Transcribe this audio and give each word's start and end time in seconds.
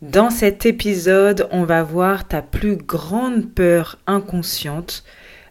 Dans 0.00 0.30
cet 0.30 0.64
épisode, 0.64 1.48
on 1.50 1.64
va 1.64 1.82
voir 1.82 2.28
ta 2.28 2.40
plus 2.40 2.76
grande 2.76 3.52
peur 3.52 3.98
inconsciente, 4.06 5.02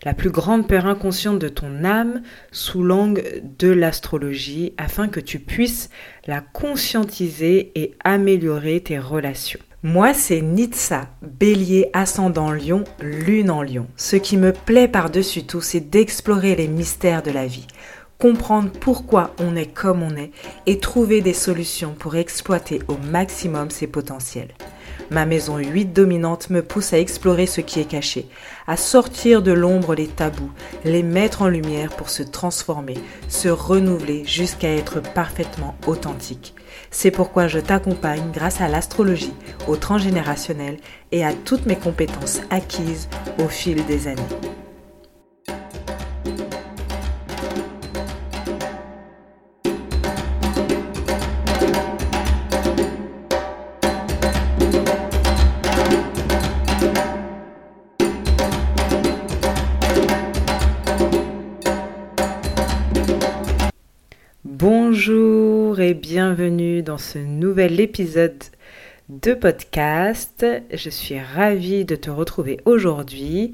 la 0.06 0.14
plus 0.14 0.30
grande 0.30 0.70
peur 0.70 0.86
inconsciente 0.86 1.38
de 1.38 1.50
ton 1.50 1.84
âme 1.84 2.22
sous 2.54 2.82
l'angle 2.82 3.24
de 3.60 3.68
l'astrologie 3.68 4.72
afin 4.78 5.10
que 5.10 5.20
tu 5.20 5.40
puisses 5.40 5.90
la 6.28 6.40
conscientiser 6.40 7.74
et 7.76 7.96
améliorer 8.06 8.80
tes 8.80 9.00
relations. 9.00 9.60
Moi, 9.84 10.14
c'est 10.14 10.42
Nitsa, 10.42 11.10
bélier 11.22 11.90
ascendant 11.92 12.52
lion, 12.52 12.86
lune 13.02 13.52
en 13.52 13.62
lion. 13.62 13.88
Ce 13.98 14.16
qui 14.16 14.38
me 14.38 14.54
plaît 14.54 14.88
par-dessus 14.88 15.44
tout, 15.44 15.62
c'est 15.62 15.90
d'explorer 15.90 16.56
les 16.56 16.70
mystères 16.70 17.22
de 17.22 17.32
la 17.32 17.48
vie 17.48 17.68
comprendre 18.20 18.72
pourquoi 18.72 19.32
on 19.40 19.56
est 19.56 19.72
comme 19.72 20.02
on 20.02 20.16
est 20.16 20.32
et 20.66 20.80
trouver 20.80 21.22
des 21.22 21.34
solutions 21.34 21.94
pour 21.98 22.16
exploiter 22.16 22.82
au 22.88 22.98
maximum 22.98 23.70
ses 23.70 23.88
potentiels. 23.88 24.54
Ma 25.10 25.26
maison 25.26 25.58
8 25.58 25.94
dominante 25.94 26.50
me 26.50 26.62
pousse 26.62 26.92
à 26.92 27.00
explorer 27.00 27.46
ce 27.46 27.62
qui 27.62 27.80
est 27.80 27.86
caché, 27.86 28.28
à 28.66 28.76
sortir 28.76 29.42
de 29.42 29.54
l'ombre 29.54 29.96
les 29.96 30.08
tabous, 30.08 30.52
les 30.84 31.04
mettre 31.04 31.44
en 31.44 31.48
lumière 31.48 31.96
pour 31.96 32.10
se 32.10 32.24
transformer, 32.24 32.98
se 33.30 33.48
renouveler 33.48 34.26
jusqu'à 34.26 34.74
être 34.74 35.02
parfaitement 35.02 35.76
authentique. 35.86 36.56
C'est 36.92 37.12
pourquoi 37.12 37.48
je 37.48 37.60
t'accompagne 37.60 38.32
grâce 38.34 38.60
à 38.60 38.68
l'astrologie, 38.68 39.34
au 39.68 39.78
transgénérationnel 39.78 40.78
et 41.12 41.24
à 41.24 41.34
toutes 41.34 41.66
mes 41.66 41.78
compétences 41.78 42.42
acquises 42.50 43.08
au 43.40 43.48
fil 43.48 43.86
des 43.86 44.08
années. 44.08 44.67
Bonjour 64.98 65.80
et 65.80 65.94
bienvenue 65.94 66.82
dans 66.82 66.98
ce 66.98 67.20
nouvel 67.20 67.80
épisode 67.80 68.44
de 69.10 69.36
podcast. 69.36 70.44
Je 70.74 70.90
suis 70.90 71.20
ravie 71.20 71.86
de 71.86 71.96
te 71.96 72.10
retrouver 72.10 72.60
aujourd'hui. 72.66 73.54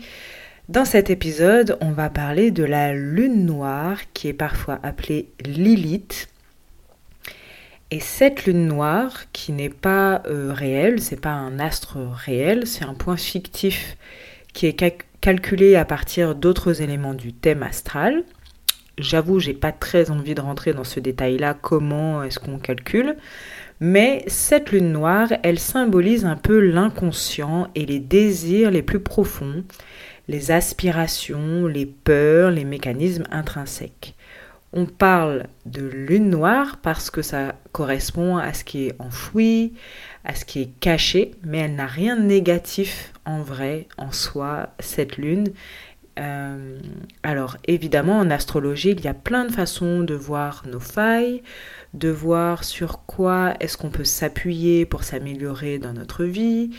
Dans 0.69 0.85
cet 0.85 1.09
épisode, 1.09 1.77
on 1.81 1.91
va 1.91 2.09
parler 2.09 2.51
de 2.51 2.63
la 2.63 2.93
lune 2.93 3.45
noire 3.45 3.99
qui 4.13 4.29
est 4.29 4.33
parfois 4.33 4.79
appelée 4.83 5.27
Lilith. 5.43 6.29
Et 7.91 7.99
cette 7.99 8.45
lune 8.45 8.65
noire, 8.65 9.25
qui 9.33 9.51
n'est 9.51 9.67
pas 9.67 10.23
euh, 10.27 10.53
réelle, 10.53 11.01
c'est 11.01 11.19
pas 11.19 11.31
un 11.31 11.59
astre 11.59 11.97
réel, 11.97 12.65
c'est 12.65 12.85
un 12.85 12.93
point 12.93 13.17
fictif 13.17 13.97
qui 14.53 14.65
est 14.65 14.95
calculé 15.19 15.75
à 15.75 15.83
partir 15.83 16.35
d'autres 16.35 16.81
éléments 16.81 17.13
du 17.13 17.33
thème 17.33 17.63
astral. 17.63 18.23
J'avoue, 18.99 19.39
j'ai 19.39 19.53
pas 19.53 19.71
très 19.71 20.11
envie 20.11 20.35
de 20.35 20.41
rentrer 20.41 20.73
dans 20.73 20.83
ce 20.83 20.99
détail-là, 20.99 21.55
comment 21.59 22.23
est-ce 22.23 22.39
qu'on 22.39 22.59
calcule. 22.59 23.15
Mais 23.79 24.23
cette 24.27 24.71
lune 24.71 24.91
noire, 24.91 25.29
elle 25.41 25.59
symbolise 25.59 26.25
un 26.25 26.35
peu 26.35 26.59
l'inconscient 26.59 27.69
et 27.73 27.85
les 27.85 27.99
désirs 27.99 28.69
les 28.69 28.83
plus 28.83 28.99
profonds, 28.99 29.63
les 30.27 30.51
aspirations, 30.51 31.65
les 31.65 31.87
peurs, 31.87 32.51
les 32.51 32.65
mécanismes 32.65 33.25
intrinsèques. 33.31 34.15
On 34.73 34.85
parle 34.85 35.47
de 35.65 35.81
lune 35.81 36.29
noire 36.29 36.77
parce 36.81 37.09
que 37.09 37.21
ça 37.21 37.55
correspond 37.71 38.37
à 38.37 38.53
ce 38.53 38.63
qui 38.63 38.87
est 38.87 38.95
enfoui, 38.99 39.73
à 40.23 40.33
ce 40.33 40.45
qui 40.45 40.61
est 40.61 40.79
caché, 40.79 41.31
mais 41.43 41.59
elle 41.59 41.75
n'a 41.75 41.85
rien 41.87 42.15
de 42.15 42.23
négatif 42.23 43.13
en 43.25 43.41
vrai, 43.41 43.87
en 43.97 44.11
soi, 44.11 44.69
cette 44.79 45.17
lune. 45.17 45.49
Euh, 46.19 46.77
alors 47.23 47.57
évidemment, 47.65 48.19
en 48.19 48.29
astrologie, 48.29 48.91
il 48.91 49.01
y 49.01 49.07
a 49.07 49.13
plein 49.13 49.45
de 49.45 49.51
façons 49.51 50.01
de 50.01 50.13
voir 50.13 50.63
nos 50.67 50.79
failles, 50.79 51.41
de 51.93 52.09
voir 52.09 52.63
sur 52.63 53.05
quoi 53.05 53.53
est-ce 53.59 53.77
qu'on 53.77 53.89
peut 53.89 54.03
s'appuyer 54.03 54.85
pour 54.85 55.03
s'améliorer 55.03 55.79
dans 55.79 55.93
notre 55.93 56.23
vie, 56.23 56.71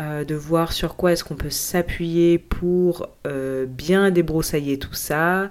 euh, 0.00 0.24
de 0.24 0.34
voir 0.34 0.72
sur 0.72 0.96
quoi 0.96 1.12
est-ce 1.12 1.24
qu'on 1.24 1.36
peut 1.36 1.50
s'appuyer 1.50 2.38
pour 2.38 3.08
euh, 3.26 3.64
bien 3.66 4.10
débroussailler 4.10 4.78
tout 4.78 4.94
ça, 4.94 5.50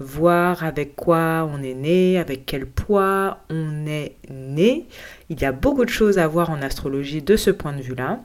voir 0.00 0.64
avec 0.64 0.96
quoi 0.96 1.48
on 1.52 1.62
est 1.62 1.74
né, 1.74 2.18
avec 2.18 2.46
quel 2.46 2.66
poids 2.66 3.38
on 3.48 3.86
est 3.86 4.16
né. 4.28 4.86
Il 5.28 5.40
y 5.40 5.44
a 5.44 5.52
beaucoup 5.52 5.84
de 5.84 5.90
choses 5.90 6.18
à 6.18 6.26
voir 6.26 6.50
en 6.50 6.62
astrologie 6.62 7.22
de 7.22 7.36
ce 7.36 7.50
point 7.50 7.72
de 7.72 7.82
vue-là. 7.82 8.20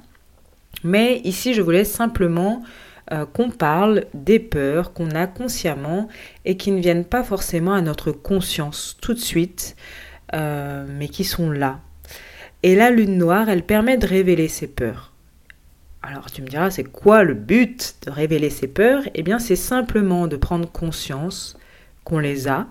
Mais 0.84 1.20
ici, 1.24 1.54
je 1.54 1.62
voulais 1.62 1.84
simplement 1.84 2.64
euh, 3.12 3.26
qu'on 3.26 3.50
parle 3.50 4.06
des 4.14 4.40
peurs 4.40 4.94
qu'on 4.94 5.12
a 5.12 5.28
consciemment 5.28 6.10
et 6.44 6.58
qui 6.58 6.72
ne 6.72 6.82
viennent 6.82 7.06
pas 7.06 7.24
forcément 7.24 7.74
à 7.74 7.82
notre 7.82 8.12
conscience 8.12 8.98
tout 9.02 9.14
de 9.14 9.20
suite, 9.20 9.76
euh, 10.34 10.86
mais 10.90 11.08
qui 11.08 11.24
sont 11.24 11.50
là. 11.50 11.80
Et 12.64 12.76
la 12.76 12.90
lune 12.90 13.18
noire, 13.18 13.50
elle 13.50 13.64
permet 13.64 13.98
de 13.98 14.08
révéler 14.08 14.48
ces 14.48 14.68
peurs. 14.68 15.14
Alors 16.02 16.32
tu 16.32 16.42
me 16.42 16.48
diras, 16.48 16.70
c'est 16.70 16.84
quoi 16.84 17.24
le 17.24 17.34
but 17.34 17.96
de 18.06 18.12
révéler 18.12 18.50
ces 18.50 18.68
peurs? 18.68 19.04
Eh 19.14 19.24
bien, 19.24 19.40
c'est 19.40 19.56
simplement 19.56 20.28
de 20.28 20.38
prendre 20.38 20.70
conscience 20.72 21.58
qu'on 22.04 22.20
les 22.20 22.48
a 22.48 22.68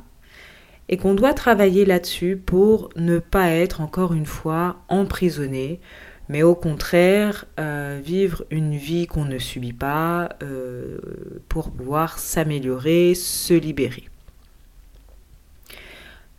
et 0.89 0.97
qu'on 0.97 1.15
doit 1.15 1.35
travailler 1.35 1.85
là-dessus 1.85 2.37
pour 2.37 2.91
ne 2.97 3.19
pas 3.19 3.51
être 3.51 3.81
encore 3.81 4.13
une 4.13 4.27
fois 4.27 4.77
emprisonné 4.89 5.81
mais 6.29 6.43
au 6.43 6.55
contraire 6.55 7.45
euh, 7.59 8.01
vivre 8.03 8.45
une 8.51 8.77
vie 8.77 9.07
qu'on 9.07 9.25
ne 9.25 9.39
subit 9.39 9.73
pas 9.73 10.31
euh, 10.43 10.99
pour 11.49 11.71
pouvoir 11.71 12.19
s'améliorer, 12.19 13.15
se 13.15 13.55
libérer. 13.55 14.05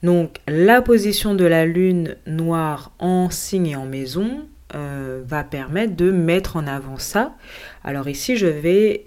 Donc 0.03 0.39
la 0.47 0.81
position 0.81 1.33
de 1.35 1.45
la 1.45 1.65
lune 1.65 2.17
noire 2.27 2.91
en 2.99 3.29
signe 3.29 3.67
et 3.67 3.75
en 3.75 3.85
maison 3.85 4.47
euh, 4.75 5.21
va 5.25 5.43
permettre 5.43 5.95
de 5.95 6.11
mettre 6.11 6.55
en 6.55 6.67
avant 6.67 6.97
ça. 6.97 7.35
Alors 7.83 8.07
ici 8.07 8.37
je 8.37 8.47
vais 8.47 9.05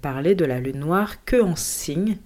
parler 0.00 0.34
de 0.34 0.46
la 0.46 0.60
lune 0.60 0.78
noire 0.78 1.26
que 1.26 1.42
en 1.42 1.56
signe 1.56 2.16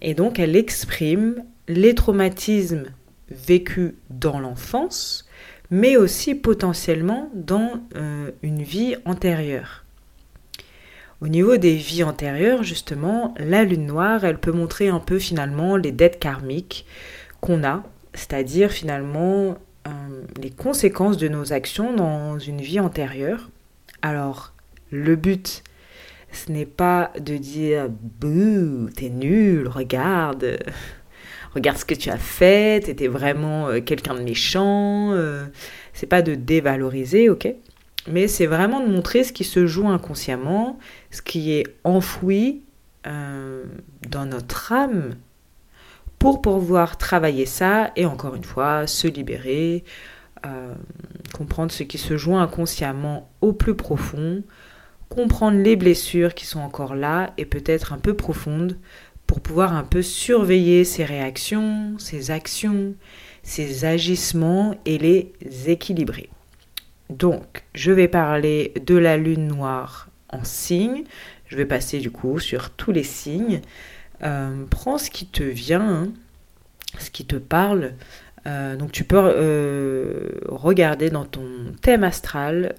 et 0.00 0.14
donc 0.14 0.38
elle 0.38 0.54
exprime 0.54 1.42
les 1.66 1.96
traumatismes 1.96 2.84
vécus 3.32 3.94
dans 4.10 4.38
l'enfance, 4.38 5.26
mais 5.72 5.96
aussi 5.96 6.34
potentiellement 6.34 7.30
dans 7.32 7.80
euh, 7.96 8.30
une 8.42 8.62
vie 8.62 8.94
antérieure. 9.06 9.84
Au 11.22 11.28
niveau 11.28 11.56
des 11.56 11.76
vies 11.76 12.04
antérieures, 12.04 12.62
justement, 12.62 13.32
la 13.38 13.64
lune 13.64 13.86
noire, 13.86 14.22
elle 14.22 14.38
peut 14.38 14.52
montrer 14.52 14.88
un 14.88 15.00
peu 15.00 15.18
finalement 15.18 15.76
les 15.76 15.90
dettes 15.90 16.18
karmiques 16.18 16.84
qu'on 17.40 17.64
a, 17.64 17.84
c'est-à-dire 18.12 18.70
finalement 18.70 19.56
euh, 19.88 19.90
les 20.42 20.50
conséquences 20.50 21.16
de 21.16 21.28
nos 21.28 21.54
actions 21.54 21.94
dans 21.94 22.38
une 22.38 22.60
vie 22.60 22.78
antérieure. 22.78 23.48
Alors, 24.02 24.52
le 24.90 25.16
but, 25.16 25.64
ce 26.32 26.52
n'est 26.52 26.66
pas 26.66 27.12
de 27.18 27.38
dire 27.38 27.88
bouh, 27.88 28.90
t'es 28.94 29.08
nul, 29.08 29.68
regarde, 29.68 30.58
regarde 31.54 31.78
ce 31.78 31.84
que 31.84 31.94
tu 31.94 32.10
as 32.10 32.18
fait, 32.18 32.84
t'étais 32.84 33.08
vraiment 33.08 33.68
euh, 33.68 33.80
quelqu'un 33.80 34.14
de 34.14 34.22
méchant. 34.22 35.12
Euh, 35.12 35.44
c'est 35.92 36.06
pas 36.06 36.22
de 36.22 36.34
dévaloriser, 36.34 37.28
ok 37.28 37.54
Mais 38.08 38.28
c'est 38.28 38.46
vraiment 38.46 38.80
de 38.80 38.88
montrer 38.88 39.24
ce 39.24 39.32
qui 39.32 39.44
se 39.44 39.66
joue 39.66 39.88
inconsciemment, 39.88 40.78
ce 41.10 41.22
qui 41.22 41.52
est 41.52 41.64
enfoui 41.84 42.62
euh, 43.06 43.64
dans 44.08 44.26
notre 44.26 44.72
âme 44.72 45.14
pour 46.18 46.40
pouvoir 46.40 46.98
travailler 46.98 47.46
ça 47.46 47.90
et 47.96 48.06
encore 48.06 48.36
une 48.36 48.44
fois 48.44 48.86
se 48.86 49.08
libérer, 49.08 49.82
comprendre 51.34 51.72
ce 51.72 51.82
qui 51.82 51.98
se 51.98 52.16
joue 52.16 52.36
inconsciemment 52.36 53.28
au 53.40 53.52
plus 53.52 53.74
profond, 53.74 54.44
comprendre 55.08 55.58
les 55.58 55.74
blessures 55.74 56.34
qui 56.34 56.46
sont 56.46 56.60
encore 56.60 56.94
là 56.94 57.32
et 57.38 57.44
peut-être 57.44 57.92
un 57.92 57.98
peu 57.98 58.14
profondes 58.14 58.78
pouvoir 59.40 59.74
un 59.74 59.84
peu 59.84 60.02
surveiller 60.02 60.84
ses 60.84 61.04
réactions, 61.04 61.98
ses 61.98 62.30
actions, 62.30 62.94
ses 63.42 63.84
agissements 63.84 64.74
et 64.84 64.98
les 64.98 65.32
équilibrer. 65.66 66.28
Donc, 67.10 67.64
je 67.74 67.92
vais 67.92 68.08
parler 68.08 68.72
de 68.86 68.96
la 68.96 69.16
lune 69.16 69.46
noire 69.46 70.08
en 70.30 70.44
signe. 70.44 71.04
Je 71.46 71.56
vais 71.56 71.66
passer 71.66 71.98
du 71.98 72.10
coup 72.10 72.38
sur 72.38 72.70
tous 72.70 72.92
les 72.92 73.02
signes. 73.02 73.60
Euh, 74.22 74.64
prends 74.70 74.98
ce 74.98 75.10
qui 75.10 75.26
te 75.26 75.42
vient, 75.42 76.04
hein, 76.04 76.08
ce 76.98 77.10
qui 77.10 77.26
te 77.26 77.36
parle. 77.36 77.92
Euh, 78.46 78.76
donc 78.76 78.92
tu 78.92 79.04
peux 79.04 79.18
euh, 79.18 80.30
regarder 80.48 81.10
dans 81.10 81.24
ton 81.24 81.46
thème 81.80 82.04
astral 82.04 82.74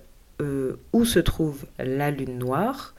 où 0.92 1.06
se 1.06 1.20
trouve 1.20 1.66
la 1.80 2.12
lune 2.12 2.38
noire. 2.38 2.96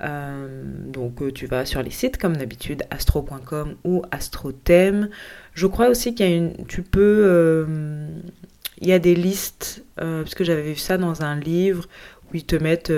Euh, 0.00 0.62
donc 0.62 1.22
euh, 1.22 1.32
tu 1.32 1.46
vas 1.46 1.64
sur 1.64 1.82
les 1.82 1.90
sites 1.90 2.18
comme 2.18 2.36
d'habitude 2.36 2.82
astro.com 2.90 3.76
ou 3.84 4.02
astrothème. 4.10 5.08
Je 5.54 5.66
crois 5.66 5.88
aussi 5.88 6.14
qu'il 6.14 6.28
y 6.28 6.32
a 6.32 6.36
une 6.36 6.66
tu 6.66 6.82
peux 6.82 7.22
euh, 7.24 8.06
il 8.80 8.88
y 8.88 8.92
a 8.92 8.98
des 8.98 9.14
listes, 9.14 9.84
parce 9.96 10.34
que 10.34 10.44
j'avais 10.44 10.62
vu 10.62 10.76
ça 10.76 10.98
dans 10.98 11.22
un 11.22 11.40
livre 11.40 11.86
où 12.28 12.36
ils 12.36 12.44
te 12.44 12.56
mettent 12.56 12.92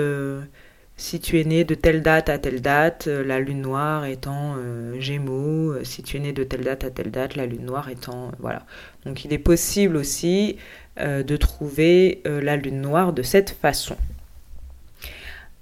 si 0.97 1.21
tu 1.21 1.39
es 1.39 1.45
né 1.45 1.63
de 1.63 1.73
telle 1.73 2.01
date 2.01 2.27
à 2.27 2.37
telle 2.37 2.61
date, 2.61 3.07
la 3.07 3.39
lune 3.39 3.61
noire 3.61 4.03
étant 4.03 4.57
Gémeaux, 4.99 5.81
si 5.85 6.03
tu 6.03 6.17
es 6.17 6.19
né 6.19 6.33
de 6.33 6.43
telle 6.43 6.65
date 6.65 6.83
à 6.83 6.91
telle 6.91 7.11
date, 7.11 7.37
la 7.37 7.45
lune 7.45 7.65
noire 7.65 7.87
étant 7.87 8.33
voilà. 8.39 8.65
Donc 9.05 9.23
il 9.23 9.31
est 9.31 9.37
possible 9.37 9.95
aussi 9.95 10.57
de 10.97 11.37
trouver 11.37 12.21
la 12.25 12.57
lune 12.57 12.81
noire 12.81 13.13
de 13.13 13.23
cette 13.23 13.51
façon. 13.51 13.95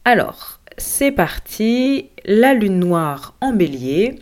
Alors, 0.04 0.57
c'est 0.78 1.12
parti. 1.12 2.10
La 2.26 2.54
lune 2.54 2.80
noire 2.80 3.36
en 3.42 3.54
bélier, 3.54 4.16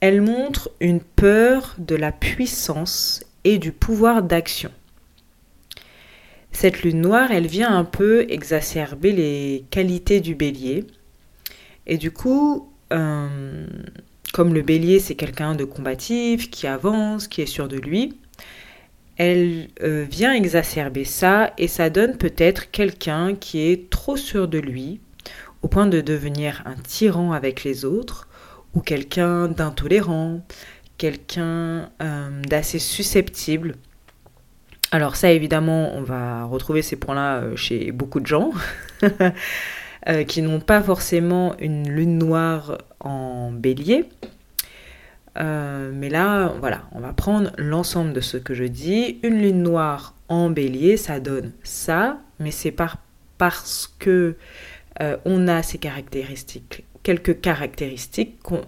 elle 0.00 0.20
montre 0.20 0.70
une 0.80 1.00
peur 1.00 1.74
de 1.78 1.96
la 1.96 2.12
puissance 2.12 3.24
et 3.44 3.58
du 3.58 3.72
pouvoir 3.72 4.22
d'action. 4.22 4.70
Cette 6.52 6.82
lune 6.82 7.02
noire, 7.02 7.30
elle 7.30 7.46
vient 7.46 7.74
un 7.76 7.84
peu 7.84 8.26
exacerber 8.30 9.12
les 9.12 9.64
qualités 9.70 10.20
du 10.20 10.34
bélier. 10.34 10.84
Et 11.86 11.98
du 11.98 12.10
coup, 12.10 12.72
euh, 12.92 13.66
comme 14.32 14.54
le 14.54 14.62
bélier, 14.62 14.98
c'est 14.98 15.14
quelqu'un 15.14 15.54
de 15.54 15.64
combatif, 15.64 16.50
qui 16.50 16.66
avance, 16.66 17.28
qui 17.28 17.42
est 17.42 17.46
sûr 17.46 17.68
de 17.68 17.76
lui, 17.76 18.16
elle 19.16 19.68
euh, 19.82 20.04
vient 20.10 20.34
exacerber 20.34 21.04
ça 21.04 21.54
et 21.58 21.68
ça 21.68 21.88
donne 21.90 22.18
peut-être 22.18 22.70
quelqu'un 22.70 23.34
qui 23.34 23.60
est 23.60 23.88
trop 23.88 24.16
sûr 24.16 24.46
de 24.46 24.58
lui, 24.58 25.00
au 25.62 25.68
point 25.68 25.86
de 25.86 26.00
devenir 26.00 26.62
un 26.66 26.74
tyran 26.74 27.32
avec 27.32 27.64
les 27.64 27.84
autres, 27.84 28.28
ou 28.74 28.80
quelqu'un 28.80 29.48
d'intolérant, 29.48 30.42
quelqu'un 30.98 31.90
euh, 32.02 32.42
d'assez 32.42 32.78
susceptible. 32.78 33.74
Alors 34.92 35.16
ça 35.16 35.32
évidemment, 35.32 35.94
on 35.94 36.02
va 36.02 36.44
retrouver 36.44 36.82
ces 36.82 36.96
points-là 36.96 37.38
euh, 37.38 37.56
chez 37.56 37.90
beaucoup 37.90 38.20
de 38.20 38.26
gens 38.26 38.52
euh, 40.08 40.24
qui 40.24 40.42
n'ont 40.42 40.60
pas 40.60 40.82
forcément 40.82 41.56
une 41.58 41.90
lune 41.90 42.18
noire 42.18 42.78
en 43.00 43.50
bélier. 43.50 44.08
mais 45.34 46.08
là, 46.08 46.52
voilà, 46.60 46.82
on 46.92 47.00
va 47.00 47.12
prendre 47.12 47.52
l'ensemble 47.58 48.12
de 48.12 48.20
ce 48.20 48.36
que 48.36 48.54
je 48.54 48.64
dis. 48.64 49.18
Une 49.22 49.40
lune 49.40 49.62
noire 49.62 50.14
en 50.28 50.50
bélier, 50.50 50.96
ça 50.96 51.20
donne 51.20 51.52
ça, 51.62 52.18
mais 52.40 52.50
c'est 52.50 52.74
parce 53.38 53.94
que 53.98 54.36
euh, 55.00 55.16
on 55.24 55.48
a 55.48 55.62
ces 55.62 55.78
caractéristiques, 55.78 56.84
quelques 57.02 57.40
caractéristiques 57.40 58.40
qu'on 58.42 58.62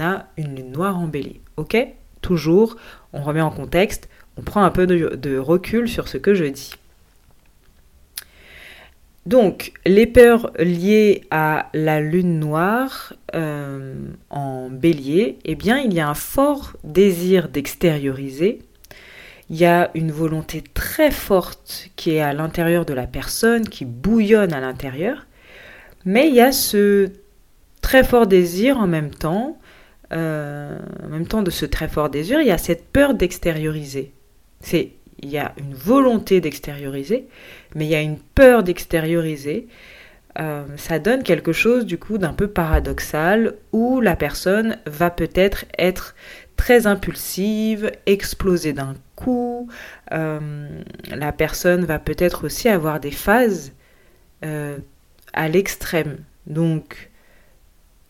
a 0.00 0.26
une 0.36 0.56
lune 0.56 0.72
noire 0.72 0.98
en 0.98 1.06
bélier. 1.06 1.40
Ok? 1.56 1.76
Toujours, 2.20 2.76
on 3.12 3.22
remet 3.22 3.40
en 3.40 3.50
contexte, 3.50 4.08
on 4.36 4.42
prend 4.42 4.62
un 4.62 4.70
peu 4.70 4.86
de, 4.86 5.38
recul 5.38 5.88
sur 5.88 6.08
ce 6.08 6.18
que 6.18 6.34
je 6.34 6.44
dis. 6.44 6.72
Donc, 9.24 9.72
les 9.86 10.06
peurs 10.06 10.50
liées 10.58 11.22
à 11.30 11.68
la 11.74 12.00
lune 12.00 12.40
noire 12.40 13.12
euh, 13.36 13.94
en 14.30 14.68
bélier, 14.68 15.38
eh 15.44 15.54
bien, 15.54 15.78
il 15.78 15.94
y 15.94 16.00
a 16.00 16.08
un 16.08 16.14
fort 16.14 16.72
désir 16.82 17.48
d'extérioriser. 17.48 18.62
Il 19.48 19.56
y 19.56 19.64
a 19.64 19.90
une 19.94 20.10
volonté 20.10 20.62
très 20.74 21.10
forte 21.12 21.90
qui 21.94 22.12
est 22.12 22.20
à 22.20 22.32
l'intérieur 22.32 22.84
de 22.84 22.94
la 22.94 23.06
personne, 23.06 23.68
qui 23.68 23.84
bouillonne 23.84 24.52
à 24.52 24.60
l'intérieur. 24.60 25.26
Mais 26.04 26.28
il 26.28 26.34
y 26.34 26.40
a 26.40 26.52
ce 26.52 27.10
très 27.80 28.04
fort 28.04 28.26
désir 28.26 28.78
en 28.78 28.86
même 28.86 29.10
temps, 29.10 29.58
euh, 30.12 30.78
en 31.04 31.08
même 31.08 31.26
temps 31.26 31.42
de 31.42 31.50
ce 31.50 31.66
très 31.66 31.88
fort 31.88 32.10
désir, 32.10 32.40
il 32.40 32.46
y 32.46 32.52
a 32.52 32.58
cette 32.58 32.86
peur 32.86 33.14
d'extérioriser. 33.14 34.12
C'est, 34.60 34.92
il 35.20 35.30
y 35.30 35.38
a 35.38 35.52
une 35.58 35.74
volonté 35.74 36.40
d'extérioriser, 36.40 37.26
mais 37.74 37.84
il 37.86 37.90
y 37.90 37.94
a 37.94 38.00
une 38.00 38.18
peur 38.18 38.62
d'extérioriser. 38.62 39.68
Euh, 40.38 40.64
ça 40.76 40.98
donne 40.98 41.22
quelque 41.22 41.52
chose 41.52 41.84
du 41.84 41.98
coup 41.98 42.16
d'un 42.16 42.32
peu 42.32 42.48
paradoxal 42.48 43.54
où 43.72 44.00
la 44.00 44.16
personne 44.16 44.78
va 44.86 45.10
peut-être 45.10 45.66
être 45.78 46.14
très 46.56 46.86
impulsive, 46.86 47.92
exploser 48.06 48.72
d'un 48.72 48.94
coup. 49.16 49.68
Euh, 50.12 50.68
la 51.10 51.32
personne 51.32 51.84
va 51.84 51.98
peut-être 51.98 52.44
aussi 52.44 52.68
avoir 52.68 52.98
des 53.00 53.10
phases 53.10 53.72
à 55.32 55.48
l'extrême. 55.48 56.18
Donc, 56.46 57.10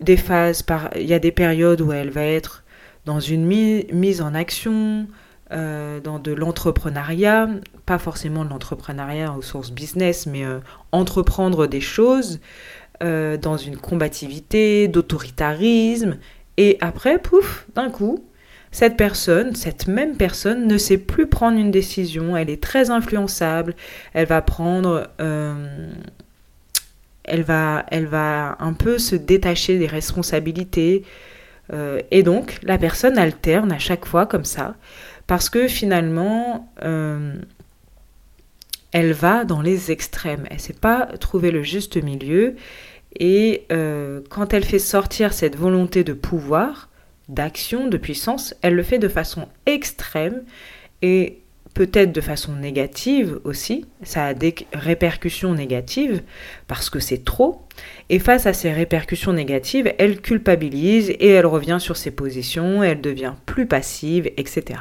des 0.00 0.16
phases, 0.16 0.62
par... 0.62 0.90
il 0.96 1.06
y 1.06 1.14
a 1.14 1.18
des 1.18 1.32
périodes 1.32 1.80
où 1.80 1.92
elle 1.92 2.10
va 2.10 2.24
être 2.24 2.64
dans 3.04 3.20
une 3.20 3.44
mise 3.44 4.22
en 4.22 4.34
action, 4.34 5.06
euh, 5.52 6.00
dans 6.00 6.18
de 6.18 6.32
l'entrepreneuriat, 6.32 7.48
pas 7.84 7.98
forcément 7.98 8.44
de 8.44 8.50
l'entrepreneuriat 8.50 9.32
au 9.32 9.42
sens 9.42 9.72
business, 9.72 10.26
mais 10.26 10.44
euh, 10.44 10.60
entreprendre 10.92 11.66
des 11.66 11.80
choses, 11.80 12.40
euh, 13.02 13.36
dans 13.36 13.56
une 13.56 13.76
combativité, 13.76 14.88
d'autoritarisme, 14.88 16.16
et 16.56 16.78
après, 16.80 17.18
pouf, 17.18 17.66
d'un 17.74 17.90
coup, 17.90 18.24
cette 18.70 18.96
personne, 18.96 19.54
cette 19.54 19.88
même 19.88 20.16
personne, 20.16 20.66
ne 20.66 20.78
sait 20.78 20.98
plus 20.98 21.26
prendre 21.26 21.58
une 21.58 21.70
décision, 21.70 22.36
elle 22.36 22.48
est 22.48 22.62
très 22.62 22.90
influençable, 22.90 23.74
elle 24.14 24.26
va 24.26 24.40
prendre 24.40 25.08
elle 27.32 28.06
va, 28.06 28.56
un 28.60 28.72
peu 28.74 28.98
se 28.98 29.16
détacher 29.16 29.78
des 29.78 29.86
responsabilités. 29.86 31.04
Euh, 31.72 32.00
et 32.10 32.22
donc, 32.22 32.58
la 32.62 32.76
personne 32.78 33.16
alterne 33.16 33.72
à 33.72 33.78
chaque 33.78 34.04
fois 34.04 34.26
comme 34.26 34.44
ça, 34.44 34.74
parce 35.26 35.48
que 35.48 35.66
finalement, 35.66 36.70
euh, 36.84 37.34
elle 38.92 39.12
va 39.12 39.44
dans 39.44 39.62
les 39.62 39.90
extrêmes. 39.90 40.44
Elle 40.50 40.56
ne 40.56 40.60
sait 40.62 40.72
pas 40.74 41.06
trouver 41.18 41.50
le 41.50 41.62
juste 41.62 42.02
milieu. 42.02 42.56
Et 43.18 43.64
euh, 43.72 44.20
quand 44.28 44.52
elle 44.52 44.64
fait 44.64 44.78
sortir 44.78 45.32
cette 45.32 45.56
volonté 45.56 46.04
de 46.04 46.12
pouvoir, 46.12 46.88
d'action, 47.28 47.88
de 47.88 47.96
puissance, 47.96 48.54
elle 48.62 48.74
le 48.74 48.82
fait 48.82 48.98
de 48.98 49.08
façon 49.08 49.48
extrême. 49.64 50.42
Et 51.00 51.41
peut-être 51.74 52.12
de 52.12 52.20
façon 52.20 52.54
négative 52.54 53.40
aussi, 53.44 53.86
ça 54.02 54.26
a 54.26 54.34
des 54.34 54.54
répercussions 54.72 55.54
négatives 55.54 56.22
parce 56.68 56.90
que 56.90 57.00
c'est 57.00 57.24
trop, 57.24 57.62
et 58.08 58.18
face 58.18 58.46
à 58.46 58.52
ces 58.52 58.72
répercussions 58.72 59.32
négatives, 59.32 59.92
elle 59.98 60.20
culpabilise 60.20 61.10
et 61.10 61.28
elle 61.28 61.46
revient 61.46 61.78
sur 61.80 61.96
ses 61.96 62.10
positions, 62.10 62.82
elle 62.82 63.00
devient 63.00 63.34
plus 63.46 63.66
passive, 63.66 64.26
etc. 64.36 64.80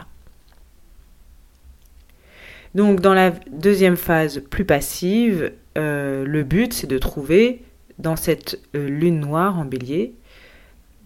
Donc 2.76 3.02
dans 3.02 3.14
la 3.14 3.32
deuxième 3.52 3.98
phase 3.98 4.42
plus 4.50 4.66
passive, 4.66 5.52
euh, 5.78 6.26
le 6.26 6.44
but 6.44 6.74
c'est 6.74 6.88
de 6.88 6.98
trouver 6.98 7.64
dans 8.00 8.16
cette 8.16 8.60
euh, 8.76 8.88
lune 8.88 9.20
noire 9.20 9.58
en 9.58 9.66
bélier 9.66 10.14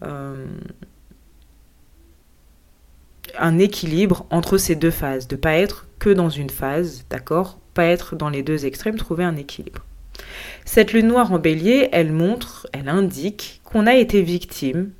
euh, 0.04 0.46
un 3.38 3.58
équilibre 3.58 4.26
entre 4.30 4.58
ces 4.58 4.74
deux 4.74 4.90
phases, 4.90 5.28
de 5.28 5.36
pas 5.36 5.56
être 5.56 5.86
que 5.98 6.10
dans 6.10 6.30
une 6.30 6.50
phase, 6.50 7.04
d'accord? 7.10 7.58
Pas 7.74 7.84
être 7.84 8.16
dans 8.16 8.28
les 8.28 8.42
deux 8.42 8.66
extrêmes, 8.66 8.96
trouver 8.96 9.24
un 9.24 9.36
équilibre. 9.36 9.84
Cette 10.64 10.92
lune 10.92 11.08
noire 11.08 11.32
en 11.32 11.38
bélier, 11.38 11.88
elle 11.92 12.12
montre, 12.12 12.66
elle 12.72 12.88
indique 12.88 13.60
qu'on 13.64 13.86
a 13.86 13.94
été 13.94 14.22
victime, 14.22 14.90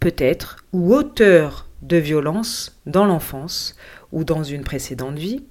peut-être, 0.00 0.64
ou 0.72 0.94
auteur 0.94 1.68
de 1.82 1.96
violence 1.96 2.80
dans 2.86 3.04
l'enfance 3.04 3.76
ou 4.12 4.24
dans 4.24 4.42
une 4.42 4.64
précédente 4.64 5.18
vie. 5.18 5.44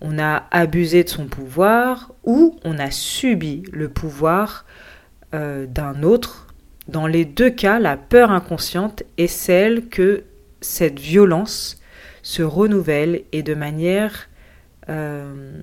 On 0.00 0.18
a 0.18 0.44
abusé 0.50 1.04
de 1.04 1.08
son 1.08 1.26
pouvoir 1.26 2.12
ou 2.24 2.58
on 2.64 2.78
a 2.78 2.90
subi 2.90 3.62
le 3.72 3.88
pouvoir 3.88 4.64
euh, 5.34 5.66
d'un 5.66 6.02
autre. 6.02 6.48
Dans 6.88 7.06
les 7.06 7.24
deux 7.24 7.50
cas, 7.50 7.78
la 7.78 7.96
peur 7.96 8.30
inconsciente 8.30 9.02
est 9.16 9.26
celle 9.26 9.88
que 9.88 10.24
cette 10.64 10.98
violence 10.98 11.80
se 12.22 12.42
renouvelle 12.42 13.22
et 13.32 13.42
de 13.42 13.54
manière 13.54 14.28
euh, 14.88 15.62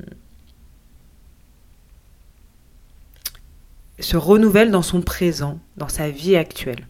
se 3.99 4.17
renouvelle 4.17 4.71
dans 4.71 4.81
son 4.81 5.01
présent, 5.01 5.59
dans 5.77 5.89
sa 5.89 6.09
vie 6.09 6.35
actuelle. 6.35 6.87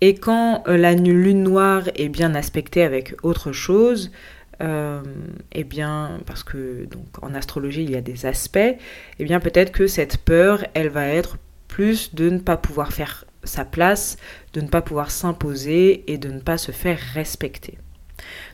Et 0.00 0.14
quand 0.14 0.64
euh, 0.66 0.76
la 0.76 0.94
lune 0.94 1.42
noire 1.42 1.84
est 1.94 2.08
bien 2.08 2.34
aspectée 2.34 2.82
avec 2.82 3.14
autre 3.22 3.52
chose, 3.52 4.10
euh, 4.62 5.02
eh 5.52 5.64
bien, 5.64 6.20
parce 6.26 6.42
que 6.42 6.86
donc 6.86 7.04
en 7.22 7.34
astrologie 7.34 7.82
il 7.82 7.90
y 7.90 7.96
a 7.96 8.00
des 8.00 8.26
aspects, 8.26 8.58
eh 9.18 9.24
bien 9.24 9.40
peut-être 9.40 9.72
que 9.72 9.86
cette 9.86 10.18
peur, 10.18 10.64
elle 10.74 10.88
va 10.88 11.06
être 11.06 11.36
plus 11.68 12.14
de 12.14 12.30
ne 12.30 12.38
pas 12.38 12.56
pouvoir 12.56 12.92
faire 12.92 13.24
sa 13.44 13.64
place, 13.64 14.16
de 14.52 14.60
ne 14.60 14.68
pas 14.68 14.82
pouvoir 14.82 15.10
s'imposer 15.10 16.04
et 16.12 16.18
de 16.18 16.28
ne 16.28 16.40
pas 16.40 16.58
se 16.58 16.72
faire 16.72 16.98
respecter. 17.14 17.78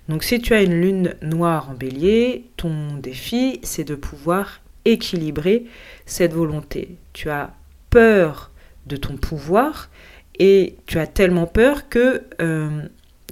Donc 0.08 0.22
si 0.22 0.40
tu 0.40 0.54
as 0.54 0.62
une 0.62 0.80
lune 0.80 1.14
noire 1.22 1.70
en 1.70 1.74
bélier, 1.74 2.44
ton 2.56 2.96
défi, 2.96 3.60
c'est 3.62 3.84
de 3.84 3.94
pouvoir 3.94 4.60
équilibrer 4.84 5.66
cette 6.04 6.32
volonté. 6.32 6.96
Tu 7.12 7.28
as 7.30 7.52
peur 7.90 8.52
de 8.86 8.96
ton 8.96 9.16
pouvoir 9.16 9.90
et 10.38 10.76
tu 10.86 10.98
as 10.98 11.06
tellement 11.06 11.46
peur 11.46 11.88
que 11.88 12.22
euh, 12.40 12.82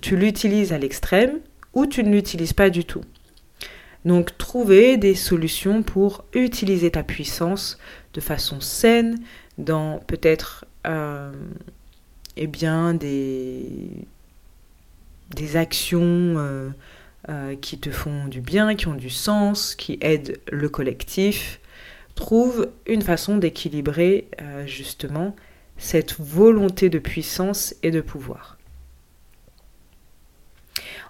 tu 0.02 0.16
l'utilises 0.16 0.72
à 0.72 0.78
l'extrême 0.78 1.38
ou 1.72 1.86
tu 1.86 2.02
ne 2.02 2.10
l'utilises 2.10 2.52
pas 2.52 2.70
du 2.70 2.84
tout. 2.84 3.04
Donc 4.04 4.36
trouver 4.36 4.96
des 4.96 5.14
solutions 5.14 5.82
pour 5.82 6.24
utiliser 6.34 6.90
ta 6.90 7.02
puissance 7.02 7.78
de 8.12 8.20
façon 8.20 8.60
saine 8.60 9.18
dans 9.56 9.98
peut-être 10.06 10.66
eh 10.84 12.46
bien 12.46 12.94
des, 12.94 14.06
des 15.34 15.56
actions 15.56 16.02
euh, 16.02 16.70
euh, 17.28 17.56
qui 17.56 17.78
te 17.78 17.90
font 17.90 18.26
du 18.26 18.40
bien, 18.40 18.74
qui 18.74 18.88
ont 18.88 18.94
du 18.94 19.10
sens, 19.10 19.74
qui 19.74 19.98
aident 20.00 20.38
le 20.50 20.68
collectif. 20.68 21.60
Trouve 22.14 22.68
une 22.86 23.02
façon 23.02 23.38
d'équilibrer 23.38 24.28
justement 24.66 25.34
cette 25.78 26.20
volonté 26.20 26.88
de 26.88 27.00
puissance 27.00 27.74
et 27.82 27.90
de 27.90 28.00
pouvoir. 28.00 28.56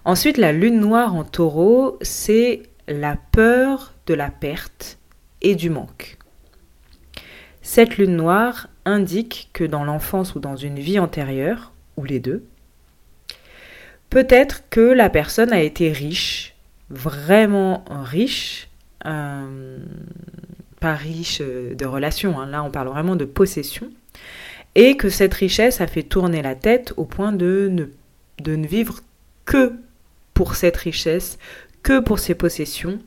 Ensuite, 0.03 0.37
la 0.37 0.51
lune 0.51 0.79
noire 0.79 1.13
en 1.13 1.23
taureau, 1.23 1.99
c'est 2.01 2.63
la 2.87 3.17
peur 3.31 3.93
de 4.07 4.15
la 4.15 4.31
perte 4.31 4.97
et 5.41 5.53
du 5.53 5.69
manque. 5.69 6.17
Cette 7.61 7.97
lune 7.97 8.15
noire 8.15 8.67
indique 8.85 9.49
que 9.53 9.63
dans 9.63 9.83
l'enfance 9.83 10.35
ou 10.35 10.39
dans 10.39 10.55
une 10.55 10.79
vie 10.79 10.99
antérieure, 10.99 11.73
ou 11.97 12.03
les 12.03 12.19
deux, 12.19 12.43
peut-être 14.09 14.63
que 14.69 14.81
la 14.81 15.09
personne 15.09 15.51
a 15.51 15.61
été 15.61 15.91
riche, 15.91 16.55
vraiment 16.89 17.83
riche, 17.89 18.69
euh, 19.05 19.79
pas 20.79 20.93
riche 20.93 21.39
de 21.41 21.85
relations, 21.85 22.39
hein. 22.39 22.47
là 22.47 22.63
on 22.63 22.71
parle 22.71 22.87
vraiment 22.89 23.15
de 23.15 23.25
possession, 23.25 23.89
et 24.75 24.97
que 24.97 25.09
cette 25.09 25.33
richesse 25.33 25.81
a 25.81 25.87
fait 25.87 26.03
tourner 26.03 26.41
la 26.41 26.55
tête 26.55 26.93
au 26.97 27.05
point 27.05 27.31
de 27.31 27.71
ne, 28.39 28.67
vivre 28.67 29.01
que 29.45 29.73
pour 30.33 30.55
cette 30.55 30.77
richesse, 30.77 31.39
que 31.81 31.99
pour 31.99 32.19
ses 32.19 32.35
possessions, 32.35 32.99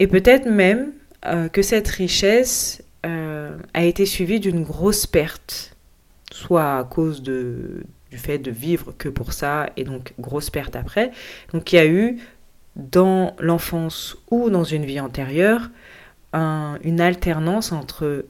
et 0.00 0.06
peut-être 0.06 0.46
même 0.46 0.92
euh, 1.26 1.48
que 1.48 1.62
cette 1.62 1.88
richesse 1.88 2.82
euh, 2.82 2.83
a 3.72 3.84
été 3.84 4.06
suivie 4.06 4.40
d'une 4.40 4.62
grosse 4.62 5.06
perte, 5.06 5.76
soit 6.32 6.78
à 6.78 6.84
cause 6.84 7.22
de, 7.22 7.84
du 8.10 8.18
fait 8.18 8.38
de 8.38 8.50
vivre 8.50 8.94
que 8.96 9.08
pour 9.08 9.32
ça, 9.32 9.70
et 9.76 9.84
donc 9.84 10.14
grosse 10.18 10.50
perte 10.50 10.76
après. 10.76 11.10
Donc 11.52 11.72
il 11.72 11.76
y 11.76 11.78
a 11.78 11.86
eu 11.86 12.18
dans 12.76 13.34
l'enfance 13.38 14.16
ou 14.30 14.50
dans 14.50 14.64
une 14.64 14.84
vie 14.84 15.00
antérieure 15.00 15.70
une 16.34 17.00
alternance 17.00 17.70
entre 17.70 18.24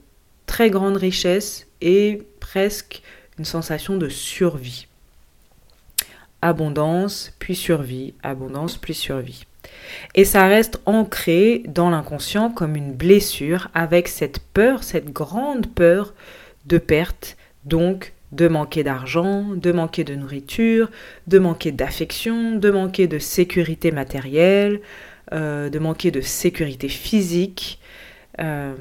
très 0.46 0.68
grande 0.70 0.96
richesse 0.96 1.66
et 1.80 2.22
presque 2.40 3.02
une 3.38 3.44
sensation 3.44 3.96
de 3.96 4.08
survie. 4.08 4.86
Abondance, 6.42 7.32
puis 7.38 7.56
survie, 7.56 8.12
abondance, 8.22 8.76
puis 8.76 8.92
survie. 8.92 9.46
Et 10.14 10.24
ça 10.24 10.46
reste 10.46 10.80
ancré 10.86 11.62
dans 11.66 11.90
l'inconscient 11.90 12.50
comme 12.50 12.76
une 12.76 12.92
blessure 12.92 13.68
avec 13.74 14.08
cette 14.08 14.38
peur, 14.38 14.84
cette 14.84 15.12
grande 15.12 15.66
peur 15.66 16.14
de 16.66 16.78
perte, 16.78 17.36
donc 17.64 18.12
de 18.32 18.48
manquer 18.48 18.82
d'argent, 18.82 19.44
de 19.54 19.72
manquer 19.72 20.04
de 20.04 20.14
nourriture, 20.14 20.90
de 21.26 21.38
manquer 21.38 21.72
d'affection, 21.72 22.56
de 22.56 22.70
manquer 22.70 23.06
de 23.06 23.18
sécurité 23.18 23.92
matérielle, 23.92 24.80
euh, 25.32 25.70
de 25.70 25.78
manquer 25.78 26.10
de 26.10 26.20
sécurité 26.20 26.88
physique. 26.88 27.80
Euh, 28.40 28.74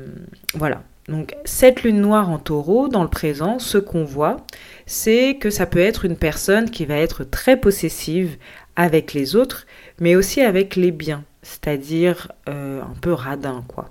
voilà, 0.56 0.82
donc 1.08 1.36
cette 1.46 1.84
lune 1.84 2.02
noire 2.02 2.30
en 2.30 2.40
taureau, 2.40 2.88
dans 2.88 3.04
le 3.04 3.10
présent, 3.10 3.60
ce 3.60 3.78
qu'on 3.78 4.06
voit, 4.06 4.38
c'est 4.86 5.36
que 5.36 5.50
ça 5.50 5.66
peut 5.66 5.80
être 5.80 6.06
une 6.06 6.18
personne 6.18 6.70
qui 6.70 6.86
va 6.86 6.96
être 6.96 7.24
très 7.24 7.58
possessive 7.58 8.38
avec 8.76 9.14
les 9.14 9.36
autres, 9.36 9.68
mais 10.00 10.16
aussi 10.16 10.42
avec 10.42 10.76
les 10.76 10.92
biens, 10.92 11.24
c'est-à-dire 11.42 12.32
euh, 12.50 12.82
un 12.82 12.96
peu 13.02 13.14
radin, 13.14 13.64
quoi. 13.68 13.90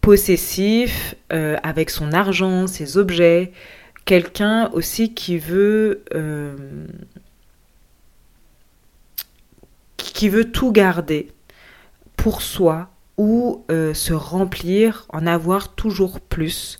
Possessif 0.00 1.14
euh, 1.32 1.56
avec 1.62 1.90
son 1.90 2.12
argent, 2.12 2.66
ses 2.66 2.96
objets, 2.96 3.52
quelqu'un 4.04 4.70
aussi 4.72 5.12
qui 5.12 5.38
veut 5.38 6.04
euh, 6.14 6.56
qui 9.96 10.28
veut 10.28 10.50
tout 10.50 10.72
garder 10.72 11.28
pour 12.16 12.42
soi, 12.42 12.90
ou 13.16 13.64
se 13.68 14.12
remplir, 14.12 15.06
en 15.10 15.26
avoir 15.26 15.74
toujours 15.74 16.20
plus. 16.20 16.78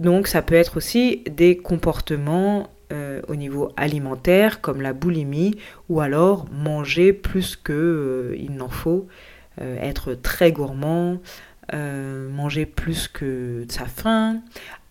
Donc 0.00 0.26
ça 0.26 0.42
peut 0.42 0.54
être 0.54 0.76
aussi 0.76 1.22
des 1.30 1.56
comportements 1.56 2.70
euh, 2.92 3.20
au 3.28 3.34
niveau 3.34 3.72
alimentaire 3.76 4.60
comme 4.60 4.80
la 4.80 4.92
boulimie 4.92 5.56
ou 5.88 6.00
alors 6.00 6.46
manger 6.52 7.12
plus 7.12 7.56
que 7.56 7.72
euh, 7.72 8.36
il 8.38 8.54
n'en 8.54 8.68
faut, 8.68 9.08
être 9.60 10.14
très 10.14 10.50
gourmand, 10.50 11.20
manger 11.70 12.64
plus 12.64 13.06
que 13.06 13.66
sa 13.68 13.84
faim, 13.84 14.40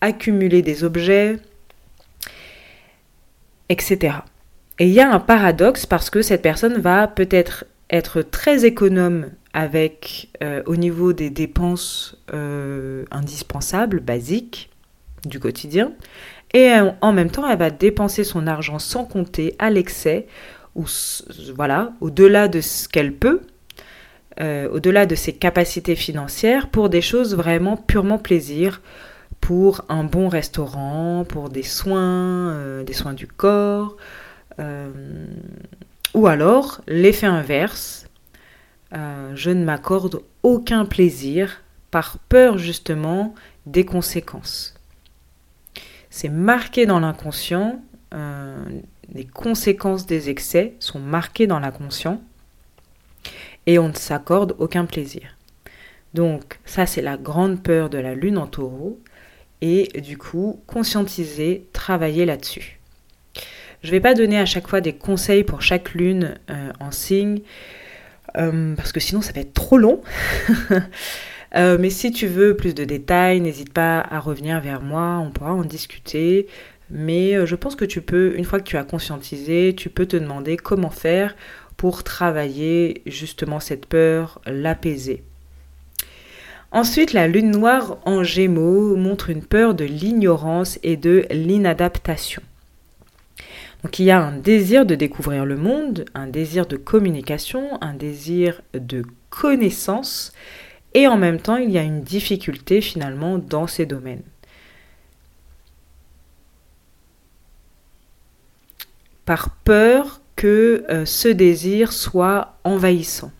accumuler 0.00 0.62
des 0.62 0.84
objets, 0.84 1.40
etc. 3.68 4.18
Et 4.78 4.86
il 4.86 4.92
y 4.92 5.00
a 5.00 5.12
un 5.12 5.18
paradoxe 5.18 5.84
parce 5.84 6.10
que 6.10 6.22
cette 6.22 6.42
personne 6.42 6.80
va 6.80 7.08
peut-être 7.08 7.64
être 7.90 8.22
très 8.22 8.64
économe 8.64 9.30
avec 9.52 10.30
euh, 10.42 10.62
au 10.66 10.76
niveau 10.76 11.12
des 11.12 11.30
dépenses 11.30 12.16
euh, 12.32 13.04
indispensables, 13.10 14.00
basiques 14.00 14.70
du 15.26 15.38
quotidien, 15.38 15.92
et 16.54 16.72
euh, 16.72 16.90
en 17.00 17.12
même 17.12 17.30
temps 17.30 17.48
elle 17.48 17.58
va 17.58 17.70
dépenser 17.70 18.24
son 18.24 18.46
argent 18.46 18.78
sans 18.78 19.04
compter 19.04 19.54
à 19.58 19.70
l'excès, 19.70 20.26
ou 20.74 20.84
voilà, 21.54 21.92
au-delà 22.00 22.48
de 22.48 22.60
ce 22.60 22.88
qu'elle 22.88 23.12
peut, 23.12 23.42
au-delà 24.40 25.04
de 25.04 25.14
ses 25.14 25.34
capacités 25.34 25.94
financières, 25.96 26.68
pour 26.68 26.88
des 26.88 27.02
choses 27.02 27.36
vraiment 27.36 27.76
purement 27.76 28.16
plaisir, 28.16 28.80
pour 29.42 29.84
un 29.90 30.02
bon 30.02 30.28
restaurant, 30.28 31.26
pour 31.28 31.50
des 31.50 31.62
soins, 31.62 32.82
des 32.84 32.94
soins 32.94 33.12
du 33.12 33.26
corps, 33.26 33.98
ou 36.14 36.26
alors 36.26 36.80
l'effet 36.86 37.26
inverse, 37.26 38.06
euh, 38.94 39.32
je 39.34 39.50
ne 39.50 39.64
m'accorde 39.64 40.20
aucun 40.42 40.84
plaisir 40.84 41.62
par 41.90 42.18
peur 42.28 42.58
justement 42.58 43.34
des 43.66 43.84
conséquences. 43.84 44.71
C'est 46.14 46.28
marqué 46.28 46.84
dans 46.84 47.00
l'inconscient, 47.00 47.80
euh, 48.12 48.62
les 49.14 49.24
conséquences 49.24 50.04
des 50.04 50.28
excès 50.28 50.74
sont 50.78 50.98
marquées 50.98 51.46
dans 51.46 51.58
l'inconscient 51.58 52.20
et 53.64 53.78
on 53.78 53.88
ne 53.88 53.94
s'accorde 53.94 54.54
aucun 54.58 54.84
plaisir. 54.84 55.22
Donc 56.12 56.58
ça 56.66 56.84
c'est 56.84 57.00
la 57.00 57.16
grande 57.16 57.62
peur 57.62 57.88
de 57.88 57.96
la 57.96 58.14
lune 58.14 58.36
en 58.36 58.46
taureau 58.46 59.00
et 59.62 59.88
du 60.02 60.18
coup 60.18 60.60
conscientiser, 60.66 61.66
travailler 61.72 62.26
là-dessus. 62.26 62.78
Je 63.82 63.86
ne 63.86 63.92
vais 63.92 64.00
pas 64.00 64.12
donner 64.12 64.38
à 64.38 64.44
chaque 64.44 64.68
fois 64.68 64.82
des 64.82 64.92
conseils 64.92 65.44
pour 65.44 65.62
chaque 65.62 65.94
lune 65.94 66.34
euh, 66.50 66.72
en 66.78 66.90
signe. 66.90 67.40
Euh, 68.36 68.74
parce 68.76 68.92
que 68.92 69.00
sinon 69.00 69.22
ça 69.22 69.32
va 69.32 69.40
être 69.40 69.54
trop 69.54 69.78
long. 69.78 70.02
Euh, 71.54 71.76
mais 71.78 71.90
si 71.90 72.12
tu 72.12 72.26
veux 72.26 72.56
plus 72.56 72.74
de 72.74 72.84
détails, 72.84 73.40
n'hésite 73.40 73.72
pas 73.72 74.00
à 74.00 74.20
revenir 74.20 74.60
vers 74.60 74.80
moi, 74.80 75.22
on 75.24 75.30
pourra 75.30 75.52
en 75.52 75.64
discuter. 75.64 76.46
Mais 76.90 77.34
euh, 77.34 77.46
je 77.46 77.56
pense 77.56 77.76
que 77.76 77.84
tu 77.84 78.00
peux, 78.00 78.34
une 78.36 78.44
fois 78.44 78.58
que 78.58 78.64
tu 78.64 78.76
as 78.76 78.84
conscientisé, 78.84 79.74
tu 79.76 79.90
peux 79.90 80.06
te 80.06 80.16
demander 80.16 80.56
comment 80.56 80.90
faire 80.90 81.34
pour 81.76 82.04
travailler 82.04 83.02
justement 83.06 83.60
cette 83.60 83.86
peur, 83.86 84.40
l'apaiser. 84.46 85.22
Ensuite, 86.70 87.12
la 87.12 87.28
lune 87.28 87.50
noire 87.50 87.98
en 88.06 88.22
gémeaux 88.22 88.96
montre 88.96 89.28
une 89.28 89.44
peur 89.44 89.74
de 89.74 89.84
l'ignorance 89.84 90.78
et 90.82 90.96
de 90.96 91.26
l'inadaptation. 91.30 92.42
Donc 93.82 93.98
il 93.98 94.04
y 94.04 94.10
a 94.10 94.22
un 94.22 94.36
désir 94.36 94.86
de 94.86 94.94
découvrir 94.94 95.44
le 95.44 95.56
monde, 95.56 96.04
un 96.14 96.28
désir 96.28 96.66
de 96.66 96.76
communication, 96.76 97.82
un 97.82 97.94
désir 97.94 98.62
de 98.74 99.02
connaissance, 99.28 100.32
et 100.94 101.06
en 101.06 101.16
même 101.16 101.40
temps 101.40 101.56
il 101.56 101.70
y 101.70 101.78
a 101.78 101.82
une 101.82 102.02
difficulté 102.02 102.80
finalement 102.80 103.38
dans 103.38 103.66
ces 103.66 103.86
domaines. 103.86 104.22
Par 109.24 109.50
peur 109.64 110.20
que 110.36 110.84
euh, 110.90 111.04
ce 111.04 111.28
désir 111.28 111.92
soit 111.92 112.58
envahissant. 112.64 113.30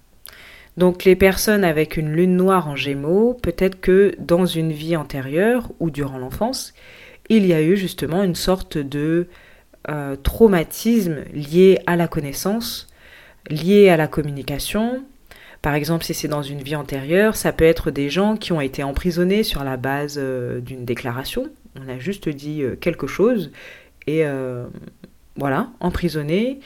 Donc 0.77 1.05
les 1.05 1.17
personnes 1.17 1.65
avec 1.65 1.97
une 1.97 2.13
lune 2.13 2.37
noire 2.37 2.69
en 2.69 2.77
gémeaux, 2.77 3.35
peut-être 3.35 3.81
que 3.81 4.15
dans 4.19 4.47
une 4.47 4.73
vie 4.73 4.97
antérieure 4.97 5.71
ou 5.81 5.91
durant 5.91 6.19
l'enfance, 6.19 6.73
il 7.29 7.47
y 7.47 7.53
a 7.53 7.63
eu 7.63 7.77
justement 7.77 8.23
une 8.23 8.35
sorte 8.35 8.79
de 8.79 9.29
euh, 9.91 10.17
traumatismes 10.17 11.25
liés 11.33 11.81
à 11.87 11.97
la 11.97 12.09
connaissance, 12.09 12.89
liés 13.51 13.89
à 13.89 13.97
la 13.97 14.07
communication. 14.07 15.05
Par 15.63 15.75
exemple, 15.75 16.05
si 16.05 16.13
c'est 16.13 16.29
dans 16.29 16.43
une 16.43 16.61
vie 16.61 16.75
antérieure, 16.75 17.37
ça 17.37 17.53
peut 17.53 17.65
être 17.65 17.93
des 17.93 18.11
gens 18.11 18.37
qui 18.37 18.53
ont 18.53 18.61
été 18.61 18.83
emprisonnés 18.83 19.45
sur 19.45 19.63
la 19.63 19.77
base 19.77 20.17
euh, 20.19 20.61
d'une 20.61 20.85
déclaration. 20.85 21.49
On 21.81 21.89
a 21.89 22.01
juste 22.01 22.29
dit 22.29 22.63
euh, 22.63 22.75
quelque 22.75 23.07
chose 23.07 23.53
et 24.09 24.25
voilà, 25.37 25.71
emprisonnés. 25.79 26.59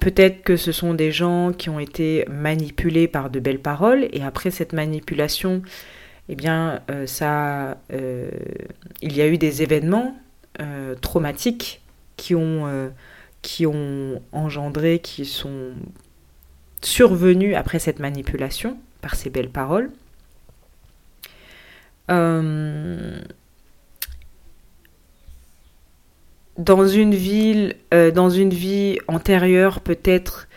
Peut-être 0.00 0.42
que 0.42 0.56
ce 0.56 0.72
sont 0.72 0.94
des 0.94 1.12
gens 1.12 1.52
qui 1.52 1.68
ont 1.68 1.78
été 1.78 2.24
manipulés 2.30 3.06
par 3.06 3.28
de 3.28 3.38
belles 3.38 3.60
paroles 3.60 4.08
et 4.12 4.22
après 4.22 4.50
cette 4.50 4.72
manipulation, 4.72 5.60
eh 6.30 6.36
bien, 6.36 6.80
ça, 7.04 7.76
il 7.90 9.12
y 9.14 9.20
a 9.20 9.28
eu 9.28 9.36
des 9.36 9.62
événements 9.62 10.16
traumatiques 11.02 11.82
qui 12.16 12.34
ont, 12.34 12.90
qui 13.42 13.66
ont 13.66 14.22
engendré, 14.32 15.00
qui 15.00 15.26
sont 15.26 15.74
survenus 16.82 17.56
après 17.56 17.78
cette 17.78 17.98
manipulation 17.98 18.76
par 19.00 19.14
ces 19.14 19.30
belles 19.30 19.50
paroles. 19.50 19.90
Euh, 22.10 23.20
dans 26.58 26.86
une 26.86 27.14
ville, 27.14 27.76
euh, 27.94 28.10
dans 28.10 28.30
une 28.30 28.50
vie 28.50 28.98
antérieure, 29.08 29.80
peut-être 29.80 30.48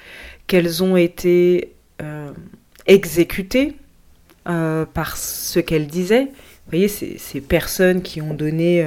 qu'elles 0.47 0.83
ont 0.83 0.97
été 0.97 1.73
euh, 2.01 2.31
exécutées 2.87 3.77
par 4.45 5.15
ce 5.15 5.61
qu'elles 5.61 5.87
disaient. 5.87 6.25
Vous 6.25 6.71
voyez, 6.71 6.89
ces, 6.89 7.39
personnes 7.39 8.01
qui 8.01 8.21
ont 8.21 8.33
donné, 8.33 8.85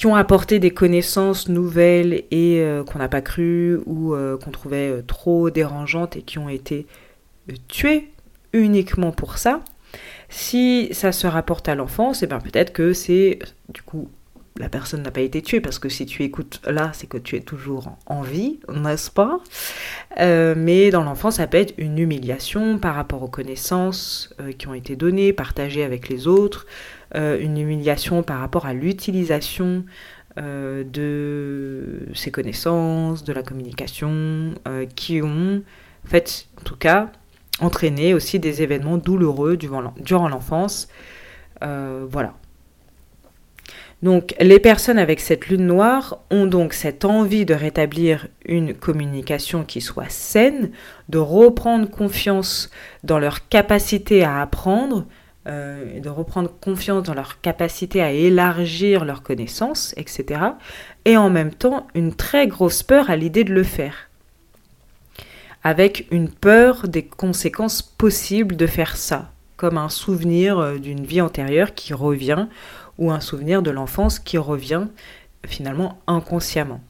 qui 0.00 0.06
ont 0.06 0.14
apporté 0.14 0.58
des 0.58 0.70
connaissances 0.70 1.50
nouvelles 1.50 2.22
et 2.30 2.64
qu'on 2.90 2.98
n'a 2.98 3.08
pas 3.10 3.20
cru 3.20 3.78
ou 3.84 4.14
qu'on 4.42 4.50
trouvait 4.50 5.02
trop 5.06 5.50
dérangeantes 5.50 6.16
et 6.16 6.22
qui 6.22 6.38
ont 6.38 6.48
été 6.48 6.86
tuées 7.68 8.08
uniquement 8.54 9.12
pour 9.12 9.36
ça. 9.36 9.60
Si 10.30 10.88
ça 10.92 11.12
se 11.12 11.26
rapporte 11.26 11.68
à 11.68 11.74
l'enfance, 11.74 12.22
et 12.22 12.24
eh 12.24 12.28
bien 12.28 12.38
peut-être 12.38 12.72
que 12.72 12.94
c'est 12.94 13.40
du 13.68 13.82
coup 13.82 14.08
la 14.60 14.68
personne 14.68 15.02
n'a 15.02 15.10
pas 15.10 15.20
été 15.20 15.42
tuée 15.42 15.60
parce 15.60 15.78
que 15.78 15.88
si 15.88 16.06
tu 16.06 16.22
écoutes 16.22 16.60
là, 16.66 16.90
c'est 16.92 17.08
que 17.08 17.16
tu 17.16 17.36
es 17.36 17.40
toujours 17.40 17.96
en 18.06 18.20
vie, 18.20 18.60
n'est-ce 18.72 19.10
pas? 19.10 19.40
Euh, 20.18 20.54
Mais 20.56 20.90
dans 20.90 21.02
l'enfance, 21.02 21.36
ça 21.36 21.46
peut 21.46 21.56
être 21.56 21.74
une 21.78 21.98
humiliation 21.98 22.78
par 22.78 22.94
rapport 22.94 23.22
aux 23.22 23.28
connaissances 23.28 24.34
euh, 24.40 24.52
qui 24.52 24.68
ont 24.68 24.74
été 24.74 24.96
données, 24.96 25.32
partagées 25.32 25.84
avec 25.84 26.08
les 26.08 26.26
autres, 26.26 26.66
euh, 26.66 26.99
une 27.14 27.58
humiliation 27.58 28.22
par 28.22 28.40
rapport 28.40 28.66
à 28.66 28.72
l'utilisation 28.72 29.84
de 30.36 32.08
ces 32.14 32.30
connaissances, 32.30 33.24
de 33.24 33.32
la 33.32 33.42
communication, 33.42 34.54
qui 34.94 35.20
ont, 35.22 35.62
en 36.04 36.08
fait, 36.08 36.46
en 36.58 36.62
tout 36.62 36.76
cas, 36.76 37.10
entraîné 37.60 38.14
aussi 38.14 38.38
des 38.38 38.62
événements 38.62 38.96
douloureux 38.96 39.56
durant 39.56 40.28
l'enfance. 40.28 40.88
Euh, 41.62 42.06
voilà. 42.08 42.34
Donc 44.02 44.34
les 44.40 44.58
personnes 44.58 44.98
avec 44.98 45.20
cette 45.20 45.48
lune 45.48 45.66
noire 45.66 46.20
ont 46.30 46.46
donc 46.46 46.72
cette 46.72 47.04
envie 47.04 47.44
de 47.44 47.52
rétablir 47.52 48.28
une 48.46 48.72
communication 48.72 49.62
qui 49.62 49.82
soit 49.82 50.08
saine, 50.08 50.70
de 51.10 51.18
reprendre 51.18 51.88
confiance 51.90 52.70
dans 53.04 53.18
leur 53.18 53.48
capacité 53.48 54.24
à 54.24 54.40
apprendre, 54.40 55.04
euh, 55.46 56.00
de 56.00 56.08
reprendre 56.08 56.50
confiance 56.60 57.02
dans 57.02 57.14
leur 57.14 57.40
capacité 57.40 58.02
à 58.02 58.12
élargir 58.12 59.04
leurs 59.04 59.22
connaissances, 59.22 59.94
etc. 59.96 60.40
Et 61.04 61.16
en 61.16 61.30
même 61.30 61.54
temps 61.54 61.86
une 61.94 62.14
très 62.14 62.46
grosse 62.46 62.82
peur 62.82 63.10
à 63.10 63.16
l'idée 63.16 63.44
de 63.44 63.52
le 63.54 63.62
faire 63.64 64.10
avec 65.62 66.06
une 66.10 66.30
peur 66.30 66.88
des 66.88 67.04
conséquences 67.04 67.82
possibles 67.82 68.56
de 68.56 68.66
faire 68.66 68.96
ça, 68.96 69.30
comme 69.56 69.76
un 69.76 69.88
souvenir 69.88 70.58
euh, 70.58 70.78
d'une 70.78 71.04
vie 71.04 71.20
antérieure 71.20 71.74
qui 71.74 71.92
revient, 71.92 72.46
ou 72.98 73.10
un 73.10 73.20
souvenir 73.20 73.62
de 73.62 73.70
l'enfance 73.70 74.18
qui 74.18 74.38
revient 74.38 74.86
finalement 75.46 75.98
inconsciemment. 76.06 76.80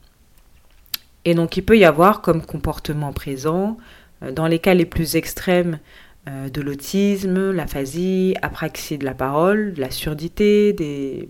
Et 1.25 1.35
donc 1.35 1.57
il 1.57 1.65
peut 1.65 1.79
y 1.79 1.85
avoir 1.85 2.21
comme 2.21 2.45
comportement 2.45 3.13
présent, 3.13 3.77
euh, 4.23 4.33
dans 4.33 4.47
les 4.47 4.59
cas 4.59 4.75
les 4.75 4.87
plus 4.87 5.17
extrêmes 5.17 5.79
de 6.27 6.61
l'autisme, 6.61 7.51
l'aphasie, 7.51 8.35
apraxie 8.43 8.99
de 8.99 9.05
la 9.05 9.15
parole, 9.15 9.75
la 9.77 9.91
surdité, 9.91 10.73
des 10.73 11.29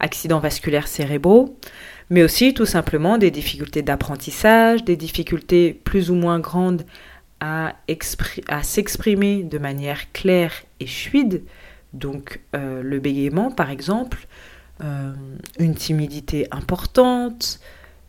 accidents 0.00 0.40
vasculaires 0.40 0.88
cérébraux, 0.88 1.56
mais 2.08 2.24
aussi 2.24 2.52
tout 2.54 2.66
simplement 2.66 3.18
des 3.18 3.30
difficultés 3.30 3.82
d'apprentissage, 3.82 4.84
des 4.84 4.96
difficultés 4.96 5.72
plus 5.72 6.10
ou 6.10 6.14
moins 6.14 6.40
grandes 6.40 6.82
à, 7.40 7.74
s'exprimer 8.62 9.42
de 9.44 9.58
manière 9.58 10.12
claire 10.12 10.52
et 10.78 10.86
fluide, 10.86 11.42
donc 11.92 12.40
euh, 12.54 12.82
le 12.82 13.00
bégaiement 13.00 13.50
par 13.50 13.70
exemple, 13.70 14.26
euh, 14.82 15.12
une 15.58 15.74
timidité 15.74 16.46
importante, 16.50 17.60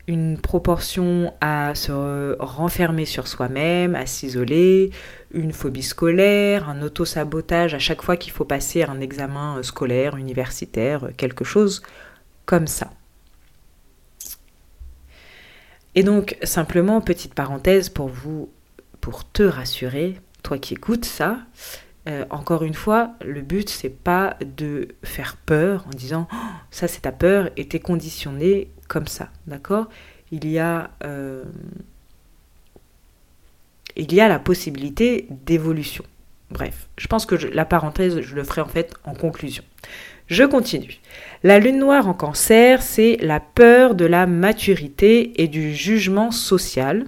une 0.08 0.38
proportion 0.38 1.32
à 1.40 1.74
se 1.74 2.36
renfermer 2.40 3.04
sur 3.04 3.28
soi-même, 3.28 3.94
à 3.94 4.06
s'isoler, 4.06 4.90
une 5.32 5.52
phobie 5.52 5.82
scolaire, 5.82 6.68
un 6.68 6.82
auto-sabotage 6.82 7.74
à 7.74 7.78
chaque 7.78 8.02
fois 8.02 8.16
qu'il 8.16 8.32
faut 8.32 8.44
passer 8.44 8.82
un 8.82 9.00
examen 9.00 9.62
scolaire, 9.62 10.16
universitaire, 10.16 11.10
quelque 11.16 11.44
chose 11.44 11.82
comme 12.46 12.66
ça. 12.66 12.90
Et 15.94 16.02
donc, 16.02 16.36
simplement, 16.42 17.00
petite 17.00 17.34
parenthèse 17.34 17.88
pour 17.88 18.08
vous, 18.08 18.50
pour 19.00 19.30
te 19.30 19.42
rassurer, 19.42 20.18
toi 20.42 20.58
qui 20.58 20.74
écoutes 20.74 21.04
ça, 21.04 21.38
euh, 22.08 22.24
encore 22.30 22.64
une 22.64 22.74
fois, 22.74 23.12
le 23.24 23.42
but 23.42 23.68
c'est 23.68 23.88
pas 23.88 24.36
de 24.44 24.88
faire 25.04 25.36
peur 25.36 25.84
en 25.86 25.90
disant 25.90 26.26
oh, 26.32 26.36
ça 26.72 26.88
c'est 26.88 27.02
ta 27.02 27.12
peur 27.12 27.50
et 27.56 27.68
t'es 27.68 27.78
conditionné 27.78 28.70
comme 28.92 29.06
ça, 29.06 29.30
d'accord? 29.46 29.88
Il 30.32 30.46
y 30.46 30.58
a 30.58 30.90
euh, 31.02 31.44
il 33.96 34.12
y 34.12 34.20
a 34.20 34.28
la 34.28 34.38
possibilité 34.38 35.26
d'évolution. 35.30 36.04
Bref, 36.50 36.88
je 36.98 37.06
pense 37.06 37.24
que 37.24 37.34
la 37.34 37.64
parenthèse 37.64 38.20
je 38.20 38.34
le 38.34 38.44
ferai 38.44 38.60
en 38.60 38.68
fait 38.68 38.92
en 39.04 39.14
conclusion. 39.14 39.64
Je 40.26 40.44
continue. 40.44 41.00
La 41.42 41.58
lune 41.58 41.78
noire 41.78 42.06
en 42.06 42.12
cancer, 42.12 42.82
c'est 42.82 43.16
la 43.22 43.40
peur 43.40 43.94
de 43.94 44.04
la 44.04 44.26
maturité 44.26 45.42
et 45.42 45.48
du 45.48 45.74
jugement 45.74 46.30
social. 46.30 47.06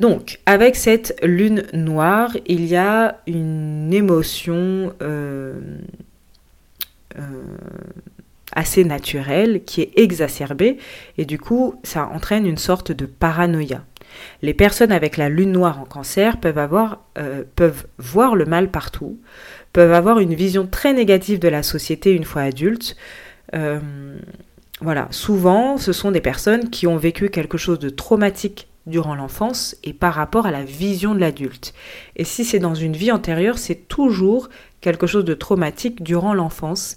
Donc, 0.00 0.40
avec 0.46 0.74
cette 0.74 1.16
lune 1.22 1.64
noire, 1.74 2.36
il 2.46 2.66
y 2.66 2.74
a 2.74 3.20
une 3.28 3.92
émotion 3.92 4.92
euh, 5.00 5.60
euh, 7.18 7.42
assez 8.52 8.84
naturelle 8.84 9.62
qui 9.64 9.80
est 9.82 9.92
exacerbée 9.96 10.78
et 11.18 11.24
du 11.24 11.38
coup, 11.38 11.74
ça 11.82 12.06
entraîne 12.06 12.46
une 12.46 12.58
sorte 12.58 12.92
de 12.92 13.06
paranoïa. 13.06 13.84
Les 14.42 14.54
personnes 14.54 14.92
avec 14.92 15.16
la 15.16 15.28
lune 15.28 15.52
noire 15.52 15.80
en 15.80 15.84
cancer 15.84 16.38
peuvent, 16.38 16.58
avoir, 16.58 17.04
euh, 17.18 17.44
peuvent 17.56 17.86
voir 17.98 18.34
le 18.34 18.44
mal 18.44 18.70
partout, 18.70 19.18
peuvent 19.72 19.92
avoir 19.92 20.18
une 20.18 20.34
vision 20.34 20.66
très 20.66 20.92
négative 20.92 21.38
de 21.38 21.48
la 21.48 21.62
société 21.62 22.12
une 22.12 22.24
fois 22.24 22.42
adultes. 22.42 22.96
Euh, 23.54 23.78
voilà, 24.80 25.08
souvent, 25.10 25.76
ce 25.76 25.92
sont 25.92 26.10
des 26.10 26.20
personnes 26.20 26.70
qui 26.70 26.86
ont 26.86 26.96
vécu 26.96 27.28
quelque 27.28 27.58
chose 27.58 27.78
de 27.78 27.90
traumatique 27.90 28.68
durant 28.86 29.14
l'enfance 29.14 29.76
et 29.84 29.92
par 29.92 30.14
rapport 30.14 30.46
à 30.46 30.50
la 30.50 30.64
vision 30.64 31.14
de 31.14 31.20
l'adulte. 31.20 31.74
Et 32.16 32.24
si 32.24 32.44
c'est 32.44 32.58
dans 32.58 32.74
une 32.74 32.96
vie 32.96 33.12
antérieure, 33.12 33.58
c'est 33.58 33.88
toujours 33.88 34.48
quelque 34.80 35.06
chose 35.06 35.24
de 35.24 35.34
traumatique 35.34 36.02
durant 36.02 36.32
l'enfance. 36.32 36.96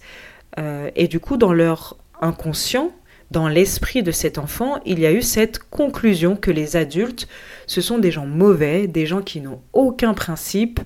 Euh, 0.60 0.90
et 0.96 1.08
du 1.08 1.20
coup, 1.20 1.38
dans 1.38 1.54
leur 1.54 1.98
inconscient, 2.22 2.92
dans 3.32 3.48
l'esprit 3.48 4.04
de 4.04 4.12
cet 4.12 4.38
enfant, 4.38 4.80
il 4.86 5.00
y 5.00 5.08
a 5.08 5.12
eu 5.12 5.24
cette 5.24 5.58
conclusion 5.58 6.36
que 6.36 6.52
les 6.52 6.76
adultes, 6.76 7.28
ce 7.66 7.82
sont 7.82 7.98
des 7.98 8.12
gens 8.12 8.28
mauvais, 8.28 8.86
des 8.86 9.08
gens 9.08 9.22
qui 9.22 9.42
n'ont 9.42 9.62
aucun 9.74 10.14
principe 10.14 10.80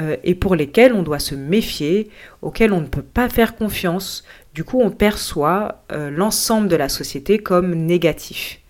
euh, 0.00 0.16
et 0.24 0.34
pour 0.34 0.56
lesquels 0.56 0.94
on 0.94 1.02
doit 1.02 1.20
se 1.20 1.36
méfier, 1.36 2.10
auxquels 2.40 2.72
on 2.72 2.80
ne 2.80 2.86
peut 2.86 3.02
pas 3.02 3.28
faire 3.28 3.54
confiance. 3.54 4.24
Du 4.52 4.64
coup, 4.64 4.80
on 4.80 4.90
perçoit 4.90 5.84
euh, 5.92 6.10
l'ensemble 6.10 6.68
de 6.68 6.76
la 6.76 6.88
société 6.88 7.38
comme 7.38 7.74
négatif. 7.74 8.60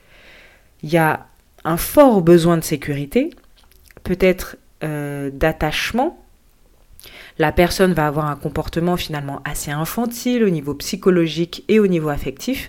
Il 0.83 0.91
y 0.91 0.99
a 0.99 1.27
un 1.65 1.77
fort 1.79 2.21
besoin 2.23 2.59
de 2.59 2.65
sécurité, 2.65 3.31
peut-être 4.03 4.57
d'attachement 4.83 6.22
la 7.39 7.53
personne 7.53 7.93
va 7.93 8.07
avoir 8.07 8.27
un 8.27 8.37
comportement 8.37 8.97
finalement 8.97 9.41
assez 9.45 9.71
infantile 9.71 10.45
au 10.45 10.51
niveau 10.51 10.75
psychologique 10.75 11.65
et 11.69 11.81
au 11.81 11.87
niveau 11.87 12.09
affectif, 12.09 12.69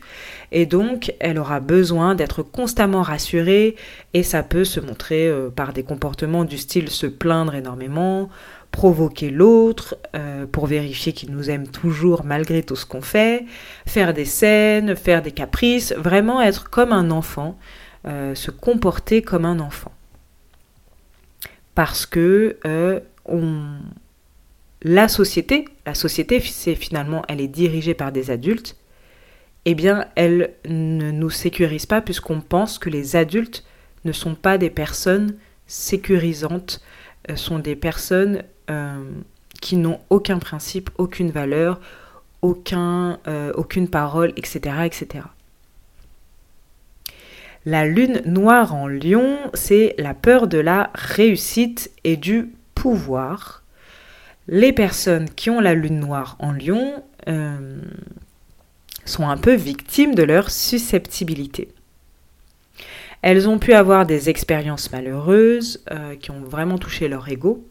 et 0.51 0.65
donc 0.65 1.13
elle 1.19 1.37
aura 1.37 1.59
besoin 1.59 2.15
d'être 2.15 2.43
constamment 2.43 3.01
rassurée, 3.01 3.75
et 4.13 4.23
ça 4.23 4.43
peut 4.43 4.63
se 4.63 4.79
montrer 4.79 5.27
euh, 5.27 5.49
par 5.49 5.73
des 5.73 5.83
comportements 5.83 6.45
du 6.45 6.57
style 6.57 6.89
se 6.89 7.07
plaindre 7.07 7.55
énormément, 7.55 8.29
provoquer 8.71 9.29
l'autre 9.29 9.97
euh, 10.15 10.45
pour 10.47 10.67
vérifier 10.67 11.13
qu'il 11.13 11.31
nous 11.31 11.49
aime 11.49 11.67
toujours 11.67 12.23
malgré 12.23 12.63
tout 12.63 12.75
ce 12.75 12.85
qu'on 12.85 13.01
fait, 13.01 13.45
faire 13.85 14.13
des 14.13 14.25
scènes, 14.25 14.95
faire 14.95 15.21
des 15.21 15.31
caprices, 15.31 15.93
vraiment 15.97 16.41
être 16.41 16.69
comme 16.69 16.91
un 16.91 17.11
enfant, 17.11 17.57
euh, 18.07 18.33
se 18.33 18.51
comporter 18.51 19.21
comme 19.21 19.45
un 19.45 19.59
enfant. 19.59 19.91
Parce 21.75 22.05
que 22.05 22.57
on, 23.25 23.79
la 24.83 25.07
société, 25.07 25.65
la 25.85 25.93
société, 25.93 26.39
c'est 26.39 26.75
finalement, 26.75 27.23
elle 27.27 27.41
est 27.41 27.47
dirigée 27.47 27.93
par 27.93 28.11
des 28.11 28.31
adultes, 28.31 28.75
eh 29.65 29.75
bien, 29.75 30.07
elle 30.15 30.53
ne 30.67 31.11
nous 31.11 31.29
sécurise 31.29 31.85
pas 31.85 32.01
puisqu'on 32.01 32.41
pense 32.41 32.79
que 32.79 32.89
les 32.89 33.15
adultes 33.15 33.63
ne 34.03 34.11
sont 34.11 34.35
pas 34.35 34.57
des 34.57 34.69
personnes 34.69 35.35
sécurisantes, 35.67 36.81
euh, 37.29 37.35
sont 37.35 37.59
des 37.59 37.75
personnes 37.75 38.43
euh, 38.69 39.03
qui 39.61 39.77
n'ont 39.77 39.99
aucun 40.09 40.39
principe, 40.39 40.89
aucune 40.97 41.31
valeur, 41.31 41.79
euh, 42.43 43.53
aucune 43.55 43.87
parole, 43.87 44.33
etc., 44.35 44.59
etc. 44.83 45.25
La 47.65 47.85
lune 47.85 48.21
noire 48.25 48.75
en 48.75 48.87
lion, 48.87 49.37
c'est 49.53 49.95
la 49.97 50.13
peur 50.13 50.47
de 50.47 50.57
la 50.57 50.91
réussite 50.93 51.91
et 52.03 52.17
du 52.17 52.51
pouvoir. 52.75 53.62
Les 54.47 54.73
personnes 54.73 55.29
qui 55.29 55.49
ont 55.49 55.59
la 55.59 55.73
lune 55.73 55.99
noire 55.99 56.35
en 56.39 56.51
lion 56.51 57.03
sont 59.05 59.27
un 59.27 59.37
peu 59.37 59.53
victimes 59.53 60.15
de 60.15 60.23
leur 60.23 60.49
susceptibilité. 60.49 61.69
Elles 63.21 63.47
ont 63.47 63.57
pu 63.57 63.73
avoir 63.73 64.05
des 64.05 64.29
expériences 64.29 64.91
malheureuses 64.91 65.83
euh, 65.91 66.15
qui 66.15 66.31
ont 66.31 66.41
vraiment 66.41 66.77
touché 66.77 67.07
leur 67.07 67.29
ego, 67.29 67.65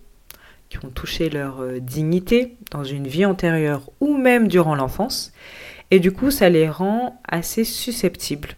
qui 0.71 0.79
ont 0.79 0.91
touché 0.91 1.29
leur 1.29 1.61
euh, 1.61 1.79
dignité 1.79 2.57
dans 2.71 2.85
une 2.85 3.07
vie 3.07 3.27
antérieure 3.27 3.91
ou 4.01 4.17
même 4.17 4.49
durant 4.49 4.75
l'enfance. 4.75 5.33
Et 5.91 6.01
du 6.01 6.11
coup, 6.11 6.31
ça 6.31 6.49
les 6.49 6.71
rend 6.71 7.21
assez 7.29 7.65
susceptibles 7.65 8.57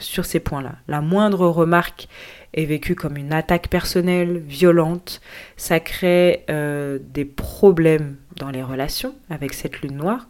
sur 0.00 0.24
ces 0.24 0.40
points-là. 0.40 0.72
La 0.88 1.00
moindre 1.00 1.46
remarque 1.46 2.08
est 2.54 2.64
vécue 2.64 2.94
comme 2.94 3.16
une 3.16 3.32
attaque 3.32 3.68
personnelle, 3.68 4.38
violente. 4.38 5.20
Ça 5.56 5.78
crée 5.78 6.44
euh, 6.50 6.98
des 7.00 7.24
problèmes 7.24 8.16
dans 8.36 8.50
les 8.50 8.62
relations 8.62 9.14
avec 9.28 9.52
cette 9.52 9.80
lune 9.82 9.96
noire. 9.96 10.26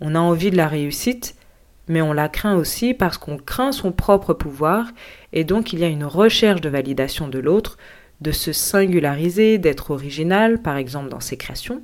On 0.00 0.14
a 0.14 0.18
envie 0.18 0.50
de 0.50 0.56
la 0.56 0.66
réussite, 0.66 1.36
mais 1.86 2.02
on 2.02 2.12
la 2.12 2.28
craint 2.28 2.56
aussi 2.56 2.94
parce 2.94 3.18
qu'on 3.18 3.36
craint 3.36 3.72
son 3.72 3.92
propre 3.92 4.32
pouvoir, 4.32 4.86
et 5.32 5.44
donc 5.44 5.72
il 5.72 5.78
y 5.78 5.84
a 5.84 5.88
une 5.88 6.04
recherche 6.04 6.60
de 6.60 6.68
validation 6.68 7.28
de 7.28 7.38
l'autre, 7.38 7.78
de 8.20 8.32
se 8.32 8.52
singulariser, 8.52 9.58
d'être 9.58 9.90
original, 9.90 10.60
par 10.60 10.76
exemple 10.76 11.08
dans 11.08 11.20
ses 11.20 11.36
créations, 11.36 11.82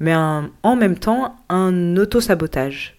mais 0.00 0.14
en 0.14 0.76
même 0.76 0.98
temps 0.98 1.36
un 1.48 1.96
autosabotage. 1.96 2.98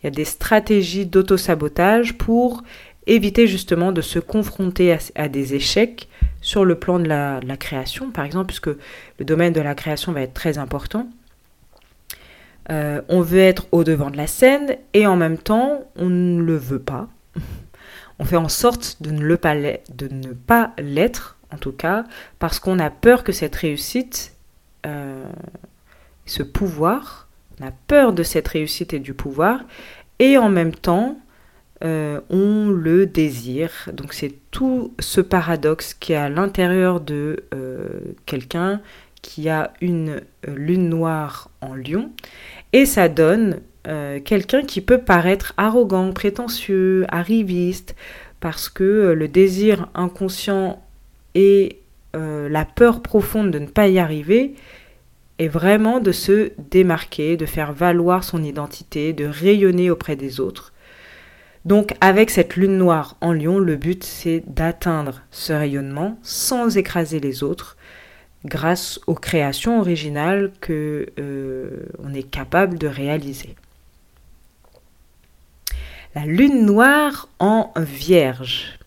Il 0.00 0.06
y 0.06 0.08
a 0.08 0.10
des 0.10 0.24
stratégies 0.24 1.06
d'autosabotage 1.06 2.16
pour 2.18 2.62
éviter 3.06 3.46
justement 3.46 3.92
de 3.92 4.00
se 4.00 4.18
confronter 4.18 4.96
à, 5.14 5.28
des 5.28 5.54
échecs 5.54 6.08
sur 6.40 6.64
le 6.64 6.76
plan 6.76 6.98
de 6.98 7.08
la, 7.08 7.56
création, 7.56 8.10
par 8.10 8.24
exemple, 8.24 8.46
puisque 8.46 8.66
le 8.68 9.24
domaine 9.24 9.52
de 9.52 9.60
la 9.60 9.74
création 9.74 10.12
va 10.12 10.22
être 10.22 10.34
très 10.34 10.58
important. 10.58 11.08
Euh, 12.70 13.00
on 13.08 13.20
veut 13.20 13.38
être 13.38 13.66
au 13.70 13.84
devant 13.84 14.10
de 14.10 14.16
la 14.16 14.26
scène 14.26 14.76
et 14.92 15.06
en 15.06 15.16
même 15.16 15.38
temps, 15.38 15.84
on 15.94 16.08
ne 16.08 16.42
le 16.42 16.56
veut 16.56 16.80
pas. 16.80 17.08
On 18.18 18.24
fait 18.24 18.36
en 18.36 18.48
sorte 18.48 19.02
de 19.02 19.10
ne, 19.10 19.36
pas 19.36 20.72
l'être, 20.78 21.36
en 21.52 21.58
tout 21.58 21.72
cas, 21.72 22.04
parce 22.38 22.58
qu'on 22.58 22.78
a 22.78 22.88
peur 22.88 23.24
que 23.24 23.30
cette 23.30 23.54
réussite, 23.54 24.32
euh, 24.86 25.22
ce 26.24 26.42
pouvoir, 26.42 27.28
on 27.60 27.66
a 27.66 27.72
peur 27.88 28.14
de 28.14 28.22
cette 28.22 28.48
réussite 28.48 28.94
et 28.94 29.00
du 29.00 29.12
pouvoir, 29.12 29.60
et 30.18 30.38
en 30.38 30.48
même 30.48 30.74
temps, 30.74 31.18
euh, 31.84 32.20
on 32.30 32.68
le 32.68 33.06
désire. 33.06 33.90
Donc 33.92 34.12
c'est 34.12 34.34
tout 34.50 34.94
ce 34.98 35.20
paradoxe 35.20 35.94
qui 35.94 36.12
est 36.12 36.16
à 36.16 36.28
l'intérieur 36.28 37.00
de 37.00 37.44
quelqu'un 38.26 38.80
qui 39.22 39.48
a 39.48 39.72
une 39.80 40.20
lune 40.46 40.88
noire 40.88 41.50
en 41.60 41.74
lion 41.74 42.10
et 42.72 42.86
ça 42.86 43.08
donne 43.08 43.60
euh, 43.86 44.18
quelqu'un 44.20 44.62
qui 44.62 44.80
peut 44.80 44.98
paraître 44.98 45.52
arrogant, 45.56 46.12
prétentieux, 46.12 47.06
arriviste, 47.08 47.94
parce 48.40 48.68
que 48.68 48.82
euh, 48.82 49.14
le 49.14 49.28
désir 49.28 49.88
inconscient 49.94 50.82
et 51.34 51.78
euh, 52.16 52.48
la 52.48 52.64
peur 52.64 53.00
profonde 53.00 53.50
de 53.50 53.60
ne 53.60 53.66
pas 53.66 53.86
y 53.86 53.98
arriver 53.98 54.54
est 55.38 55.48
vraiment 55.48 56.00
de 56.00 56.10
se 56.10 56.50
démarquer, 56.70 57.36
de 57.36 57.46
faire 57.46 57.72
valoir 57.72 58.24
son 58.24 58.42
identité, 58.42 59.12
de 59.12 59.26
rayonner 59.26 59.90
auprès 59.90 60.16
des 60.16 60.40
autres. 60.40 60.72
Donc 61.66 61.96
avec 62.00 62.30
cette 62.30 62.54
lune 62.54 62.78
noire 62.78 63.16
en 63.20 63.32
lion, 63.32 63.58
le 63.58 63.74
but 63.74 64.04
c'est 64.04 64.44
d'atteindre 64.46 65.22
ce 65.32 65.52
rayonnement 65.52 66.16
sans 66.22 66.76
écraser 66.76 67.18
les 67.18 67.42
autres, 67.42 67.76
grâce 68.44 69.00
aux 69.08 69.16
créations 69.16 69.80
originales 69.80 70.52
que 70.60 71.08
euh, 71.18 71.88
est 72.14 72.22
capable 72.22 72.78
de 72.78 72.86
réaliser. 72.86 73.56
La 76.14 76.24
lune 76.24 76.64
noire 76.64 77.28
en 77.40 77.72
vierge. 77.76 78.78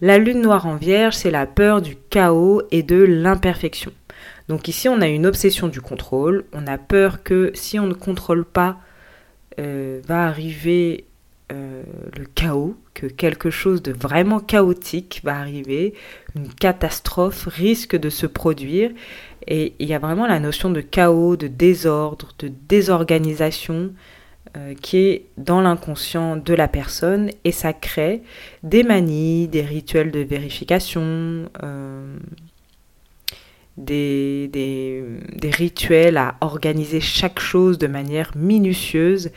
La 0.00 0.18
lune 0.18 0.42
noire 0.42 0.66
en 0.66 0.74
vierge, 0.74 1.14
c'est 1.14 1.30
la 1.30 1.46
peur 1.46 1.82
du 1.82 1.94
chaos 2.10 2.62
et 2.72 2.82
de 2.82 3.00
l'imperfection. 3.00 3.92
Donc 4.48 4.66
ici, 4.66 4.88
on 4.88 5.00
a 5.00 5.06
une 5.06 5.24
obsession 5.24 5.68
du 5.68 5.80
contrôle. 5.80 6.46
On 6.52 6.66
a 6.66 6.78
peur 6.78 7.22
que 7.22 7.52
si 7.54 7.78
on 7.78 7.86
ne 7.86 7.94
contrôle 7.94 8.44
pas, 8.44 8.76
euh, 9.60 10.00
va 10.04 10.26
arriver 10.26 11.06
euh, 11.52 11.82
le 12.16 12.24
chaos, 12.24 12.74
que 12.94 13.06
quelque 13.06 13.50
chose 13.50 13.82
de 13.82 13.92
vraiment 13.92 14.40
chaotique 14.40 15.20
va 15.24 15.36
arriver, 15.36 15.94
une 16.34 16.48
catastrophe 16.48 17.46
risque 17.46 17.96
de 17.96 18.08
se 18.08 18.26
produire. 18.26 18.90
Et 19.46 19.74
il 19.78 19.88
y 19.88 19.94
a 19.94 19.98
vraiment 19.98 20.26
la 20.26 20.40
notion 20.40 20.70
de 20.70 20.80
chaos, 20.80 21.36
de 21.36 21.48
désordre, 21.48 22.30
de 22.38 22.50
désorganisation 22.68 23.92
euh, 24.56 24.74
qui 24.80 24.98
est 24.98 25.26
dans 25.36 25.60
l'inconscient 25.60 26.36
de 26.36 26.54
la 26.54 26.68
personne 26.68 27.30
et 27.42 27.50
ça 27.50 27.72
crée 27.72 28.22
des 28.62 28.84
manies, 28.84 29.48
des 29.48 29.62
rituels 29.62 30.12
de 30.12 30.20
vérification, 30.20 31.50
euh, 31.64 32.16
des, 33.76 34.48
des, 34.52 35.50
rituels 35.50 36.16
à 36.16 36.36
organiser 36.40 37.00
chaque 37.00 37.40
chose 37.40 37.78
de 37.78 37.88
manière 37.88 38.30
minutieuse 38.36 39.30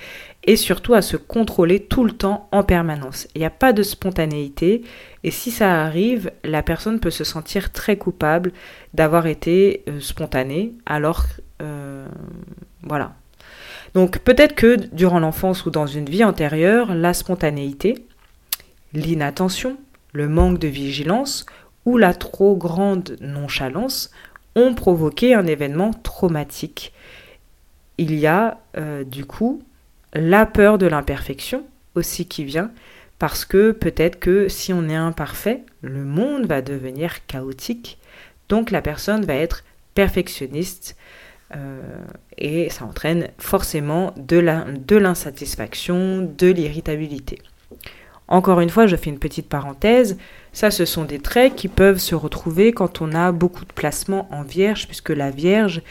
et 0.48 0.56
surtout 0.56 0.94
à 0.94 1.02
se 1.02 1.18
contrôler 1.18 1.82
tout 1.82 2.06
le 2.06 2.14
temps 2.14 2.48
en 2.52 2.64
permanence. 2.64 3.28
Il 3.36 3.40
n'y 3.40 3.46
a 3.46 3.52
pas 3.52 3.74
de 3.74 3.84
spontanéité 3.84 4.82
et 5.24 5.30
si 5.30 5.52
ça 5.52 5.84
arrive, 5.84 6.32
la 6.44 6.64
personne 6.64 7.00
peut 7.00 7.12
se 7.12 7.26
sentir 7.26 7.72
très 7.72 7.98
coupable 7.98 8.54
d'avoir 8.94 9.28
été 9.28 9.84
euh, 9.88 10.00
spontanée 10.00 10.74
alors 10.86 11.26
euh, 11.62 12.08
voilà. 12.82 13.14
Donc 13.94 14.20
peut-être 14.20 14.56
que 14.56 14.76
durant 14.94 15.20
l'enfance 15.20 15.66
ou 15.66 15.70
dans 15.70 15.88
une 15.88 16.10
vie 16.10 16.24
antérieure, 16.24 16.94
la 16.94 17.14
spontanéité, 17.14 18.06
l'inattention, 18.94 19.78
le 20.14 20.30
manque 20.30 20.60
de 20.60 20.68
vigilance 20.68 21.46
ou 21.86 21.98
la 21.98 22.14
trop 22.14 22.56
grande 22.56 23.18
nonchalance 23.22 24.12
ont 24.56 24.74
provoqué 24.74 25.34
un 25.34 25.46
événement 25.46 25.92
traumatique. 25.92 26.94
Il 27.98 28.16
y 28.16 28.28
a 28.28 28.60
euh, 28.78 29.04
du 29.04 29.26
coup 29.26 29.62
la 30.14 30.46
peur 30.46 30.78
de 30.78 30.86
l'imperfection 30.86 31.64
aussi 31.96 32.28
qui 32.28 32.44
vient, 32.44 32.72
parce 33.20 33.46
que 33.46 33.72
peut-être 33.72 34.20
que 34.20 34.48
si 34.48 34.74
on 34.74 34.90
est 34.90 34.96
imparfait, 34.96 35.62
le 35.82 36.04
monde 36.04 36.46
va 36.46 36.62
devenir 36.62 37.26
chaotique, 37.26 37.98
donc 38.50 38.72
la 38.72 38.82
personne 38.82 39.26
va 39.26 39.36
être 39.36 39.64
perfectionniste, 39.96 40.96
euh, 41.56 41.82
et 42.38 42.70
ça 42.70 42.86
entraîne 42.86 43.30
forcément 43.38 44.14
de 44.18 44.38
l'insatisfaction, 44.98 46.22
de 46.38 46.48
l'irritabilité. 46.48 47.40
Encore 48.28 48.60
une 48.60 48.70
fois, 48.70 48.88
je 48.88 48.98
fais 48.98 49.10
une 49.10 49.20
petite 49.20 49.48
parenthèse. 49.48 50.18
Ça, 50.52 50.70
ce 50.70 50.84
sont 50.84 51.06
des 51.06 51.20
traits 51.20 51.56
qui 51.56 51.70
peuvent 51.70 52.00
se 52.00 52.14
retrouver 52.14 52.74
quand 52.74 53.02
on 53.02 53.14
a 53.14 53.32
beaucoup 53.32 53.64
de 53.64 53.72
placements 53.72 54.28
en 54.32 54.44
vierge, 54.44 54.88
puisque 54.88 55.10
la 55.12 55.32
vierge 55.32 55.82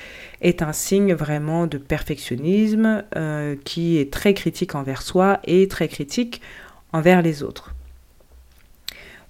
est 0.40 0.62
un 0.62 0.72
signe 0.72 1.14
vraiment 1.14 1.66
de 1.66 1.78
perfectionnisme 1.78 3.04
euh, 3.16 3.56
qui 3.64 3.98
est 3.98 4.12
très 4.12 4.34
critique 4.34 4.74
envers 4.74 5.02
soi 5.02 5.40
et 5.44 5.68
très 5.68 5.88
critique 5.88 6.40
envers 6.92 7.22
les 7.22 7.42
autres. 7.42 7.74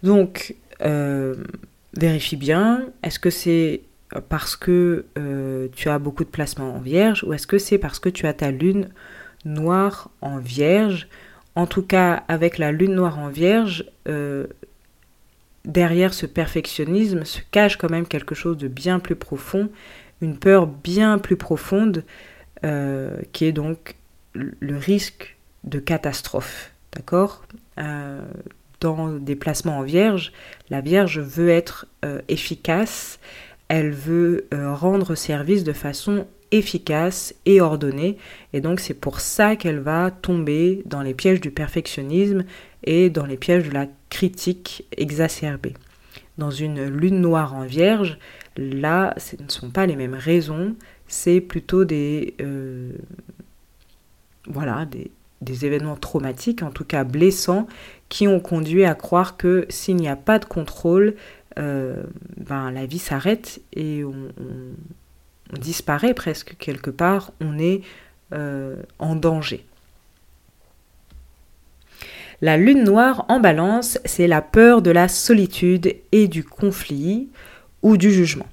Donc, 0.02 0.54
euh, 0.82 1.34
vérifie 1.96 2.36
bien, 2.36 2.86
est-ce 3.02 3.18
que 3.18 3.30
c'est 3.30 3.82
parce 4.28 4.56
que 4.56 5.04
euh, 5.18 5.68
tu 5.74 5.88
as 5.88 5.98
beaucoup 5.98 6.24
de 6.24 6.28
placements 6.28 6.74
en 6.74 6.80
vierge 6.80 7.24
ou 7.24 7.32
est-ce 7.32 7.46
que 7.46 7.58
c'est 7.58 7.78
parce 7.78 7.98
que 7.98 8.08
tu 8.08 8.26
as 8.26 8.34
ta 8.34 8.50
lune 8.50 8.88
noire 9.44 10.10
en 10.20 10.38
vierge? 10.38 11.08
En 11.54 11.66
tout 11.66 11.82
cas, 11.82 12.24
avec 12.28 12.58
la 12.58 12.70
lune 12.70 12.94
noire 12.94 13.18
en 13.18 13.28
vierge, 13.28 13.86
derrière 15.64 16.14
ce 16.14 16.26
perfectionnisme 16.26 17.24
se 17.24 17.40
cache 17.50 17.76
quand 17.76 17.90
même 17.90 18.06
quelque 18.06 18.34
chose 18.34 18.56
de 18.56 18.68
bien 18.68 18.98
plus 18.98 19.16
profond, 19.16 19.70
une 20.20 20.38
peur 20.38 20.66
bien 20.66 21.18
plus 21.18 21.36
profonde, 21.36 22.04
euh, 22.64 23.16
qui 23.32 23.44
est 23.44 23.52
donc 23.52 23.96
le 24.34 24.76
risque 24.76 25.36
de 25.64 25.78
catastrophe. 25.78 26.72
D'accord? 26.94 27.44
Euh, 27.78 28.20
Dans 28.80 29.12
des 29.12 29.36
placements 29.36 29.78
en 29.78 29.82
vierge, 29.82 30.32
la 30.70 30.80
vierge 30.80 31.18
veut 31.18 31.48
être 31.48 31.86
efficace, 32.28 33.18
elle 33.68 33.90
veut 33.90 34.46
rendre 34.52 35.14
service 35.14 35.64
de 35.64 35.72
façon 35.72 36.26
efficace 36.52 37.34
et 37.46 37.60
ordonnée. 37.60 38.18
Et 38.52 38.60
donc 38.60 38.80
c'est 38.80 38.94
pour 38.94 39.20
ça 39.20 39.56
qu'elle 39.56 39.80
va 39.80 40.10
tomber 40.10 40.82
dans 40.84 41.02
les 41.02 41.14
pièges 41.14 41.40
du 41.40 41.50
perfectionnisme 41.50 42.44
et 42.84 43.10
dans 43.10 43.26
les 43.26 43.36
pièges 43.36 43.68
de 43.68 43.74
la 43.74 43.86
critique 44.10 44.84
exacerbée. 44.96 45.74
Dans 46.38 46.50
une 46.50 46.84
lune 46.84 47.20
noire 47.20 47.54
en 47.54 47.64
vierge, 47.64 48.18
là, 48.58 49.14
ce 49.16 49.40
ne 49.40 49.48
sont 49.48 49.70
pas 49.70 49.86
les 49.86 49.96
mêmes 49.96 50.14
raisons, 50.14 50.76
c'est 51.08 51.40
plutôt 51.40 51.84
des, 51.84 52.34
euh, 52.40 52.92
voilà, 54.46 54.86
des, 54.86 55.10
événements 55.64 55.96
traumatiques, 55.96 56.62
en 56.62 56.70
tout 56.70 56.84
cas 56.84 57.04
blessants, 57.04 57.66
qui 58.08 58.26
ont 58.26 58.40
conduit 58.40 58.84
à 58.84 58.94
croire 58.94 59.36
que 59.36 59.66
s'il 59.68 59.96
n'y 59.96 60.08
a 60.08 60.16
pas 60.16 60.38
de 60.38 60.44
contrôle, 60.44 61.14
euh, 61.58 62.02
ben, 62.36 62.70
la 62.70 62.84
vie 62.84 62.98
s'arrête 62.98 63.60
et 63.72 64.04
on, 64.04 64.14
disparaît 65.52 66.12
presque 66.14 66.56
quelque 66.58 66.90
part, 66.90 67.30
on 67.40 67.58
est 67.58 67.82
euh, 68.32 68.82
en 68.98 69.14
danger. 69.14 69.64
La 72.42 72.56
lune 72.56 72.82
noire 72.82 73.24
en 73.28 73.40
balance, 73.40 73.98
c'est 74.04 74.26
la 74.26 74.42
peur 74.42 74.82
de 74.82 74.90
la 74.90 75.08
solitude 75.08 75.94
et 76.12 76.28
du 76.28 76.44
conflit 76.44 77.28
ou 77.86 77.96
du 77.96 78.10
jugement. 78.10 78.48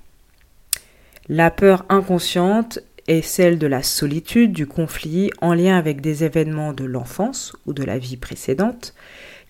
La 1.28 1.50
peur 1.50 1.86
inconsciente 1.90 2.78
est 3.08 3.24
celle 3.24 3.58
de 3.58 3.66
la 3.66 3.82
solitude, 3.82 4.52
du 4.52 4.68
conflit 4.68 5.32
en 5.42 5.56
lien 5.56 5.76
avec 5.76 6.02
des 6.02 6.24
événements 6.24 6.72
de 6.72 6.84
l'enfance 6.84 7.52
ou 7.66 7.74
de 7.74 7.84
la 7.84 7.98
vie 7.98 8.16
précédente 8.16 8.94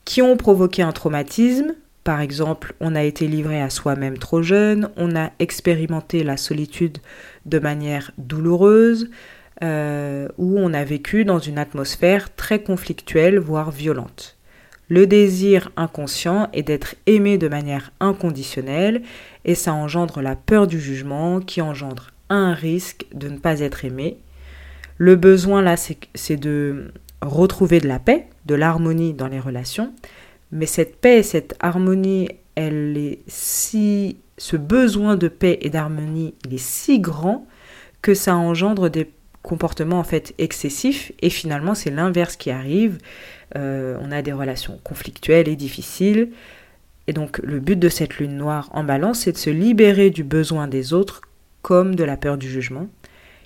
qui 0.06 0.22
ont 0.22 0.38
provoqué 0.38 0.84
un 0.84 0.94
traumatisme. 0.94 1.76
Par 2.06 2.22
exemple, 2.22 2.76
on 2.80 2.96
a 2.96 3.04
été 3.04 3.28
livré 3.28 3.62
à 3.62 3.70
soi-même 3.70 4.18
trop 4.18 4.42
jeune, 4.42 4.90
on 4.96 5.18
a 5.18 5.32
expérimenté 5.40 6.24
la 6.24 6.38
solitude 6.38 7.00
de 7.46 7.60
manière 7.60 8.12
douloureuse, 8.18 9.10
euh, 9.64 10.30
où 10.38 10.58
on 10.60 10.74
a 10.74 10.86
vécu 10.86 11.26
dans 11.26 11.40
une 11.40 11.58
atmosphère 11.58 12.34
très 12.36 12.64
conflictuelle, 12.64 13.38
voire 13.38 13.72
violente. 13.72 14.38
Le 14.90 15.08
désir 15.08 15.72
inconscient 15.78 16.50
est 16.54 16.64
d'être 16.64 16.96
aimé 17.06 17.38
de 17.38 17.48
manière 17.48 17.92
inconditionnelle 18.00 19.02
et 19.46 19.56
ça 19.56 19.74
engendre 19.74 20.22
la 20.22 20.36
peur 20.36 20.68
du 20.68 20.80
jugement 20.80 21.40
qui 21.40 21.62
engendre 21.62 22.12
un 22.30 22.54
risque 22.54 23.06
de 23.14 23.30
ne 23.30 23.38
pas 23.38 23.62
être 23.62 23.86
aimé. 23.86 24.18
Le 24.98 25.16
besoin 25.16 25.62
là, 25.62 25.76
c'est 25.78 26.38
de 26.38 26.92
retrouver 27.22 27.80
de 27.80 27.88
la 27.88 28.00
paix, 28.00 28.28
de 28.46 28.56
l'harmonie 28.56 29.14
dans 29.14 29.28
les 29.28 29.40
relations, 29.40 29.94
mais 30.52 30.66
cette 30.66 30.98
paix 30.98 31.20
et 31.20 31.24
cette 31.24 31.56
harmonie, 31.60 32.30
elle 32.56 32.98
est 32.98 33.20
si 33.28 34.18
ce 34.38 34.58
besoin 34.58 35.16
de 35.16 35.28
paix 35.28 35.58
et 35.62 35.70
d'harmonie, 35.70 36.36
il 36.46 36.54
est 36.54 36.64
si 36.64 37.00
grand 37.00 37.48
que 38.02 38.14
ça 38.14 38.36
engendre 38.36 38.90
des 38.90 39.10
comportement 39.44 40.00
en 40.00 40.04
fait 40.04 40.34
excessif 40.40 41.12
et 41.22 41.30
finalement 41.30 41.76
c'est 41.76 41.92
l'inverse 41.92 42.36
qui 42.36 42.50
arrive. 42.50 42.98
Euh, 43.56 43.98
on 44.02 44.12
a 44.12 44.24
des 44.24 44.32
relations 44.32 44.80
conflictuelles 44.84 45.48
et 45.48 45.56
difficiles. 45.56 46.32
Et 47.06 47.14
donc 47.14 47.38
le 47.40 47.60
but 47.60 47.78
de 47.78 47.90
cette 47.90 48.18
lune 48.18 48.38
noire 48.38 48.70
en 48.72 48.84
balance, 48.84 49.20
c'est 49.20 49.34
de 49.34 49.38
se 49.38 49.50
libérer 49.50 50.10
du 50.10 50.24
besoin 50.24 50.68
des 50.68 50.94
autres 50.94 51.22
comme 51.62 51.96
de 51.96 52.04
la 52.04 52.18
peur 52.18 52.38
du 52.38 52.50
jugement. 52.50 52.88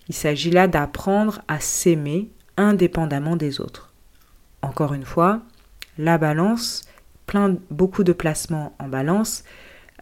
Il 0.08 0.16
s'agit 0.16 0.52
là 0.52 0.68
d'apprendre 0.68 1.42
à 1.48 1.60
s'aimer 1.60 2.30
indépendamment 2.56 3.36
des 3.36 3.60
autres. 3.60 3.92
Encore 4.62 4.94
une 4.94 5.06
fois, 5.06 5.42
la 5.98 6.18
balance, 6.18 6.84
plein, 7.26 7.56
beaucoup 7.72 8.04
de 8.04 8.14
placements 8.14 8.76
en 8.80 8.88
balance, 8.88 9.44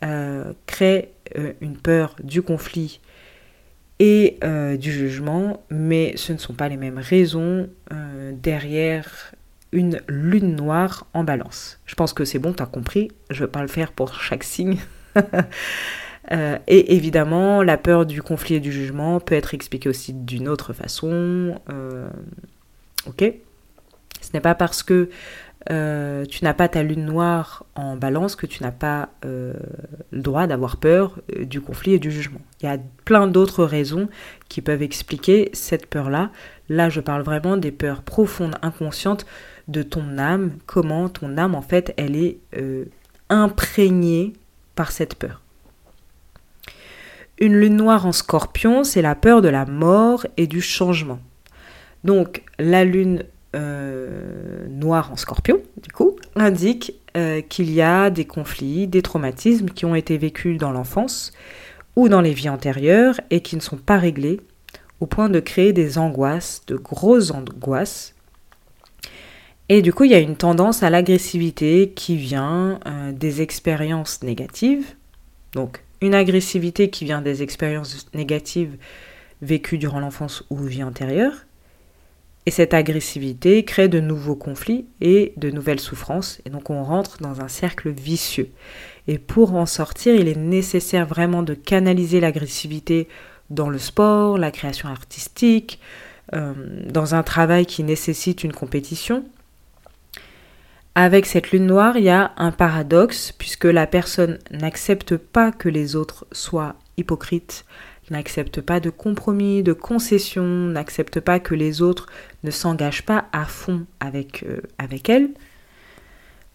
euh, 0.03 0.53
crée 0.67 1.13
euh, 1.38 1.53
une 1.62 1.77
peur 1.77 2.15
du 2.21 2.41
conflit 2.41 2.99
et 3.99 4.38
euh, 4.43 4.77
du 4.77 4.91
jugement, 4.91 5.63
mais 5.69 6.13
ce 6.17 6.34
ne 6.34 6.38
sont 6.38 6.53
pas 6.53 6.67
les 6.67 6.77
mêmes 6.77 6.97
raisons 6.97 7.69
euh, 7.93 8.34
derrière 8.36 9.34
une 9.71 10.01
lune 10.08 10.55
noire 10.55 11.08
en 11.13 11.23
balance. 11.23 11.79
Je 11.86 11.95
pense 11.95 12.13
que 12.13 12.25
c'est 12.25 12.39
bon, 12.39 12.53
tu 12.53 12.63
as 12.63 12.65
compris, 12.65 13.10
je 13.29 13.41
ne 13.41 13.45
vais 13.45 13.51
pas 13.51 13.62
le 13.62 13.67
faire 13.67 13.91
pour 13.91 14.21
chaque 14.21 14.43
signe. 14.43 14.79
Euh, 16.31 16.58
et 16.65 16.95
évidemment, 16.95 17.62
la 17.62 17.77
peur 17.77 18.08
du 18.08 18.23
conflit 18.23 18.55
et 18.55 18.60
du 18.60 18.71
jugement 18.71 19.19
peut 19.19 19.36
être 19.36 19.53
expliquée 19.53 19.89
aussi 19.89 20.12
d'une 20.12 20.47
autre 20.47 20.73
façon. 20.73 21.62
ok? 23.05 23.31
Ce 24.21 24.29
n'est 24.34 24.41
pas 24.41 24.55
parce 24.55 24.81
que 24.81 25.12
euh, 25.71 26.25
tu 26.25 26.43
n'as 26.43 26.54
pas 26.54 26.67
ta 26.67 26.84
lune 26.84 27.06
noire 27.06 27.65
en 27.75 27.95
balance 27.95 28.36
que 28.36 28.45
tu 28.45 28.62
n'as 28.62 28.71
pas 28.71 29.10
euh, 29.25 29.54
le 30.12 30.21
droit 30.21 30.45
d'avoir 30.45 30.78
peur 30.78 31.17
euh, 31.36 31.45
du 31.45 31.60
conflit 31.60 31.93
et 31.93 31.99
du 31.99 32.12
jugement. 32.12 32.41
Il 32.62 32.65
y 32.65 32.69
a 32.69 32.78
plein 33.04 33.28
d'autres 33.28 33.63
raisons 33.63 34.08
qui 34.47 34.62
peuvent 34.62 34.84
expliquer 34.84 35.49
cette 35.54 35.88
peur-là. 35.88 36.30
Là, 36.69 36.89
je 36.89 37.01
parle 37.01 37.23
vraiment 37.23 37.58
des 37.58 37.71
peurs 37.71 38.04
profondes, 38.04 38.56
inconscientes 38.62 39.25
de 39.67 39.82
ton 39.82 40.17
âme, 40.19 40.51
comment 40.67 41.10
ton 41.10 41.38
âme, 41.38 41.56
en 41.56 41.62
fait, 41.62 41.93
elle 41.97 42.15
est 42.15 42.38
imprégnée 43.30 44.34
par 44.75 44.91
cette 44.91 45.15
peur. 45.15 45.41
Une 47.39 47.56
lune 47.60 47.75
noire 47.75 48.06
en 48.06 48.12
scorpion, 48.12 48.84
c'est 48.84 49.01
la 49.01 49.15
peur 49.15 49.41
de 49.41 49.49
la 49.49 49.65
mort 49.65 50.25
et 50.38 50.47
du 50.47 50.62
changement. 50.62 51.19
Donc 52.04 52.43
la 52.60 52.86
lune 52.86 53.23
euh, 53.56 54.68
noir 54.68 55.12
en 55.12 55.15
scorpion, 55.15 55.62
du 55.82 55.91
coup, 55.91 56.15
indique 56.36 56.94
euh, 57.15 57.41
qu'il 57.41 57.72
y 57.72 57.82
a 57.82 58.10
des 58.10 58.26
conflits, 58.26 58.88
des 58.88 59.02
traumatismes 59.02 59.70
qui 59.70 59.86
ont 59.86 59.96
été 59.96 60.18
vécus 60.18 60.58
dans 60.58 60.72
l'enfance 60.72 61.32
ou 61.96 62.10
dans 62.10 62.22
les 62.22 62.34
vies 62.34 62.50
antérieures 62.50 63.20
et 63.30 63.41
qui 63.41 63.56
ne 63.56 63.62
sont 63.62 63.78
pas 63.78 63.98
réglés 63.98 64.41
au 65.00 65.06
point 65.06 65.30
de 65.30 65.39
créer 65.39 65.72
des 65.72 65.98
angoisses, 65.98 66.63
de 66.68 66.76
grosses 66.76 67.32
angoisses. 67.32 68.13
Et 69.70 69.82
du 69.82 69.94
coup, 69.94 70.04
il 70.04 70.12
y 70.12 70.15
a 70.15 70.20
une 70.20 70.36
tendance 70.36 70.84
à 70.84 70.89
l'agressivité 70.89 71.91
qui 71.96 72.18
vient 72.18 72.80
euh, 72.86 73.12
des 73.12 73.41
expériences 73.41 74.22
négatives. 74.22 74.96
Donc, 75.54 75.82
une 76.02 76.13
agressivité 76.13 76.89
qui 76.89 77.06
vient 77.06 77.22
des 77.22 77.41
expériences 77.41 78.08
négatives 78.13 78.78
vécues 79.41 79.78
durant 79.78 80.00
l'enfance 80.00 80.44
ou 80.50 80.58
vie 80.58 80.84
antérieure, 80.84 81.46
et 82.45 82.51
cette 82.51 82.73
agressivité 82.73 83.65
crée 83.65 83.88
de 83.88 83.99
nouveaux 83.99 84.36
conflits 84.36 84.86
et 85.01 85.34
de 85.38 85.49
nouvelles 85.49 85.79
souffrances. 85.79 86.39
Et 86.45 86.49
donc 86.49 86.69
on 86.69 86.84
rentre 86.84 87.17
dans 87.21 87.41
un 87.41 87.47
cercle 87.47 87.89
vicieux. 87.89 88.49
Et 89.08 89.17
pour 89.17 89.55
en 89.55 89.65
sortir, 89.65 90.15
il 90.15 90.27
est 90.27 90.38
nécessaire 90.38 91.08
vraiment 91.08 91.43
de 91.43 91.53
canaliser 91.53 92.19
l'agressivité 92.19 93.08
dans 93.49 93.69
le 93.69 93.79
sport, 93.79 94.38
la 94.38 94.51
création 94.51 94.89
artistique, 94.89 95.79
euh, 96.34 96.53
dans 96.89 97.15
un 97.15 97.23
travail 97.23 97.65
qui 97.65 97.84
nécessite 97.84 98.43
une 98.43 98.53
compétition. 98.53 99.25
Avec 100.95 101.25
cette 101.25 101.51
lune 101.51 101.65
noire, 101.65 101.97
il 101.97 102.05
y 102.05 102.10
a 102.10 102.31
un 102.38 102.51
paradoxe 102.51 103.34
puisque 103.38 103.65
la 103.65 103.86
personne 103.86 104.39
n'accepte 104.49 105.17
pas 105.17 105.51
que 105.51 105.67
les 105.67 105.95
autres 105.95 106.25
soient 106.31 106.75
hypocrites, 106.97 107.65
n'accepte 108.10 108.62
pas 108.62 108.79
de 108.79 108.89
compromis, 108.89 109.62
de 109.62 109.73
concessions, 109.73 110.43
n'accepte 110.43 111.19
pas 111.19 111.39
que 111.39 111.53
les 111.53 111.81
autres 111.81 112.08
ne 112.45 112.51
s'engagent 112.51 113.03
pas 113.03 113.25
à 113.34 113.45
fond 113.45 113.86
avec, 113.99 114.43
euh, 114.43 114.62
avec 114.77 115.10
elle. 115.10 115.29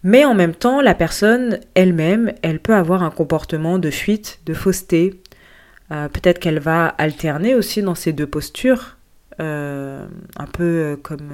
Mais 0.03 0.25
en 0.25 0.35
même 0.35 0.55
temps, 0.55 0.81
la 0.81 0.95
personne 0.95 1.61
elle-même, 1.75 2.33
elle 2.41 2.61
peut 2.61 2.75
avoir 2.75 3.03
un 3.03 3.11
comportement 3.11 3.79
de 3.79 3.91
fuite, 3.91 4.41
de 4.47 4.55
fausseté. 4.55 5.21
Euh, 5.93 6.09
peut-être 6.09 6.39
qu'elle 6.39 6.61
va 6.61 6.87
alterner 6.87 7.55
aussi 7.55 7.83
dans 7.83 7.95
ces 7.95 8.13
deux 8.13 8.27
postures, 8.27 8.97
euh, 9.41 10.07
un 10.37 10.47
peu 10.47 10.99
comme 11.03 11.31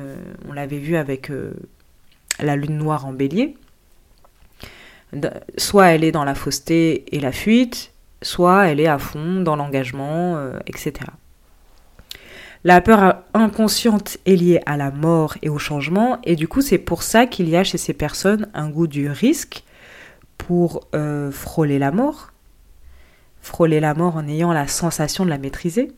on 0.48 0.52
l'avait 0.52 0.78
vu 0.78 0.96
avec 0.96 1.30
la 2.40 2.56
lune 2.56 2.78
noire 2.78 3.06
en 3.06 3.12
bélier. 3.12 3.56
Soit 5.56 5.86
elle 5.88 6.02
est 6.02 6.12
dans 6.12 6.24
la 6.24 6.34
fausseté 6.34 7.14
et 7.14 7.20
la 7.20 7.30
fuite, 7.30 7.92
soit 8.22 8.66
elle 8.66 8.80
est 8.80 8.88
à 8.88 8.98
fond 8.98 9.40
dans 9.42 9.54
l'engagement, 9.54 10.50
etc. 10.66 11.04
La 12.66 12.80
peur 12.80 13.22
inconsciente 13.32 14.18
est 14.26 14.34
liée 14.34 14.60
à 14.66 14.76
la 14.76 14.90
mort 14.90 15.36
et 15.40 15.48
au 15.48 15.56
changement, 15.56 16.18
et 16.24 16.34
du 16.34 16.48
coup 16.48 16.62
c'est 16.62 16.78
pour 16.78 17.04
ça 17.04 17.26
qu'il 17.26 17.48
y 17.48 17.56
a 17.56 17.62
chez 17.62 17.78
ces 17.78 17.92
personnes 17.92 18.48
un 18.54 18.68
goût 18.68 18.88
du 18.88 19.08
risque 19.08 19.62
pour 20.36 20.88
euh, 20.92 21.30
frôler 21.30 21.78
la 21.78 21.92
mort, 21.92 22.32
frôler 23.40 23.78
la 23.78 23.94
mort 23.94 24.16
en 24.16 24.26
ayant 24.26 24.52
la 24.52 24.66
sensation 24.66 25.24
de 25.24 25.30
la 25.30 25.38
maîtriser. 25.38 25.92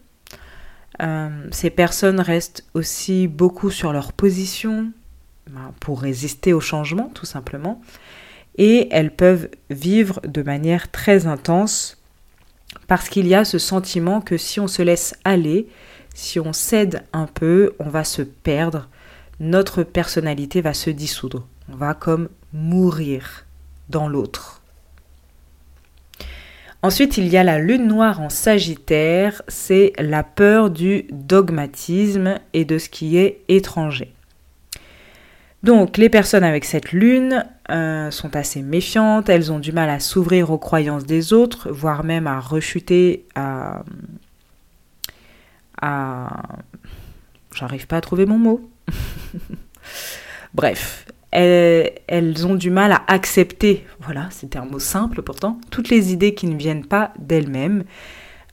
Euh, 1.01 1.31
ces 1.53 1.71
personnes 1.71 2.21
restent 2.21 2.67
aussi 2.75 3.29
beaucoup 3.29 3.71
sur 3.71 3.95
leur 3.95 4.13
position 4.13 4.93
ben, 5.49 5.73
pour 5.81 6.03
résister 6.03 6.53
au 6.53 6.61
changement 6.61 7.11
tout 7.15 7.25
simplement, 7.25 7.81
et 8.59 8.89
elles 8.91 9.17
peuvent 9.17 9.49
vivre 9.71 10.21
de 10.23 10.43
manière 10.43 10.91
très 10.91 11.27
intense 11.27 11.97
parce 12.89 13.09
qu'il 13.09 13.27
y 13.27 13.35
a 13.35 13.47
ce 13.47 13.57
sentiment 13.57 14.21
que 14.21 14.37
si 14.37 14.61
on 14.61 14.69
se 14.69 14.83
laisse 14.83 15.15
aller, 15.25 15.67
si 16.19 16.41
on 16.41 16.53
cède 16.53 17.05
un 17.13 17.27
peu, 17.27 17.75
on 17.79 17.89
va 17.89 18.03
se 18.03 18.23
perdre, 18.23 18.89
notre 19.39 19.85
personnalité 19.85 20.61
va 20.61 20.75
se 20.75 20.91
dissoudre, 20.91 21.47
on 21.73 21.77
va 21.77 21.95
comme 21.95 22.29
mourir 22.53 23.47
dans 23.89 24.09
l'autre. 24.09 24.61
Ensuite, 26.83 27.19
il 27.19 27.29
y 27.29 27.37
a 27.37 27.45
la 27.45 27.61
lune 27.61 27.87
noire 27.87 28.21
en 28.21 28.31
Sagittaire, 28.31 29.43
c'est 29.47 29.93
la 29.97 30.25
peur 30.25 30.71
du 30.71 31.07
dogmatisme 31.13 32.41
et 32.53 32.65
de 32.65 32.79
ce 32.79 32.89
qui 32.89 33.17
est 33.17 33.43
étranger. 33.47 34.13
Donc 35.63 35.99
les 35.99 36.09
personnes 36.09 36.45
avec 36.45 36.65
cette 36.65 36.91
lune 36.91 37.45
euh, 37.71 38.11
sont 38.11 38.35
assez 38.35 38.63
méfiantes, 38.63 39.29
elles 39.29 39.53
ont 39.53 39.61
du 39.61 39.71
mal 39.71 39.89
à 39.89 40.01
s'ouvrir 40.01 40.51
aux 40.51 40.59
croyances 40.59 41.07
des 41.07 41.33
autres, 41.33 41.71
voire 41.71 42.03
même 42.03 42.27
à 42.27 42.41
rechuter 42.41 43.25
à... 43.37 43.85
à... 45.81 46.43
J'arrive 47.55 47.87
pas 47.87 47.97
à 47.97 48.01
trouver 48.01 48.27
mon 48.27 48.39
mot. 48.39 48.71
Bref, 50.55 51.07
elles, 51.31 52.47
ont 52.47 52.55
du 52.55 52.71
mal 52.71 52.93
à 52.93 53.03
accepter, 53.07 53.85
voilà, 54.01 54.29
c'était 54.31 54.59
un 54.59 54.65
mot 54.65 54.79
simple 54.79 55.23
pourtant, 55.23 55.61
toutes 55.71 55.91
les 55.91 56.13
idées 56.13 56.35
qui 56.35 56.47
ne 56.47 56.57
viennent 56.57 56.87
pas 56.87 57.13
d'elles-mêmes. 57.19 57.85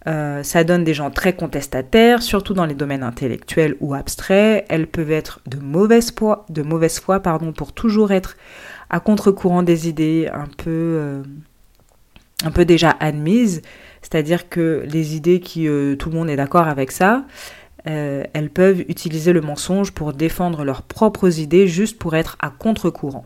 Euh, 0.07 0.43
ça 0.43 0.63
donne 0.63 0.83
des 0.83 0.93
gens 0.93 1.09
très 1.09 1.33
contestataires, 1.33 2.21
surtout 2.21 2.53
dans 2.53 2.65
les 2.65 2.75
domaines 2.75 3.01
intellectuels 3.01 3.75
ou 3.79 3.95
abstraits. 3.95 4.63
Elles 4.69 4.85
peuvent 4.85 5.11
être 5.11 5.41
de 5.47 5.57
mauvaise 5.57 6.11
foi, 6.99 7.19
pardon, 7.21 7.53
pour 7.53 7.73
toujours 7.73 8.11
être 8.11 8.37
à 8.91 8.99
contre-courant 8.99 9.63
des 9.63 9.89
idées 9.89 10.29
un 10.31 10.45
peu, 10.45 10.69
euh, 10.69 11.23
un 12.45 12.51
peu 12.51 12.63
déjà 12.63 12.95
admises. 12.99 13.61
C'est-à-dire 14.01 14.49
que 14.49 14.85
les 14.87 15.15
idées 15.15 15.39
qui 15.39 15.67
euh, 15.67 15.95
tout 15.95 16.09
le 16.09 16.15
monde 16.15 16.29
est 16.29 16.35
d'accord 16.35 16.67
avec 16.67 16.91
ça, 16.91 17.25
euh, 17.87 18.23
elles 18.33 18.49
peuvent 18.49 18.81
utiliser 18.87 19.33
le 19.33 19.41
mensonge 19.41 19.91
pour 19.91 20.13
défendre 20.13 20.63
leurs 20.63 20.83
propres 20.83 21.39
idées 21.39 21.67
juste 21.67 21.97
pour 21.97 22.15
être 22.15 22.37
à 22.39 22.49
contre-courant. 22.49 23.25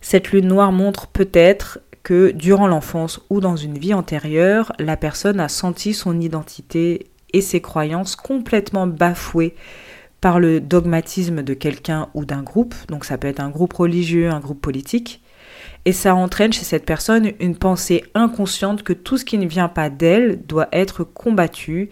Cette 0.00 0.32
lune 0.32 0.48
noire 0.48 0.72
montre 0.72 1.06
peut-être 1.06 1.78
que 2.02 2.32
durant 2.32 2.66
l'enfance 2.66 3.20
ou 3.30 3.40
dans 3.40 3.56
une 3.56 3.78
vie 3.78 3.94
antérieure, 3.94 4.72
la 4.78 4.96
personne 4.96 5.40
a 5.40 5.48
senti 5.48 5.94
son 5.94 6.20
identité 6.20 7.06
et 7.32 7.40
ses 7.40 7.60
croyances 7.60 8.16
complètement 8.16 8.86
bafouées 8.86 9.54
par 10.20 10.38
le 10.38 10.60
dogmatisme 10.60 11.42
de 11.42 11.54
quelqu'un 11.54 12.08
ou 12.14 12.24
d'un 12.24 12.42
groupe, 12.42 12.74
donc 12.88 13.04
ça 13.04 13.18
peut 13.18 13.28
être 13.28 13.40
un 13.40 13.50
groupe 13.50 13.72
religieux, 13.72 14.30
un 14.30 14.40
groupe 14.40 14.60
politique, 14.60 15.20
et 15.84 15.92
ça 15.92 16.14
entraîne 16.14 16.52
chez 16.52 16.64
cette 16.64 16.86
personne 16.86 17.32
une 17.40 17.56
pensée 17.56 18.04
inconsciente 18.14 18.82
que 18.82 18.92
tout 18.92 19.18
ce 19.18 19.24
qui 19.24 19.38
ne 19.38 19.46
vient 19.46 19.68
pas 19.68 19.90
d'elle 19.90 20.42
doit 20.46 20.68
être 20.72 21.04
combattu, 21.04 21.90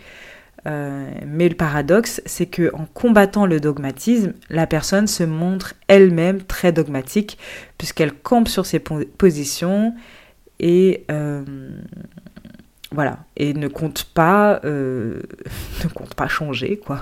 euh, 0.66 1.10
mais 1.26 1.48
le 1.48 1.54
paradoxe, 1.54 2.20
c'est 2.26 2.46
que 2.46 2.74
en 2.74 2.84
combattant 2.84 3.46
le 3.46 3.60
dogmatisme, 3.60 4.34
la 4.50 4.66
personne 4.66 5.06
se 5.06 5.22
montre 5.22 5.74
elle-même 5.88 6.42
très 6.42 6.72
dogmatique, 6.72 7.38
puisqu'elle 7.78 8.12
campe 8.12 8.48
sur 8.48 8.66
ses 8.66 8.78
positions 8.78 9.94
et 10.58 11.04
euh, 11.10 11.42
voilà, 12.92 13.18
et 13.36 13.54
ne 13.54 13.68
compte 13.68 14.04
pas, 14.04 14.60
euh, 14.64 15.22
ne 15.84 15.88
compte 15.88 16.14
pas 16.14 16.28
changer, 16.28 16.76
quoi. 16.76 17.00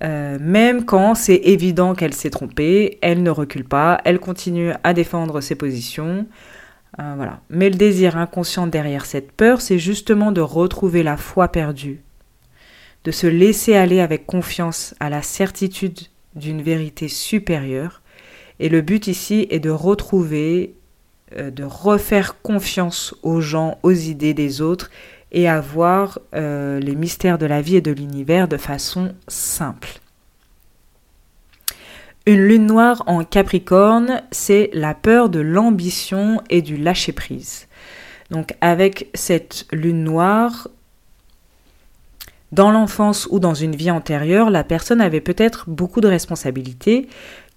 Même 0.00 0.84
quand 0.84 1.14
c'est 1.14 1.40
évident 1.44 1.94
qu'elle 1.94 2.14
s'est 2.14 2.30
trompée, 2.30 2.98
elle 3.02 3.22
ne 3.22 3.30
recule 3.30 3.64
pas, 3.64 4.00
elle 4.04 4.20
continue 4.20 4.72
à 4.84 4.94
défendre 4.94 5.40
ses 5.40 5.56
positions. 5.56 6.26
voilà. 6.96 7.40
Mais 7.50 7.68
le 7.68 7.76
désir 7.76 8.16
inconscient 8.16 8.68
derrière 8.68 9.06
cette 9.06 9.32
peur, 9.32 9.60
c'est 9.60 9.78
justement 9.78 10.30
de 10.30 10.40
retrouver 10.40 11.02
la 11.02 11.16
foi 11.16 11.48
perdue 11.48 12.00
de 13.04 13.10
se 13.10 13.26
laisser 13.26 13.74
aller 13.74 14.00
avec 14.00 14.26
confiance 14.26 14.94
à 15.00 15.08
la 15.08 15.22
certitude 15.22 15.98
d'une 16.34 16.62
vérité 16.62 17.08
supérieure. 17.08 18.02
Et 18.60 18.68
le 18.68 18.80
but 18.80 19.06
ici 19.06 19.46
est 19.50 19.60
de 19.60 19.70
retrouver, 19.70 20.74
euh, 21.36 21.50
de 21.50 21.64
refaire 21.64 22.42
confiance 22.42 23.14
aux 23.22 23.40
gens, 23.40 23.78
aux 23.82 23.92
idées 23.92 24.34
des 24.34 24.60
autres 24.60 24.90
et 25.32 25.48
à 25.48 25.60
voir 25.60 26.18
euh, 26.34 26.80
les 26.80 26.94
mystères 26.94 27.38
de 27.38 27.46
la 27.46 27.60
vie 27.60 27.76
et 27.76 27.80
de 27.80 27.92
l'univers 27.92 28.48
de 28.48 28.56
façon 28.56 29.14
simple. 29.26 30.00
Une 32.26 32.46
lune 32.46 32.66
noire 32.66 33.02
en 33.06 33.24
Capricorne, 33.24 34.22
c'est 34.30 34.70
la 34.74 34.94
peur 34.94 35.30
de 35.30 35.40
l'ambition 35.40 36.42
et 36.50 36.60
du 36.60 36.76
lâcher-prise. 36.76 37.68
Donc 38.30 38.54
avec 38.60 39.08
cette 39.14 39.66
lune 39.72 40.04
noire, 40.04 40.68
dans 42.52 42.70
l'enfance 42.70 43.28
ou 43.30 43.40
dans 43.40 43.54
une 43.54 43.76
vie 43.76 43.90
antérieure, 43.90 44.50
la 44.50 44.64
personne 44.64 45.00
avait 45.00 45.20
peut-être 45.20 45.68
beaucoup 45.68 46.00
de 46.00 46.08
responsabilités 46.08 47.08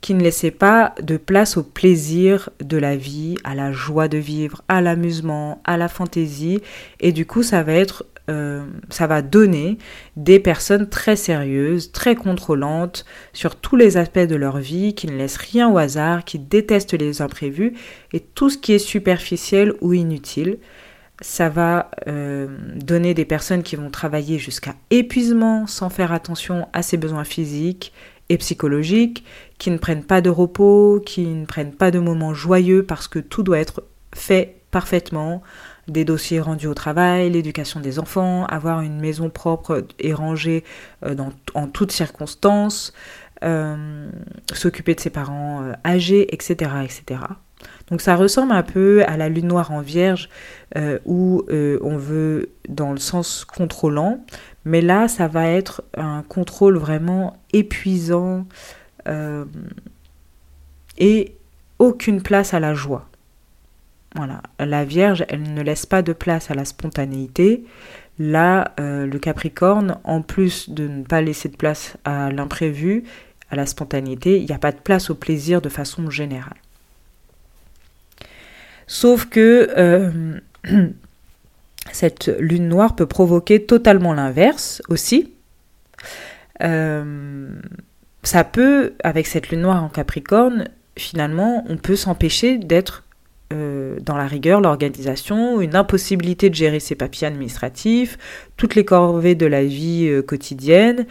qui 0.01 0.13
ne 0.13 0.21
laissaient 0.21 0.51
pas 0.51 0.93
de 1.01 1.17
place 1.17 1.57
au 1.57 1.63
plaisir 1.63 2.49
de 2.59 2.77
la 2.77 2.95
vie, 2.95 3.37
à 3.43 3.55
la 3.55 3.71
joie 3.71 4.07
de 4.07 4.17
vivre, 4.17 4.63
à 4.67 4.81
l'amusement, 4.81 5.61
à 5.63 5.77
la 5.77 5.87
fantaisie, 5.87 6.59
et 6.99 7.11
du 7.11 7.25
coup 7.25 7.43
ça 7.43 7.63
va 7.63 7.73
être 7.73 8.05
euh, 8.29 8.63
ça 8.89 9.07
va 9.07 9.21
donner 9.21 9.77
des 10.15 10.39
personnes 10.39 10.87
très 10.87 11.15
sérieuses, 11.15 11.91
très 11.91 12.15
contrôlantes 12.15 13.05
sur 13.33 13.55
tous 13.55 13.75
les 13.75 13.97
aspects 13.97 14.19
de 14.19 14.35
leur 14.35 14.57
vie, 14.57 14.93
qui 14.93 15.07
ne 15.07 15.17
laissent 15.17 15.37
rien 15.37 15.69
au 15.69 15.77
hasard, 15.77 16.23
qui 16.23 16.39
détestent 16.39 16.93
les 16.93 17.21
imprévus. 17.21 17.73
Et 18.13 18.19
tout 18.19 18.49
ce 18.49 18.57
qui 18.57 18.73
est 18.73 18.79
superficiel 18.79 19.73
ou 19.81 19.93
inutile 19.93 20.59
ça 21.21 21.49
va 21.49 21.91
euh, 22.07 22.47
donner 22.75 23.13
des 23.13 23.25
personnes 23.25 23.61
qui 23.61 23.75
vont 23.75 23.91
travailler 23.91 24.39
jusqu'à 24.39 24.73
épuisement 24.89 25.67
sans 25.67 25.89
faire 25.89 26.11
attention 26.11 26.67
à 26.73 26.81
ses 26.81 26.97
besoins 26.97 27.23
physiques 27.23 27.93
et 28.29 28.37
psychologiques, 28.37 29.23
qui 29.61 29.69
ne 29.69 29.77
prennent 29.77 30.03
pas 30.03 30.21
de 30.21 30.31
repos, 30.31 30.99
qui 31.05 31.27
ne 31.27 31.45
prennent 31.45 31.75
pas 31.75 31.91
de 31.91 31.99
moments 31.99 32.33
joyeux 32.33 32.81
parce 32.83 33.07
que 33.07 33.19
tout 33.19 33.43
doit 33.43 33.59
être 33.59 33.83
fait 34.11 34.63
parfaitement, 34.71 35.43
des 35.87 36.03
dossiers 36.03 36.39
rendus 36.39 36.65
au 36.65 36.73
travail, 36.73 37.29
l'éducation 37.29 37.79
des 37.79 37.99
enfants, 37.99 38.47
avoir 38.47 38.81
une 38.81 38.99
maison 38.99 39.29
propre 39.29 39.85
et 39.99 40.15
rangée 40.15 40.63
euh, 41.05 41.15
en 41.53 41.67
toutes 41.67 41.91
circonstances, 41.91 42.91
euh, 43.43 44.09
s'occuper 44.51 44.95
de 44.95 44.99
ses 44.99 45.11
parents 45.11 45.61
âgés, 45.85 46.33
etc., 46.33 46.71
etc. 46.83 47.19
Donc 47.91 48.01
ça 48.01 48.15
ressemble 48.15 48.53
un 48.53 48.63
peu 48.63 49.03
à 49.05 49.15
la 49.15 49.29
lune 49.29 49.47
noire 49.47 49.71
en 49.71 49.81
vierge 49.81 50.29
euh, 50.75 50.97
où 51.05 51.43
euh, 51.49 51.77
on 51.83 51.97
veut 51.97 52.49
dans 52.67 52.93
le 52.93 52.97
sens 52.97 53.45
contrôlant, 53.45 54.25
mais 54.65 54.81
là 54.81 55.07
ça 55.07 55.27
va 55.27 55.47
être 55.47 55.83
un 55.95 56.23
contrôle 56.27 56.77
vraiment 56.77 57.37
épuisant 57.53 58.47
euh, 59.07 59.45
et 60.97 61.35
aucune 61.79 62.21
place 62.21 62.53
à 62.53 62.59
la 62.59 62.73
joie. 62.73 63.07
Voilà, 64.15 64.41
la 64.59 64.83
Vierge, 64.83 65.25
elle 65.29 65.53
ne 65.53 65.61
laisse 65.61 65.85
pas 65.85 66.01
de 66.01 66.13
place 66.13 66.51
à 66.51 66.53
la 66.53 66.65
spontanéité. 66.65 67.63
Là, 68.19 68.73
le 68.77 69.17
Capricorne, 69.17 69.97
en 70.03 70.21
plus 70.21 70.69
de 70.69 70.85
ne 70.85 71.03
pas 71.03 71.21
laisser 71.21 71.47
de 71.47 71.55
place 71.55 71.95
à 72.03 72.29
l'imprévu, 72.29 73.05
à 73.51 73.55
la 73.55 73.65
spontanéité, 73.65 74.37
il 74.37 74.45
n'y 74.45 74.53
a 74.53 74.59
pas 74.59 74.71
de 74.71 74.79
place 74.79 75.09
au 75.09 75.15
plaisir 75.15 75.61
de 75.61 75.69
façon 75.69 76.09
générale. 76.09 76.57
Sauf 78.87 79.25
que 79.25 79.69
euh, 79.77 80.39
cette 81.93 82.27
lune 82.39 82.67
noire 82.67 82.95
peut 82.95 83.05
provoquer 83.05 83.65
totalement 83.65 84.13
l'inverse 84.13 84.81
aussi. 84.89 85.31
Euh, 86.61 87.49
ça 88.23 88.43
peut, 88.43 88.93
avec 89.03 89.27
cette 89.27 89.49
lune 89.49 89.61
noire 89.61 89.83
en 89.83 89.89
Capricorne, 89.89 90.67
finalement, 90.97 91.65
on 91.69 91.77
peut 91.77 91.95
s'empêcher 91.95 92.57
d'être 92.57 93.03
euh, 93.53 93.97
dans 94.01 94.15
la 94.15 94.27
rigueur, 94.27 94.61
l'organisation, 94.61 95.59
une 95.61 95.75
impossibilité 95.75 96.49
de 96.49 96.55
gérer 96.55 96.79
ses 96.79 96.95
papiers 96.95 97.27
administratifs, 97.27 98.17
toutes 98.57 98.75
les 98.75 98.85
corvées 98.85 99.35
de 99.35 99.45
la 99.45 99.63
vie 99.63 100.21
quotidienne. 100.27 101.05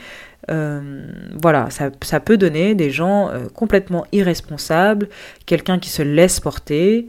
voilà, 0.49 1.71
ça, 1.71 1.91
ça, 2.03 2.19
peut 2.21 2.37
donner 2.37 2.75
des 2.75 2.91
gens 2.91 3.31
complètement 3.55 4.05
irresponsables, 4.11 5.09
quelqu'un 5.47 5.79
qui 5.79 5.91
se 5.91 6.03
laisse 6.03 6.41
porter, 6.41 7.07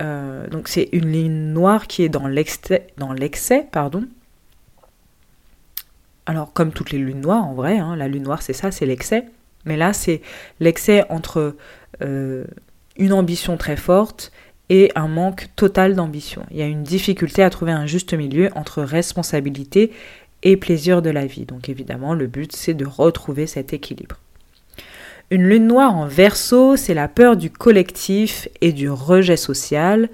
euh, 0.00 0.46
donc 0.48 0.68
c'est 0.68 0.88
une 0.92 1.10
ligne 1.10 1.52
noire 1.52 1.86
qui 1.86 2.02
est 2.02 2.08
dans 2.08 2.26
l'excès, 2.26 2.86
pardon. 3.72 4.04
Alors 6.26 6.52
comme 6.52 6.72
toutes 6.72 6.90
les 6.90 6.98
lunes 6.98 7.22
noires 7.22 7.44
en 7.44 7.54
vrai, 7.54 7.78
hein, 7.78 7.96
la 7.96 8.06
lune 8.06 8.24
noire 8.24 8.42
c'est 8.42 8.52
ça, 8.52 8.70
c'est 8.70 8.86
l'excès. 8.86 9.26
Mais 9.64 9.76
là 9.76 9.92
c'est 9.92 10.22
l'excès 10.60 11.04
entre 11.10 11.56
euh, 12.02 12.44
une 12.96 13.12
ambition 13.12 13.56
très 13.56 13.76
forte 13.76 14.32
et 14.70 14.90
un 14.94 15.08
manque 15.08 15.48
total 15.56 15.94
d'ambition. 15.94 16.44
Il 16.50 16.58
y 16.58 16.62
a 16.62 16.66
une 16.66 16.82
difficulté 16.82 17.42
à 17.42 17.50
trouver 17.50 17.72
un 17.72 17.86
juste 17.86 18.12
milieu 18.14 18.50
entre 18.54 18.82
responsabilité 18.82 19.92
et 20.42 20.56
plaisir 20.56 21.02
de 21.02 21.10
la 21.10 21.26
vie. 21.26 21.44
Donc 21.44 21.68
évidemment 21.68 22.14
le 22.14 22.26
but 22.26 22.54
c'est 22.54 22.74
de 22.74 22.86
retrouver 22.86 23.46
cet 23.46 23.72
équilibre. 23.72 24.16
Une 25.30 25.46
lune 25.46 25.66
noire 25.66 25.94
en 25.94 26.06
verso, 26.06 26.76
c'est 26.76 26.94
la 26.94 27.06
peur 27.06 27.36
du 27.36 27.50
collectif 27.50 28.48
et 28.62 28.72
du 28.72 28.88
rejet 28.88 29.36
social. 29.36 30.08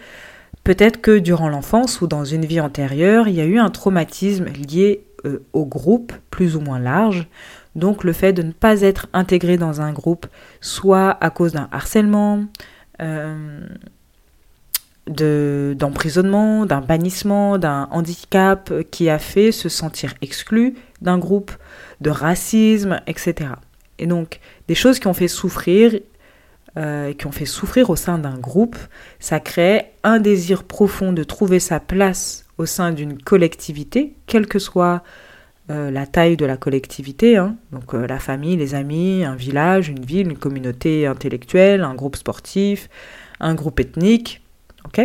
Peut-être 0.64 1.00
que 1.00 1.18
durant 1.18 1.48
l'enfance 1.48 2.00
ou 2.00 2.08
dans 2.08 2.24
une 2.24 2.44
vie 2.44 2.58
antérieure, 2.58 3.28
il 3.28 3.34
y 3.36 3.40
a 3.40 3.44
eu 3.44 3.58
un 3.58 3.70
traumatisme 3.70 4.46
lié 4.46 5.04
euh, 5.24 5.44
au 5.52 5.66
groupe, 5.66 6.12
plus 6.30 6.56
ou 6.56 6.60
moins 6.60 6.80
large. 6.80 7.28
Donc 7.74 8.04
le 8.04 8.12
fait 8.12 8.32
de 8.32 8.42
ne 8.42 8.52
pas 8.52 8.82
être 8.82 9.08
intégré 9.12 9.56
dans 9.56 9.80
un 9.80 9.92
groupe, 9.92 10.26
soit 10.60 11.16
à 11.20 11.30
cause 11.30 11.52
d'un 11.52 11.68
harcèlement, 11.72 12.44
euh, 13.02 13.60
d'emprisonnement, 15.06 16.66
d'un 16.66 16.80
bannissement, 16.80 17.58
d'un 17.58 17.88
handicap 17.90 18.72
qui 18.90 19.10
a 19.10 19.18
fait 19.18 19.52
se 19.52 19.68
sentir 19.68 20.14
exclu 20.22 20.74
d'un 21.02 21.18
groupe, 21.18 21.52
de 22.00 22.10
racisme, 22.10 23.00
etc. 23.06 23.50
Et 23.98 24.06
donc, 24.06 24.40
des 24.68 24.74
choses 24.74 24.98
qui 24.98 25.06
ont 25.06 25.14
fait 25.14 25.28
souffrir, 25.28 25.98
euh, 26.76 27.12
qui 27.12 27.26
ont 27.26 27.32
fait 27.32 27.44
souffrir 27.44 27.90
au 27.90 27.96
sein 27.96 28.18
d'un 28.18 28.38
groupe, 28.38 28.76
ça 29.20 29.40
crée 29.40 29.92
un 30.02 30.18
désir 30.20 30.64
profond 30.64 31.12
de 31.12 31.22
trouver 31.22 31.60
sa 31.60 31.80
place 31.80 32.46
au 32.56 32.66
sein 32.66 32.92
d'une 32.92 33.20
collectivité, 33.20 34.14
quelle 34.26 34.46
que 34.46 34.58
soit 34.58 35.02
euh, 35.70 35.90
la 35.90 36.06
taille 36.06 36.36
de 36.36 36.44
la 36.44 36.58
collectivité, 36.58 37.38
hein. 37.38 37.56
donc 37.72 37.94
euh, 37.94 38.06
la 38.06 38.18
famille, 38.18 38.56
les 38.56 38.74
amis, 38.74 39.24
un 39.24 39.34
village, 39.34 39.88
une 39.88 40.04
ville, 40.04 40.28
une 40.30 40.36
communauté 40.36 41.06
intellectuelle, 41.06 41.82
un 41.82 41.94
groupe 41.94 42.16
sportif, 42.16 42.90
un 43.40 43.54
groupe 43.54 43.80
ethnique, 43.80 44.42
ok? 44.84 44.98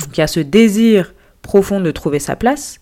Donc 0.00 0.16
il 0.16 0.18
y 0.18 0.22
a 0.22 0.26
ce 0.26 0.40
désir 0.40 1.12
profond 1.42 1.80
de 1.80 1.90
trouver 1.90 2.20
sa 2.20 2.36
place, 2.36 2.80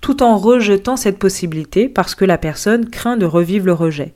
tout 0.00 0.22
en 0.22 0.36
rejetant 0.36 0.96
cette 0.96 1.18
possibilité 1.18 1.88
parce 1.88 2.14
que 2.14 2.24
la 2.24 2.38
personne 2.38 2.88
craint 2.88 3.16
de 3.16 3.26
revivre 3.26 3.66
le 3.66 3.72
rejet. 3.72 4.14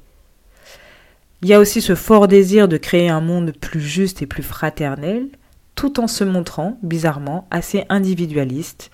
Il 1.42 1.48
y 1.48 1.52
a 1.52 1.58
aussi 1.58 1.82
ce 1.82 1.96
fort 1.96 2.28
désir 2.28 2.68
de 2.68 2.76
créer 2.76 3.08
un 3.08 3.20
monde 3.20 3.52
plus 3.60 3.80
juste 3.80 4.22
et 4.22 4.26
plus 4.26 4.42
fraternel, 4.42 5.26
tout 5.74 6.00
en 6.00 6.06
se 6.06 6.24
montrant, 6.24 6.78
bizarrement, 6.82 7.46
assez 7.50 7.84
individualiste, 7.88 8.90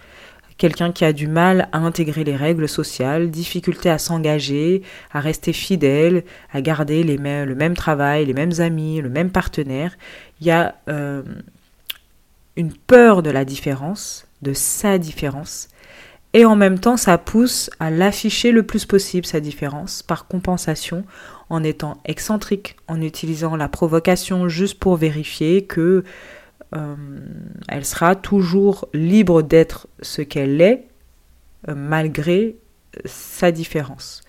quelqu'un 0.60 0.92
qui 0.92 1.06
a 1.06 1.14
du 1.14 1.26
mal 1.26 1.70
à 1.72 1.78
intégrer 1.78 2.22
les 2.22 2.36
règles 2.36 2.68
sociales, 2.68 3.30
difficulté 3.30 3.88
à 3.88 3.96
s'engager, 3.96 4.82
à 5.10 5.20
rester 5.20 5.54
fidèle, 5.54 6.22
à 6.52 6.60
garder 6.60 7.02
le 7.02 7.54
même 7.54 7.74
travail, 7.74 8.26
les 8.26 8.34
mêmes 8.34 8.52
amis, 8.58 9.00
le 9.00 9.08
même 9.08 9.30
partenaire. 9.30 9.96
Il 10.38 10.46
y 10.46 10.50
a 10.50 10.74
euh, 10.90 11.22
une 12.56 12.74
peur 12.74 13.22
de 13.22 13.30
la 13.30 13.46
différence, 13.46 14.26
de 14.42 14.52
sa 14.52 14.98
différence, 14.98 15.70
et 16.34 16.44
en 16.44 16.56
même 16.56 16.78
temps 16.78 16.98
ça 16.98 17.16
pousse 17.16 17.70
à 17.80 17.90
l'afficher 17.90 18.52
le 18.52 18.62
plus 18.62 18.84
possible, 18.84 19.24
sa 19.24 19.40
différence, 19.40 20.02
par 20.02 20.26
compensation, 20.26 21.04
en 21.48 21.64
étant 21.64 21.96
excentrique, 22.04 22.76
en 22.86 23.00
utilisant 23.00 23.56
la 23.56 23.68
provocation 23.68 24.46
juste 24.50 24.78
pour 24.78 24.96
vérifier 24.96 25.64
que 25.64 26.04
euh, 26.76 26.94
elle 27.68 27.84
sera 27.84 28.14
toujours 28.14 28.88
libre 28.94 29.42
d'être 29.42 29.88
ce 30.02 30.22
qu'elle 30.22 30.60
est, 30.60 30.86
euh, 31.68 31.74
malgré 31.74 32.56
sa 33.04 33.50
différence. 33.52 34.22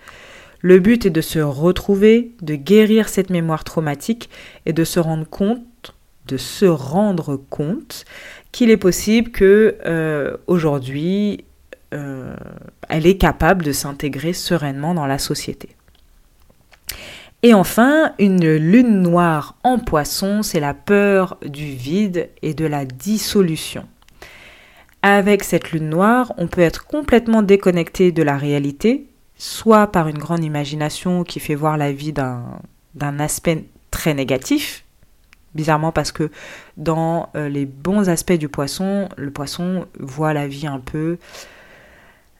Le 0.59 0.79
but 0.79 1.05
est 1.05 1.11
de 1.11 1.21
se 1.21 1.39
retrouver, 1.39 2.31
de 2.41 2.55
guérir 2.55 3.09
cette 3.09 3.29
mémoire 3.29 3.63
traumatique 3.63 4.29
et 4.65 4.73
de 4.73 4.83
se 4.83 4.99
rendre 4.99 5.27
compte, 5.27 5.95
de 6.27 6.37
se 6.37 6.65
rendre 6.65 7.35
compte 7.49 8.05
qu'il 8.51 8.69
est 8.69 8.77
possible 8.77 9.31
que 9.31 9.77
euh, 9.85 10.37
aujourd'hui 10.47 11.45
elle 12.87 13.05
est 13.05 13.17
capable 13.17 13.65
de 13.65 13.73
s'intégrer 13.73 14.31
sereinement 14.31 14.93
dans 14.93 15.07
la 15.07 15.17
société. 15.17 15.75
Et 17.43 17.55
enfin, 17.55 18.13
une 18.19 18.55
lune 18.55 19.01
noire 19.01 19.55
en 19.63 19.79
poisson, 19.79 20.43
c'est 20.43 20.59
la 20.59 20.75
peur 20.75 21.37
du 21.43 21.65
vide 21.65 22.29
et 22.43 22.53
de 22.53 22.65
la 22.65 22.85
dissolution. 22.85 23.87
Avec 25.01 25.43
cette 25.43 25.71
lune 25.71 25.89
noire, 25.89 26.33
on 26.37 26.47
peut 26.47 26.61
être 26.61 26.85
complètement 26.85 27.41
déconnecté 27.41 28.11
de 28.11 28.21
la 28.21 28.37
réalité, 28.37 29.07
soit 29.35 29.87
par 29.87 30.07
une 30.07 30.19
grande 30.19 30.43
imagination 30.43 31.23
qui 31.23 31.39
fait 31.39 31.55
voir 31.55 31.77
la 31.77 31.91
vie 31.91 32.13
d'un 32.13 33.19
aspect 33.19 33.65
très 33.89 34.13
négatif, 34.13 34.85
bizarrement 35.55 35.91
parce 35.91 36.11
que 36.11 36.29
dans 36.77 37.29
euh, 37.35 37.49
les 37.49 37.65
bons 37.65 38.07
aspects 38.07 38.33
du 38.33 38.49
poisson, 38.49 39.09
le 39.17 39.31
poisson 39.31 39.87
voit 39.99 40.33
la 40.33 40.47
vie 40.47 40.67
un 40.67 40.79
peu 40.79 41.17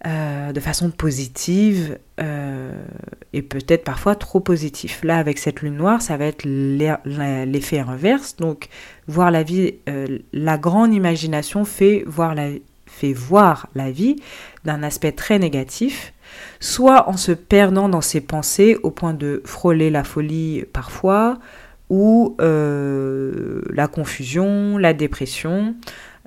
euh, 0.07 0.51
de 0.51 0.59
façon 0.59 0.89
positive 0.89 1.99
euh, 2.19 2.71
et 3.33 3.43
peut-être 3.43 3.83
parfois 3.83 4.15
trop 4.15 4.39
positif. 4.39 5.03
Là, 5.03 5.19
avec 5.19 5.37
cette 5.37 5.61
lune 5.61 5.75
noire, 5.75 6.01
ça 6.01 6.17
va 6.17 6.25
être 6.25 6.43
l'effet 6.43 7.77
inverse. 7.77 8.35
Donc, 8.37 8.69
voir 9.07 9.29
la 9.29 9.43
vie, 9.43 9.75
euh, 9.87 10.17
la 10.33 10.57
grande 10.57 10.91
imagination 10.91 11.65
fait 11.65 12.03
voir 12.07 12.35
fait 12.87 13.13
voir 13.13 13.67
la 13.75 13.91
vie 13.91 14.15
d'un 14.65 14.81
aspect 14.81 15.11
très 15.11 15.37
négatif, 15.37 16.13
soit 16.59 17.07
en 17.07 17.15
se 17.15 17.31
perdant 17.31 17.87
dans 17.87 18.01
ses 18.01 18.21
pensées 18.21 18.77
au 18.81 18.89
point 18.89 19.13
de 19.13 19.43
frôler 19.45 19.91
la 19.91 20.03
folie 20.03 20.65
parfois, 20.73 21.37
ou 21.91 22.35
la 22.39 23.87
confusion, 23.87 24.79
la 24.79 24.93
dépression, 24.93 25.75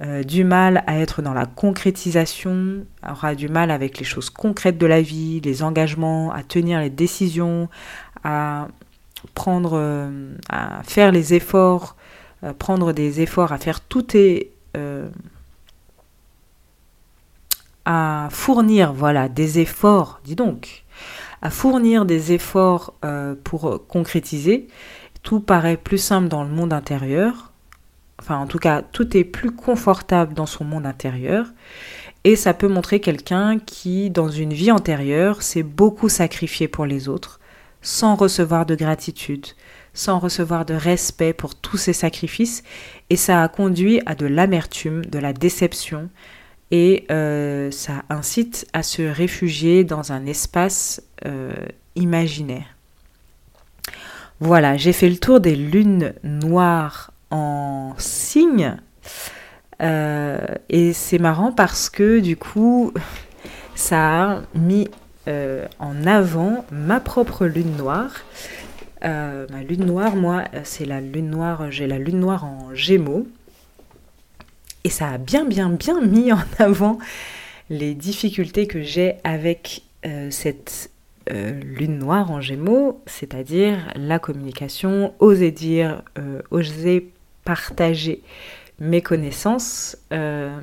euh, 0.03 0.25
du 0.25 0.43
mal 0.43 0.83
à 0.89 0.99
être 0.99 1.23
dans 1.23 1.35
la 1.35 1.47
concrétisation, 1.47 2.85
aura 3.09 3.37
du 3.37 3.49
mal 3.49 3.71
avec 3.71 3.99
les 3.99 4.05
choses 4.05 4.29
concrètes 4.29 4.77
de 4.77 4.87
la 4.87 5.01
vie, 5.01 5.41
les 5.41 5.63
engagements, 5.63 6.33
à 6.33 6.43
tenir 6.43 6.81
les 6.81 6.91
décisions, 6.91 7.69
à 8.25 8.67
prendre, 9.35 9.75
euh, 9.75 10.35
à 10.49 10.83
faire 10.83 11.13
les 11.13 11.35
efforts, 11.35 11.95
euh, 12.43 12.53
prendre 12.53 12.93
des 12.93 13.21
efforts, 13.21 13.53
à 13.53 13.59
faire 13.59 13.81
tout 13.81 14.17
et 14.17 14.51
à 17.85 18.29
fournir, 18.33 18.93
voilà, 18.93 19.29
des 19.29 19.61
efforts, 19.61 20.21
dis 20.25 20.35
donc, 20.35 20.85
à 21.43 21.51
fournir 21.51 22.07
des 22.07 22.33
efforts 22.33 22.95
pour 23.45 23.87
concrétiser. 23.87 24.67
Tout 25.23 25.39
paraît 25.39 25.77
plus 25.77 25.99
simple 25.99 26.27
dans 26.27 26.43
le 26.43 26.49
monde 26.49 26.73
intérieur, 26.73 27.54
Enfin, 28.21 28.39
en 28.39 28.47
tout 28.47 28.59
cas, 28.59 28.83
tout 28.83 29.17
est 29.17 29.25
plus 29.25 29.51
confortable 29.51 30.35
dans 30.35 30.47
son 30.47 30.65
monde 30.65 30.87
intérieur. 30.87 31.47
Et 32.25 32.37
ça 32.37 32.55
peut 32.55 32.69
montrer 32.69 33.01
quelqu'un 33.01 33.59
qui, 33.59 34.11
dans 34.11 34.29
une 34.29 34.53
vie 34.53 34.71
antérieure, 34.71 35.43
s'est 35.43 35.63
beaucoup 35.63 36.09
sacrifié 36.09 36.69
pour 36.69 36.87
les 36.87 37.09
autres, 37.09 37.39
sans 37.83 38.15
recevoir 38.15 38.65
de 38.65 38.75
gratitude, 38.75 39.47
sans 39.93 40.19
recevoir 40.19 40.65
de 40.65 40.75
respect 40.75 41.35
pour 41.35 41.55
tous 41.55 41.77
ses 41.77 41.93
sacrifices. 41.93 42.63
Et 43.11 43.17
ça 43.17 43.43
a 43.43 43.49
conduit 43.49 44.01
à 44.07 44.15
de 44.15 44.27
l'amertume, 44.27 45.05
de 45.05 45.19
la 45.19 45.35
déception. 45.35 46.09
Et 46.71 47.05
euh, 47.11 47.71
ça 47.71 48.05
incite 48.09 48.67
à 48.73 48.83
se 48.83 49.03
réfugier 49.03 49.85
dans 49.85 50.13
un 50.13 50.25
espace 50.25 51.03
euh, 51.27 51.53
imaginaire. 51.95 52.67
Voilà, 54.41 54.77
j'ai 54.77 54.93
fait 54.93 55.11
le 55.11 55.19
tour 55.19 55.41
des 55.41 55.57
lunes 55.57 56.15
noires 56.23 57.14
en 57.31 57.95
signe. 57.99 58.77
Euh, 59.83 60.39
et 60.69 60.93
c'est 60.93 61.19
marrant 61.19 61.53
parce 61.53 61.91
que 61.91 62.21
du 62.21 62.37
coup, 62.37 62.93
ça 63.75 64.33
a 64.33 64.43
mis 64.55 64.89
euh, 65.29 65.67
en 65.79 66.07
avant 66.07 66.65
ma 66.71 67.01
propre 67.01 67.47
lune 67.47 67.77
noire. 67.77 68.13
Euh, 69.05 69.47
ma 69.51 69.63
lune 69.63 69.85
noire, 69.85 70.17
moi, 70.17 70.45
c'est 70.63 70.87
la 70.87 71.01
lune 71.01 71.31
noire, 71.31 71.71
j'ai 71.71 71.87
la 71.87 71.99
lune 71.99 72.21
noire 72.21 72.45
en 72.45 72.75
gémeaux. 72.75 73.27
Et 74.85 74.91
ça 74.91 75.11
a 75.11 75.19
bien, 75.19 75.45
bien, 75.45 75.71
bien 75.71 76.01
mis 76.01 76.33
en 76.33 76.39
avant 76.59 76.99
les 77.71 77.95
difficultés 77.95 78.67
que 78.67 78.83
j'ai 78.83 79.17
avec 79.25 79.83
cette 80.29 80.91
lune 81.31 81.99
noire 81.99 82.31
en 82.31 82.43
gémeaux, 82.43 83.01
c'est-à-dire 83.07 83.79
la 83.97 84.19
communication, 84.19 85.15
oser 85.19 85.51
dire, 85.51 86.03
oser 86.51 87.14
partager 87.45 88.23
mes 88.81 89.03
connaissances. 89.03 89.97
Euh, 90.13 90.59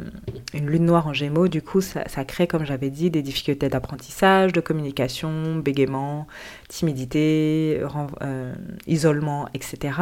une 0.53 0.69
lune 0.69 0.85
noire 0.85 1.07
en 1.07 1.13
gémeaux, 1.13 1.47
du 1.47 1.61
coup, 1.61 1.81
ça, 1.81 2.03
crée, 2.25 2.47
comme 2.47 2.65
j'avais 2.65 2.89
dit, 2.89 3.09
des 3.09 3.21
difficultés 3.21 3.69
d'apprentissage, 3.69 4.51
de 4.53 4.61
communication, 4.61 5.57
bégaiement, 5.57 6.27
timidité, 6.67 7.81
euh, 8.21 8.53
isolement, 8.87 9.47
etc. 9.53 9.93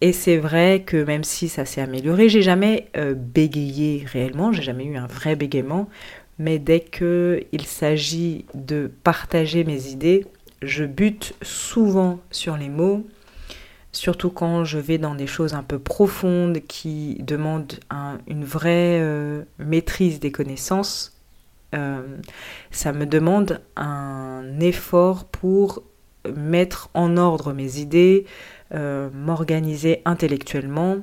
Et 0.00 0.12
c'est 0.12 0.38
vrai 0.38 0.82
que 0.84 1.02
même 1.02 1.24
si 1.24 1.48
ça 1.48 1.64
s'est 1.64 1.80
amélioré, 1.80 2.28
j'ai 2.28 2.42
jamais 2.42 2.88
euh, 2.96 3.14
bégayé 3.14 4.04
réellement, 4.06 4.52
j'ai 4.52 4.62
jamais 4.62 4.84
eu 4.84 4.96
un 4.96 5.06
vrai 5.06 5.36
bégaiement, 5.36 5.88
mais 6.38 6.58
dès 6.58 6.80
qu'il 6.80 7.66
s'agit 7.66 8.44
de 8.54 8.90
partager 9.04 9.64
mes 9.64 9.86
idées, 9.88 10.26
je 10.62 10.84
bute 10.84 11.34
souvent 11.42 12.20
sur 12.30 12.56
les 12.56 12.68
mots, 12.68 13.06
surtout 13.96 14.30
quand 14.30 14.64
je 14.64 14.78
vais 14.78 14.98
dans 14.98 15.14
des 15.14 15.26
choses 15.26 15.54
un 15.54 15.62
peu 15.62 15.78
profondes 15.78 16.60
qui 16.66 17.16
demandent 17.20 17.78
une 18.26 18.44
vraie 18.44 19.00
euh, 19.00 19.42
maîtrise 19.58 20.20
des 20.20 20.32
connaissances. 20.32 21.18
Euh, 21.74 22.02
ça 22.70 22.92
me 22.92 23.06
demande 23.06 23.60
un 23.76 24.60
effort 24.60 25.24
pour 25.24 25.82
mettre 26.34 26.90
en 26.94 27.16
ordre 27.16 27.52
mes 27.52 27.78
idées, 27.78 28.26
euh, 28.72 29.10
m'organiser 29.12 30.02
intellectuellement 30.04 30.98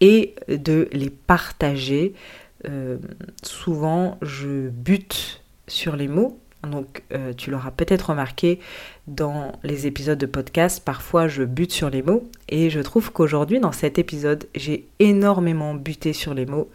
et 0.00 0.34
de 0.48 0.88
les 0.92 1.10
partager. 1.10 2.14
souvent, 3.42 4.18
je 4.22 4.68
bute 4.68 5.42
sur 5.66 5.96
les 5.96 6.08
mots 6.08 6.38
Donc 6.64 7.02
euh, 7.12 7.32
tu 7.32 7.50
l'auras 7.50 7.70
peut-être 7.70 8.10
remarqué 8.10 8.60
dans 9.06 9.52
les 9.62 9.86
épisodes 9.86 10.18
de 10.18 10.26
podcast, 10.26 10.82
parfois 10.84 11.26
je 11.26 11.42
bute 11.42 11.72
sur 11.72 11.88
les 11.88 12.02
mots 12.02 12.28
et 12.48 12.68
je 12.68 12.80
trouve 12.80 13.12
qu'aujourd'hui 13.12 13.60
dans 13.60 13.72
cet 13.72 13.98
épisode 13.98 14.46
j'ai 14.54 14.86
énormément 14.98 15.74
buté 15.74 16.12
sur 16.12 16.34
les 16.34 16.46
mots. 16.46 16.70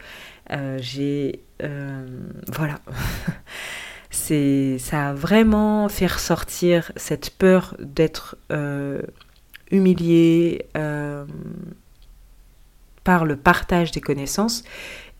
Euh, 0.52 0.78
j'ai... 0.80 1.40
Euh, 1.62 2.06
voilà. 2.48 2.80
C'est, 4.10 4.78
ça 4.78 5.10
a 5.10 5.12
vraiment 5.12 5.88
fait 5.88 6.06
ressortir 6.06 6.90
cette 6.96 7.30
peur 7.30 7.76
d'être 7.80 8.38
humilié 9.70 10.64
par 13.04 13.24
le 13.24 13.36
partage 13.36 13.90
des 13.90 14.00
connaissances 14.00 14.64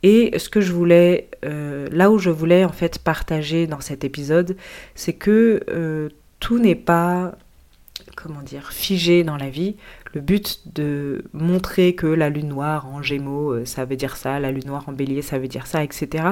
et 0.02 0.38
ce 0.38 0.48
que 0.48 0.60
je 0.60 0.72
voulais, 0.72 1.28
euh, 1.44 1.88
là 1.90 2.10
où 2.10 2.18
je 2.18 2.30
voulais 2.30 2.64
en 2.64 2.72
fait 2.72 2.98
partager 2.98 3.66
dans 3.66 3.80
cet 3.80 4.04
épisode, 4.04 4.56
c'est 4.94 5.14
que 5.14 5.62
euh, 5.68 6.10
tout 6.40 6.58
n'est 6.58 6.74
pas, 6.74 7.32
comment 8.14 8.42
dire, 8.42 8.72
figé 8.72 9.24
dans 9.24 9.36
la 9.36 9.50
vie. 9.50 9.76
Le 10.14 10.20
but 10.20 10.60
de 10.74 11.24
montrer 11.32 11.94
que 11.94 12.06
la 12.06 12.30
lune 12.30 12.48
noire 12.48 12.86
en 12.86 13.02
gémeaux, 13.02 13.52
euh, 13.52 13.64
ça 13.64 13.84
veut 13.84 13.96
dire 13.96 14.16
ça, 14.16 14.38
la 14.38 14.52
lune 14.52 14.66
noire 14.66 14.84
en 14.86 14.92
bélier, 14.92 15.22
ça 15.22 15.38
veut 15.38 15.48
dire 15.48 15.66
ça, 15.66 15.82
etc. 15.82 16.24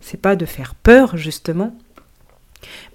C'est 0.00 0.20
pas 0.20 0.36
de 0.36 0.46
faire 0.46 0.74
peur, 0.74 1.16
justement, 1.16 1.76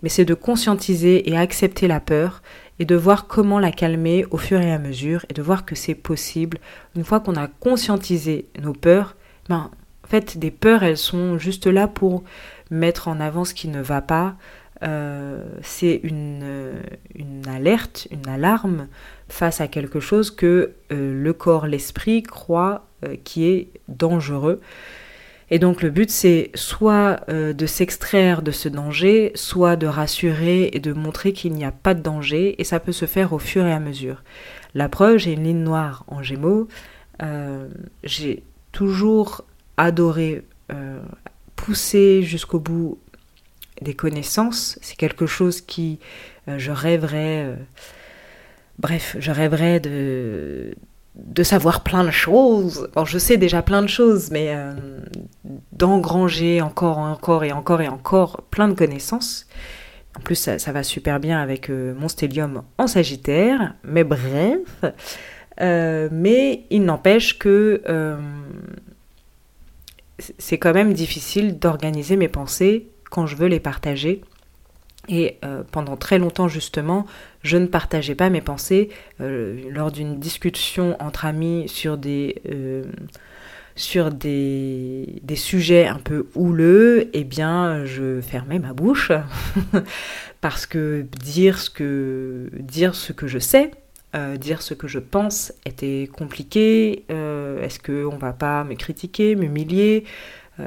mais 0.02 0.10
c'est 0.10 0.26
de 0.26 0.34
conscientiser 0.34 1.30
et 1.30 1.38
accepter 1.38 1.88
la 1.88 2.00
peur 2.00 2.42
et 2.80 2.86
de 2.86 2.96
voir 2.96 3.28
comment 3.28 3.60
la 3.60 3.72
calmer 3.72 4.26
au 4.32 4.38
fur 4.38 4.60
et 4.60 4.72
à 4.72 4.80
mesure 4.80 5.26
et 5.30 5.34
de 5.34 5.42
voir 5.42 5.66
que 5.66 5.76
c'est 5.76 5.96
possible. 5.96 6.58
Une 6.96 7.04
fois 7.04 7.20
qu'on 7.20 7.36
a 7.36 7.48
conscientisé 7.48 8.48
nos 8.62 8.74
peurs, 8.74 9.16
ben, 9.50 9.72
en 10.06 10.08
fait, 10.08 10.38
des 10.38 10.52
peurs, 10.52 10.84
elles 10.84 10.98
sont 10.98 11.40
juste 11.40 11.66
là 11.66 11.88
pour 11.88 12.24
mettre 12.70 13.08
en 13.08 13.20
avant 13.20 13.44
ce 13.44 13.56
qui 13.56 13.68
ne 13.68 13.82
va 13.82 14.02
pas. 14.02 14.36
Euh, 14.84 15.44
c'est 15.64 16.00
une, 16.04 16.74
une, 17.16 17.48
alerte, 17.48 18.08
une 18.12 18.28
alarme 18.28 18.88
face 19.30 19.62
à 19.62 19.68
quelque 19.68 20.00
chose 20.00 20.30
que 20.30 20.74
euh, 20.92 21.24
le 21.24 21.34
corps, 21.34 21.66
l'esprit 21.66 22.22
croit 22.22 22.86
euh, 23.04 23.16
qui 23.24 23.48
est 23.48 23.70
dangereux. 23.88 24.62
Et 25.50 25.58
donc 25.58 25.82
le 25.82 25.90
but 25.92 26.10
c'est 26.10 26.50
soit 26.56 27.20
de 27.30 27.66
s'extraire 27.68 28.42
de 28.42 28.50
ce 28.50 28.68
danger, 28.68 29.32
soit 29.36 29.76
de 29.76 29.86
rassurer 29.86 30.72
et 30.74 30.80
de 30.80 30.92
montrer 30.92 31.34
qu'il 31.34 31.54
n'y 31.54 31.64
a 31.64 31.72
pas 31.72 31.94
de 31.94 32.02
danger, 32.02 32.60
et 32.60 32.64
ça 32.64 32.80
peut 32.80 32.92
se 32.92 33.06
faire 33.06 33.32
au 33.32 33.38
fur 33.38 33.64
et 33.64 33.72
à 33.72 33.80
mesure. 33.80 34.24
La 34.74 34.90
preuve, 34.90 35.18
j'ai 35.18 35.34
une 35.34 35.44
ligne 35.44 35.62
noire 35.62 36.04
en 36.08 36.24
gémeaux, 36.24 36.68
j'ai 38.04 38.42
toujours 38.72 39.46
adorer 39.78 40.44
euh, 40.72 41.00
pousser 41.56 42.22
jusqu'au 42.24 42.60
bout 42.60 43.00
des 43.82 43.94
connaissances. 43.94 44.78
C'est 44.82 44.98
quelque 44.98 45.26
chose 45.26 45.62
qui, 45.62 46.00
euh, 46.48 46.58
je 46.58 46.72
rêverais, 46.72 47.44
euh, 47.46 47.56
bref, 48.80 49.16
je 49.20 49.32
rêverais 49.32 49.80
de, 49.80 50.76
savoir 51.44 51.84
plein 51.84 52.04
de 52.04 52.12
choses. 52.12 52.90
Bon, 52.96 53.06
je 53.06 53.18
sais 53.18 53.38
déjà 53.38 53.62
plein 53.62 53.82
de 53.82 53.88
choses, 53.88 54.32
mais 54.32 54.56
d'engranger 55.72 56.62
encore, 56.62 56.98
encore 56.98 57.44
et 57.44 57.52
encore 57.52 57.82
et 57.82 57.88
encore 57.88 58.42
plein 58.50 58.68
de 58.68 58.74
connaissances. 58.74 59.48
En 60.18 60.22
plus, 60.22 60.36
ça, 60.36 60.60
ça 60.60 60.72
va 60.72 60.82
super 60.84 61.20
bien 61.20 61.42
avec 61.42 61.70
mon 61.70 62.08
stellium 62.08 62.64
en 62.78 62.88
Sagittaire, 62.88 63.76
mais 63.84 64.04
bref. 64.04 64.60
mais 65.60 66.66
il 66.70 66.84
n'empêche 66.84 67.38
que 67.38 67.82
c'est 70.38 70.58
quand 70.58 70.74
même 70.74 70.94
difficile 70.94 71.60
d'organiser 71.60 72.16
mes 72.16 72.28
pensées 72.28 72.88
quand 73.10 73.28
je 73.28 73.36
veux 73.36 73.48
les 73.48 73.60
partager. 73.60 74.22
Et 75.08 75.38
euh, 75.44 75.64
pendant 75.72 75.98
très 75.98 76.18
longtemps, 76.18 76.48
justement, 76.48 77.06
je 77.44 77.58
ne 77.58 77.68
partageais 77.68 78.16
pas 78.16 78.30
mes 78.30 78.42
pensées. 78.42 78.90
Euh, 79.22 79.70
lors 79.70 79.92
d'une 79.92 80.20
discussion 80.20 80.96
entre 81.00 81.26
amis 81.26 81.66
sur 81.68 81.98
des, 81.98 82.42
euh, 82.50 82.84
sur 83.76 84.12
des, 84.12 85.22
sujets 85.36 85.86
un 85.86 86.00
peu 86.00 86.28
houleux, 86.36 87.10
eh 87.14 87.24
bien, 87.24 87.86
je 87.86 88.22
fermais 88.22 88.60
ma 88.60 88.74
bouche. 88.74 89.12
parce 90.42 90.66
que, 90.66 91.06
dire 91.20 91.60
ce 91.60 91.70
que 91.70 93.28
je 93.28 93.40
sais, 93.40 93.72
euh, 94.16 94.38
dire 94.38 94.62
ce 94.62 94.74
que 94.74 94.88
je 94.88 95.00
pense 95.00 95.52
était 95.66 96.10
compliqué, 96.16 97.04
euh, 97.12 97.62
est-ce 97.62 97.80
qu'on 97.80 98.16
va 98.16 98.32
pas 98.32 98.64
me 98.64 98.76
critiquer, 98.76 99.36
m'humilier, 99.36 100.06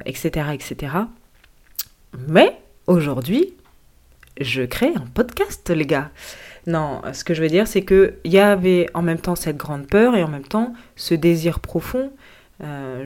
etc., 0.04 0.30
euh, 0.48 0.52
etc. 0.52 0.92
Mais 2.28 2.60
aujourd'hui, 2.86 3.54
je 4.38 4.62
crée 4.62 4.92
un 4.94 5.06
podcast, 5.14 5.70
les 5.70 5.86
gars. 5.86 6.10
Non, 6.66 7.00
ce 7.14 7.24
que 7.24 7.32
je 7.32 7.40
veux 7.40 7.48
dire, 7.48 7.66
c'est 7.66 7.86
qu'il 7.86 8.12
y 8.24 8.38
avait 8.38 8.90
en 8.92 9.00
même 9.00 9.18
temps 9.18 9.36
cette 9.36 9.56
grande 9.56 9.86
peur 9.86 10.14
et 10.14 10.22
en 10.22 10.28
même 10.28 10.46
temps 10.46 10.74
ce 10.96 11.14
désir 11.14 11.60
profond. 11.60 12.12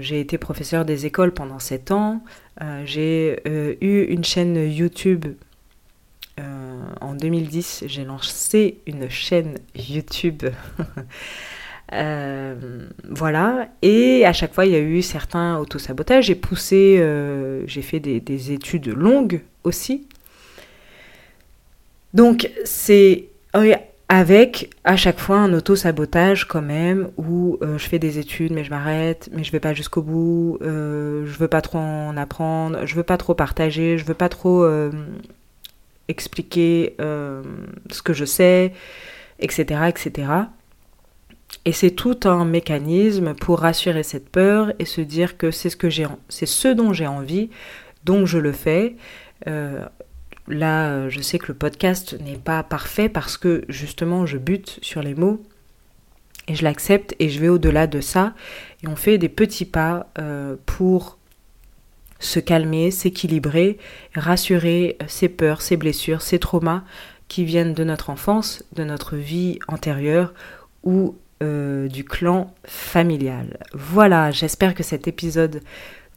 j'ai 0.01 0.19
été 0.19 0.39
professeur 0.39 0.85
des 0.85 1.07
écoles 1.07 1.33
pendant 1.33 1.61
7 1.61 1.93
ans. 1.93 2.25
j'ai 2.85 3.41
eu 3.81 4.03
une 4.09 4.25
chaîne 4.25 4.57
YouTube 4.57 5.27
euh, 6.41 6.81
en 7.01 7.15
2010, 7.15 7.85
j'ai 7.87 8.05
lancé 8.05 8.79
une 8.87 9.11
chaîne 9.11 9.59
YouTube. 9.75 10.45
Euh, 11.95 12.89
voilà, 13.07 13.69
et 13.83 14.25
à 14.25 14.33
chaque 14.33 14.55
fois 14.55 14.65
il 14.65 14.73
y 14.73 14.77
a 14.77 14.81
eu 14.81 15.03
certains 15.03 15.59
autosabotages. 15.59 16.25
J'ai 16.25 16.35
poussé, 16.35 16.97
euh, 16.99 17.67
j'ai 17.67 17.83
fait 17.83 18.01
des, 18.01 18.53
études 18.53 18.89
longues 18.89 19.43
aussi. 19.63 20.07
Donc 22.15 22.51
c'est 22.65 23.27
avec 24.09 24.71
à 24.85 24.97
chaque 24.97 25.19
fois 25.19 25.37
un 25.37 25.53
autosabotage 25.53 26.49
quand 26.49 26.63
même 26.63 27.11
où 27.19 27.59
je 27.61 27.87
fais 27.87 27.99
des 27.99 28.19
études 28.19 28.53
mais 28.53 28.65
je 28.65 28.71
m'arrête, 28.71 29.29
mais 29.31 29.45
je 29.45 29.53
vais 29.53 29.61
pas 29.61 29.75
jusqu'au 29.75 30.01
bout, 30.01 30.57
je 30.63 31.39
veux 31.39 31.49
pas 31.49 31.61
trop 31.61 31.79
en 31.79 32.17
apprendre, 32.17 32.87
je 32.87 32.95
veux 32.95 33.03
pas 33.03 33.19
trop 33.19 33.35
partager, 33.35 33.99
je 33.99 34.07
veux 34.07 34.15
pas 34.15 34.31
trop 34.31 34.65
expliquer 36.09 36.95
euh, 37.01 37.43
ce 37.91 38.03
que 38.03 38.13
je 38.13 38.25
sais, 38.25 38.73
etc., 39.39 39.83
etc. 39.89 40.29
Et 41.65 41.73
c'est 41.73 41.91
tout 41.91 42.21
un 42.25 42.45
mécanisme 42.45 43.35
pour 43.35 43.61
rassurer 43.61 44.03
cette 44.03 44.29
peur 44.29 44.73
et 44.79 44.85
se 44.85 45.01
dire 45.01 45.37
que 45.37 45.51
c'est 45.51 45.71
ce 45.71 46.69
dont 46.69 46.93
j'ai 46.93 47.07
envie, 47.07 47.51
donc 48.05 48.27
je 48.27 48.39
le 48.39 48.53
fais. 48.53 48.97
Euh, 49.47 49.85
là, 50.49 51.09
je 51.09 51.21
sais 51.21 51.39
que 51.39 51.49
le 51.49 51.55
podcast 51.55 52.17
n'est 52.21 52.37
pas 52.37 52.63
parfait 52.63 53.09
parce 53.09 53.37
que 53.37 53.65
justement, 53.69 54.27
je 54.27 54.39
bute 54.39 54.79
sur 54.83 55.03
les 55.03 55.15
mots 55.15 55.43
et 56.49 56.55
je 56.55 56.65
l'accepte 56.65 57.15
et 57.19 57.29
je 57.29 57.41
vais 57.41 57.49
au-delà 57.49 57.87
de 57.87 58.01
ça. 58.01 58.35
Et 58.83 58.89
on 58.89 58.97
fait 58.97 59.19
des 59.19 59.29
petits 59.29 59.65
pas 59.65 60.11
euh, 60.19 60.57
pour 60.67 61.19
se 62.23 62.41
calmer, 62.41 62.91
s'équilibrer, 62.91 63.79
rassurer 64.15 64.97
ses 65.09 65.29
peurs, 65.29 65.61
ses 65.61 65.77
blessures, 65.77 66.23
ses 66.23 66.39
traumas 66.39 66.83
qui 67.29 67.45
viennent 67.45 67.75
de 67.75 67.85
notre 67.85 68.11
enfance, 68.11 68.63
de 68.75 68.85
notre 68.85 69.17
vie 69.17 69.59
antérieure 69.69 70.33
ou 70.85 71.17
euh, 71.43 71.89
du 71.89 72.05
clan 72.05 72.55
familial. 72.65 73.59
Voilà, 73.73 74.31
j'espère 74.31 74.75
que 74.75 74.83
cet 74.83 75.09
épisode 75.09 75.61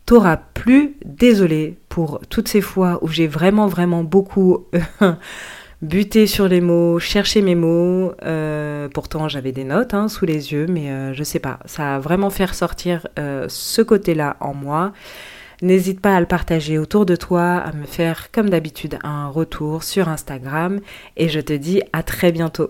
t'aura 0.06 0.38
plu. 0.38 0.98
Désolée 1.04 1.78
pour 1.90 2.20
toutes 2.30 2.48
ces 2.48 2.62
fois 2.62 3.00
où 3.02 3.08
j'ai 3.08 3.28
vraiment 3.28 3.68
vraiment 3.68 4.04
beaucoup 4.04 4.68
buté 5.82 6.28
sur 6.28 6.48
les 6.48 6.62
mots, 6.62 7.00
cherché 7.00 7.42
mes 7.42 7.56
mots. 7.56 8.12
Euh, 8.24 8.88
pourtant 8.94 9.28
j'avais 9.28 9.52
des 9.52 9.64
notes 9.64 9.96
hein, 9.96 10.08
sous 10.08 10.26
les 10.26 10.52
yeux, 10.52 10.68
mais 10.68 10.92
euh, 10.92 11.14
je 11.14 11.24
sais 11.24 11.40
pas, 11.40 11.60
ça 11.66 11.96
a 11.96 12.00
vraiment 12.00 12.30
fait 12.30 12.46
ressortir 12.46 13.08
ce 13.48 13.82
côté-là 13.82 14.38
en 14.40 14.54
moi. 14.54 14.94
N'hésite 15.66 16.00
pas 16.00 16.16
à 16.16 16.20
le 16.20 16.28
partager 16.28 16.78
autour 16.78 17.08
de 17.08 17.16
toi, 17.16 17.56
à 17.56 17.74
me 17.74 17.88
faire 17.88 18.32
comme 18.32 18.52
d'habitude 18.52 19.00
un 19.02 19.30
retour 19.30 19.82
sur 19.82 20.10
Instagram 20.10 20.80
et 21.18 21.28
je 21.28 21.40
te 21.40 21.54
dis 21.54 21.82
à 21.92 22.04
très 22.04 22.32
bientôt. 22.32 22.70